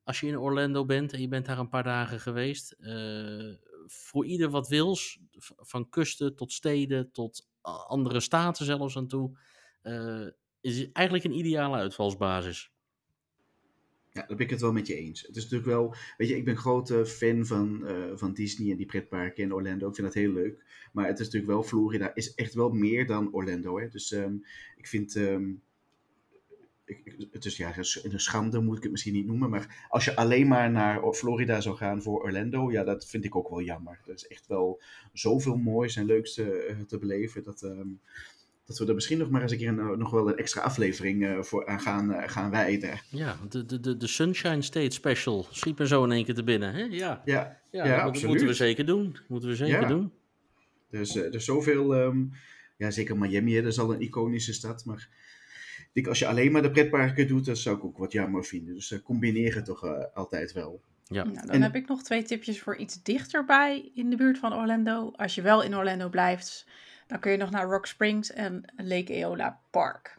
Als 0.03 0.19
je 0.19 0.27
in 0.27 0.39
Orlando 0.39 0.85
bent 0.85 1.13
en 1.13 1.21
je 1.21 1.27
bent 1.27 1.45
daar 1.45 1.59
een 1.59 1.69
paar 1.69 1.83
dagen 1.83 2.19
geweest. 2.19 2.75
Uh, 2.79 3.55
voor 3.85 4.25
ieder 4.25 4.49
wat 4.49 4.67
wils, 4.67 5.19
van 5.55 5.89
kusten 5.89 6.35
tot 6.35 6.51
steden 6.51 7.11
tot 7.11 7.47
andere 7.87 8.19
staten 8.19 8.65
zelfs 8.65 8.97
aan 8.97 9.07
toe 9.07 9.37
uh, 9.87 10.27
is 10.61 10.91
eigenlijk 10.91 11.25
een 11.25 11.37
ideale 11.37 11.77
uitvalsbasis. 11.77 12.71
Ja, 14.11 14.25
daar 14.27 14.37
ben 14.37 14.45
ik 14.45 14.51
het 14.51 14.61
wel 14.61 14.71
met 14.71 14.87
je 14.87 14.95
eens. 14.95 15.21
Het 15.21 15.35
is 15.35 15.43
natuurlijk 15.43 15.69
wel, 15.69 15.95
weet 16.17 16.27
je, 16.27 16.35
ik 16.35 16.45
ben 16.45 16.57
grote 16.57 17.05
fan 17.05 17.45
van, 17.45 17.81
uh, 17.83 18.11
van 18.13 18.33
Disney 18.33 18.71
en 18.71 18.77
die 18.77 18.85
pretparken 18.85 19.43
in 19.43 19.53
Orlando. 19.53 19.89
Ik 19.89 19.95
vind 19.95 20.07
dat 20.07 20.15
heel 20.15 20.31
leuk. 20.31 20.63
Maar 20.93 21.07
het 21.07 21.19
is 21.19 21.25
natuurlijk 21.25 21.51
wel, 21.51 21.63
Florida 21.63 22.15
is 22.15 22.33
echt 22.33 22.53
wel 22.53 22.69
meer 22.69 23.05
dan 23.05 23.33
Orlando. 23.33 23.79
Hè? 23.79 23.87
Dus 23.87 24.11
um, 24.11 24.45
ik 24.77 24.87
vind, 24.87 25.15
um, 25.15 25.61
ik, 26.85 27.27
het 27.31 27.45
is 27.45 27.57
ja, 27.57 27.77
een 27.77 28.19
schande 28.19 28.61
moet 28.61 28.77
ik 28.77 28.83
het 28.83 28.91
misschien 28.91 29.13
niet 29.13 29.25
noemen. 29.25 29.49
Maar 29.49 29.87
als 29.89 30.05
je 30.05 30.15
alleen 30.15 30.47
maar 30.47 30.71
naar 30.71 31.13
Florida 31.13 31.61
zou 31.61 31.75
gaan 31.75 32.01
voor 32.01 32.23
Orlando, 32.23 32.71
ja, 32.71 32.83
dat 32.83 33.07
vind 33.07 33.25
ik 33.25 33.35
ook 33.35 33.49
wel 33.49 33.61
jammer. 33.61 33.99
Er 34.05 34.13
is 34.13 34.27
echt 34.27 34.47
wel 34.47 34.81
zoveel 35.13 35.57
moois 35.57 35.95
en 35.95 36.05
leuks 36.05 36.33
te, 36.33 36.67
uh, 36.69 36.85
te 36.85 36.97
beleven. 36.97 37.43
Dat, 37.43 37.61
um, 37.61 37.99
dat 38.67 38.77
we 38.77 38.85
er 38.85 38.93
misschien 38.93 39.17
nog 39.17 39.29
maar 39.29 39.41
eens 39.41 39.51
een 39.51 39.57
keer 39.57 39.67
een, 39.67 39.97
nog 39.97 40.11
wel 40.11 40.27
een 40.27 40.37
extra 40.37 40.61
aflevering 40.61 41.23
uh, 41.23 41.41
voor 41.41 41.67
aan 41.67 41.79
gaan, 41.79 42.11
uh, 42.11 42.23
gaan 42.25 42.49
wijden. 42.49 42.99
Ja, 43.09 43.37
de, 43.49 43.65
de, 43.79 43.97
de 43.97 44.07
Sunshine 44.07 44.61
State 44.61 44.89
Special 44.89 45.47
schiet 45.51 45.77
me 45.77 45.87
zo 45.87 46.03
in 46.03 46.11
één 46.11 46.25
keer 46.25 46.35
te 46.35 46.43
binnen. 46.43 46.73
Hè? 46.73 46.83
Ja, 46.83 47.21
ja, 47.25 47.61
ja, 47.71 47.85
ja 47.85 48.11
dat 48.11 48.23
moeten 48.23 48.47
we 48.47 48.53
zeker 48.53 48.85
doen. 48.85 49.17
Moeten 49.27 49.49
we 49.49 49.55
zeker 49.55 49.81
ja. 49.81 49.87
doen. 49.87 50.11
Dus 50.89 51.15
uh, 51.15 51.23
er 51.23 51.33
is 51.33 51.45
zoveel, 51.45 51.95
um, 51.95 52.31
ja 52.77 52.91
zeker 52.91 53.17
Miami, 53.17 53.55
hè, 53.55 53.61
dat 53.61 53.71
is 53.71 53.79
al 53.79 53.93
een 53.93 54.01
iconische 54.01 54.53
stad, 54.53 54.85
maar 54.85 55.09
ik 55.77 55.89
denk 55.93 56.07
als 56.07 56.19
je 56.19 56.27
alleen 56.27 56.51
maar 56.51 56.61
de 56.61 56.71
pretparken 56.71 57.27
doet, 57.27 57.45
dat 57.45 57.57
zou 57.57 57.77
ik 57.77 57.83
ook 57.83 57.97
wat 57.97 58.11
jammer 58.11 58.45
vinden. 58.45 58.73
Dus 58.73 58.91
uh, 58.91 58.99
combineer 59.03 59.55
het 59.55 59.65
toch 59.65 59.85
uh, 59.85 60.03
altijd 60.13 60.53
wel. 60.53 60.81
Ja. 61.03 61.23
Nou, 61.23 61.35
dan 61.35 61.49
en... 61.49 61.61
heb 61.61 61.75
ik 61.75 61.87
nog 61.87 62.03
twee 62.03 62.23
tipjes 62.23 62.61
voor 62.61 62.75
iets 62.75 63.03
dichterbij 63.03 63.91
in 63.93 64.09
de 64.09 64.15
buurt 64.15 64.37
van 64.37 64.53
Orlando. 64.53 65.11
Als 65.15 65.35
je 65.35 65.41
wel 65.41 65.63
in 65.63 65.75
Orlando 65.75 66.09
blijft, 66.09 66.67
dan 67.07 67.19
kun 67.19 67.31
je 67.31 67.37
nog 67.37 67.49
naar 67.49 67.69
Rock 67.69 67.85
Springs 67.85 68.31
en 68.31 68.73
Lake 68.75 69.13
Eola 69.13 69.59
Park. 69.69 70.17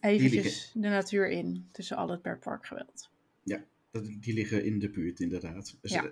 Eventjes 0.00 0.70
de 0.74 0.88
natuur 0.88 1.30
in, 1.30 1.68
tussen 1.72 1.96
al 1.96 2.08
het 2.08 2.22
per 2.22 2.38
parkgeweld. 2.38 3.10
Ja, 3.42 3.64
die 4.20 4.34
liggen 4.34 4.64
in 4.64 4.78
de 4.78 4.90
buurt 4.90 5.20
inderdaad. 5.20 5.76
Dus, 5.80 5.90
ja. 5.90 6.10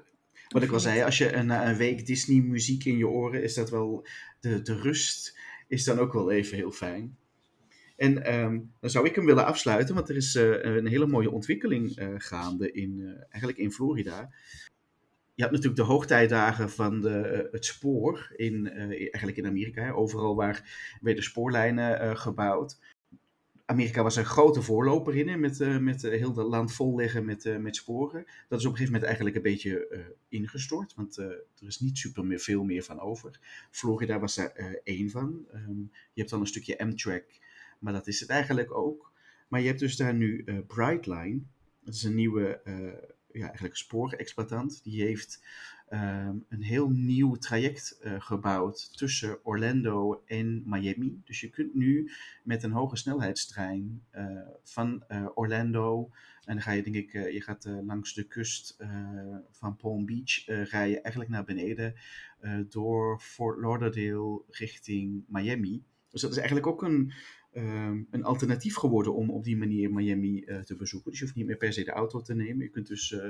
Wat 0.49 0.63
ik 0.63 0.73
al 0.73 0.81
zei, 0.81 1.03
als 1.03 1.19
je 1.19 1.33
een, 1.33 1.51
een 1.51 1.77
week 1.77 2.07
Disney 2.07 2.41
muziek 2.41 2.85
in 2.85 2.97
je 2.97 3.09
oren, 3.09 3.43
is 3.43 3.55
dat 3.55 3.71
wel, 3.71 4.07
de, 4.41 4.63
de 4.63 4.75
rust 4.75 5.39
is 5.67 5.85
dan 5.85 5.99
ook 5.99 6.13
wel 6.13 6.31
even 6.31 6.57
heel 6.57 6.73
fijn. 6.73 7.17
En 7.97 8.35
um, 8.35 8.73
dan 8.81 8.91
zou 8.91 9.07
ik 9.07 9.15
hem 9.15 9.25
willen 9.25 9.47
afsluiten, 9.47 9.95
want 9.95 10.09
er 10.09 10.17
is 10.17 10.35
uh, 10.35 10.65
een 10.65 10.87
hele 10.87 11.07
mooie 11.07 11.31
ontwikkeling 11.31 11.99
uh, 11.99 12.15
gaande 12.19 12.73
in, 12.73 12.99
uh, 12.99 13.23
eigenlijk 13.29 13.59
in 13.59 13.73
Florida 13.73 14.31
je 15.37 15.43
hebt 15.43 15.55
natuurlijk 15.55 15.83
de 15.83 15.93
hoogtijdagen 15.93 16.71
van 16.71 17.01
de, 17.01 17.19
eh, 17.19 17.53
het 17.53 17.65
spoor, 17.65 18.33
in, 18.37 18.67
uh, 18.67 18.79
eigenlijk 18.89 19.37
in 19.37 19.47
Amerika. 19.47 19.91
Overal 19.91 20.37
waar 20.37 20.97
werden 21.01 21.25
spoorlijnen 21.25 22.05
uh, 22.05 22.17
gebouwd. 22.17 22.79
Amerika 23.65 24.03
was 24.03 24.17
een 24.17 24.25
grote 24.25 24.63
voorloper 24.63 25.17
in, 25.17 25.41
met, 25.41 25.81
met 25.81 26.03
heel 26.03 26.37
het 26.37 26.47
land 26.47 26.73
vol 26.73 26.97
liggen 26.97 27.25
met, 27.25 27.59
met 27.61 27.77
sporen. 27.77 28.25
Dat 28.49 28.59
is 28.59 28.65
op 28.65 28.71
een 28.73 28.79
gegeven 28.79 28.85
moment 28.85 29.05
eigenlijk 29.05 29.37
een 29.37 29.43
beetje 29.43 30.15
ingestort, 30.29 30.95
want 30.95 31.17
er 31.17 31.45
is 31.67 31.81
niet 31.81 31.99
super 31.99 32.25
meer, 32.25 32.39
veel 32.39 32.65
meer 32.65 32.83
van 32.83 33.01
over. 33.01 33.41
Florida 33.71 34.19
was 34.19 34.35
daar 34.35 34.81
één 34.85 35.11
van. 35.11 35.47
Um, 35.55 35.91
je 35.93 36.21
hebt 36.21 36.31
dan 36.31 36.41
een 36.41 36.47
stukje 36.47 36.79
Amtrak, 36.79 37.25
maar 37.79 37.93
dat 37.93 38.07
is 38.07 38.21
het 38.21 38.29
eigenlijk 38.29 38.75
ook. 38.75 39.13
Maar 39.49 39.61
je 39.61 39.67
hebt 39.67 39.81
dus 39.81 39.97
daar 39.97 40.15
nu 40.15 40.45
Brightline. 40.67 41.41
Dat 41.85 41.95
is 41.95 42.03
een 42.03 42.15
nieuwe 42.15 42.61
ja, 43.37 43.47
eigenlijk 43.47 43.77
spoorexploitant. 43.77 44.85
Die 44.85 45.03
heeft 45.03 45.45
um, 45.91 46.45
een 46.49 46.63
heel 46.63 46.89
nieuw 46.89 47.35
traject 47.35 47.99
uh, 48.03 48.15
gebouwd 48.19 48.99
tussen 48.99 49.45
Orlando 49.45 50.23
en 50.27 50.63
Miami. 50.65 51.21
Dus 51.25 51.41
je 51.41 51.51
kunt 51.51 51.75
nu 51.75 52.11
met 52.43 52.63
een 52.63 52.73
hoge 52.73 52.97
snelheidstrein 52.97 54.03
uh, 54.13 54.39
van 54.63 55.05
uh, 55.09 55.27
Orlando. 55.35 56.11
En 56.45 56.55
dan 56.55 56.63
ga 56.63 56.73
je, 56.73 56.83
denk 56.83 56.97
ik, 56.97 57.13
je 57.13 57.43
gaat 57.43 57.65
langs 57.65 58.15
de 58.15 58.25
kust 58.25 58.77
van 59.51 59.77
Palm 59.77 60.07
Beach 60.07 60.47
rijden, 60.47 61.03
eigenlijk 61.03 61.29
naar 61.29 61.45
beneden 61.45 61.95
door 62.69 63.21
Fort 63.21 63.59
Lauderdale 63.61 64.43
richting 64.49 65.25
Miami. 65.29 65.83
Dus 66.11 66.21
dat 66.21 66.31
is 66.31 66.37
eigenlijk 66.37 66.67
ook 66.67 66.83
een, 66.83 67.13
um, 67.57 68.07
een 68.11 68.25
alternatief 68.25 68.77
geworden 68.77 69.15
om 69.15 69.31
op 69.31 69.45
die 69.45 69.57
manier 69.57 69.93
Miami 69.93 70.45
uh, 70.47 70.59
te 70.59 70.75
bezoeken. 70.75 71.11
Dus 71.11 71.19
je 71.19 71.25
hoeft 71.25 71.37
niet 71.37 71.47
meer 71.47 71.57
per 71.57 71.73
se 71.73 71.85
de 71.85 71.91
auto 71.91 72.21
te 72.21 72.35
nemen. 72.35 72.65
Je 72.65 72.71
kunt 72.71 72.87
dus 72.87 73.11
uh, 73.11 73.25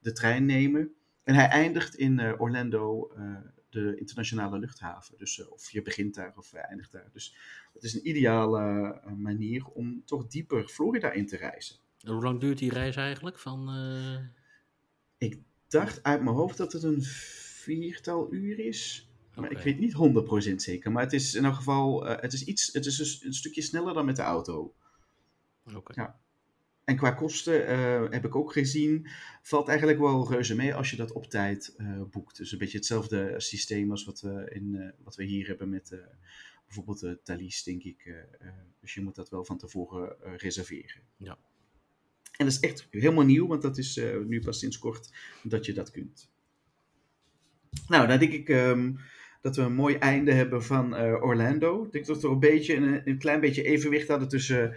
de 0.00 0.12
trein 0.12 0.44
nemen. 0.44 0.94
En 1.22 1.34
hij 1.34 1.48
eindigt 1.48 1.94
in 1.94 2.18
uh, 2.18 2.40
Orlando, 2.40 3.12
de 3.70 3.96
internationale 3.98 4.58
luchthaven. 4.58 5.18
Dus 5.18 5.48
of 5.48 5.70
je 5.70 5.82
begint 5.82 6.14
daar 6.14 6.32
of 6.36 6.52
eindigt 6.52 6.92
daar. 6.92 7.08
Dus 7.12 7.36
het 7.72 7.82
is 7.82 7.94
een 7.94 8.08
ideale 8.08 8.94
manier 9.16 9.66
om 9.66 10.02
toch 10.04 10.26
dieper 10.26 10.68
Florida 10.68 11.12
in 11.12 11.26
te 11.26 11.36
reizen. 11.36 11.76
hoe 12.00 12.22
lang 12.22 12.40
duurt 12.40 12.58
die 12.58 12.72
reis 12.72 12.96
eigenlijk? 12.96 13.38
Van, 13.38 13.68
Ik 15.18 15.38
dacht 15.68 16.02
uit 16.02 16.22
mijn 16.22 16.36
hoofd 16.36 16.56
dat 16.56 16.72
het 16.72 16.82
een 16.82 17.02
viertal 17.02 18.32
uur 18.32 18.58
is. 18.58 19.09
Maar 19.34 19.50
ik 19.50 19.58
weet 19.58 19.78
niet 19.78 19.94
100% 20.52 20.54
zeker. 20.54 20.92
Maar 20.92 21.02
het 21.02 21.12
is 21.12 21.34
in 21.34 21.44
elk 21.44 21.54
geval 21.54 22.06
uh, 22.06 22.20
het 22.20 22.32
is 22.32 22.44
iets, 22.44 22.72
het 22.72 22.86
is 22.86 22.98
een, 22.98 23.26
een, 23.26 23.34
stukje 23.34 23.62
sneller 23.62 23.94
dan 23.94 24.04
met 24.04 24.16
de 24.16 24.22
auto. 24.22 24.74
Oké. 25.74 26.00
Ja. 26.00 26.20
En 26.84 26.96
qua 26.96 27.10
kosten 27.10 27.70
uh, 27.70 28.10
heb 28.10 28.24
ik 28.24 28.34
ook 28.34 28.52
gezien, 28.52 29.08
valt 29.42 29.68
eigenlijk 29.68 29.98
wel 29.98 30.30
reuze 30.30 30.54
mee 30.54 30.74
als 30.74 30.90
je 30.90 30.96
dat 30.96 31.12
op 31.12 31.26
tijd 31.26 31.74
uh, 31.76 32.02
boekt. 32.10 32.36
Dus 32.36 32.52
een 32.52 32.58
beetje 32.58 32.76
hetzelfde 32.76 33.34
systeem 33.36 33.90
als 33.90 34.04
wat 34.04 34.20
we, 34.20 34.50
in, 34.52 34.94
wat 35.02 35.16
we 35.16 35.24
hier 35.24 35.46
hebben 35.46 35.68
met 35.68 35.98
bijvoorbeeld 36.66 37.00
de 37.00 37.20
Thalys, 37.22 37.62
denk 37.62 37.82
ik. 37.82 38.14
dus 38.80 38.94
je 38.94 39.00
moet 39.00 39.14
dat 39.14 39.30
wel 39.30 39.44
van 39.44 39.58
tevoren 39.58 40.16
reserveren. 40.36 41.02
Ja. 41.16 41.38
En 42.36 42.46
dat 42.46 42.54
is 42.54 42.60
echt 42.60 42.86
helemaal 42.90 43.24
nieuw, 43.24 43.46
want 43.46 43.62
dat 43.62 43.78
is 43.78 44.00
nu 44.26 44.40
pas 44.40 44.58
sinds 44.58 44.78
kort 44.78 45.10
dat 45.42 45.66
je 45.66 45.72
dat 45.72 45.90
kunt. 45.90 46.30
Nou, 47.88 48.06
dan 48.06 48.18
denk 48.18 48.32
ik 48.32 48.48
um, 48.48 48.98
dat 49.40 49.56
we 49.56 49.62
een 49.62 49.74
mooi 49.74 49.94
einde 49.94 50.32
hebben 50.32 50.64
van 50.64 50.96
eh, 50.96 51.22
Orlando. 51.22 51.84
Ik 51.84 51.92
denk 51.92 52.06
dat 52.06 52.22
we 52.22 52.28
een, 52.28 52.38
beetje, 52.38 52.76
een, 52.76 53.08
een 53.08 53.18
klein 53.18 53.40
beetje 53.40 53.62
evenwicht 53.62 54.08
hadden 54.08 54.28
tussen 54.28 54.74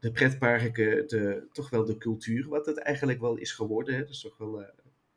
de 0.00 0.12
pretparken, 0.12 1.08
de, 1.08 1.46
toch 1.52 1.70
wel 1.70 1.84
de 1.84 1.96
cultuur, 1.96 2.48
wat 2.48 2.66
het 2.66 2.78
eigenlijk 2.78 3.20
wel 3.20 3.36
is 3.36 3.52
geworden. 3.52 3.94
Hè. 3.94 4.00
Dat 4.00 4.10
is 4.10 4.20
toch 4.20 4.38
wel 4.38 4.64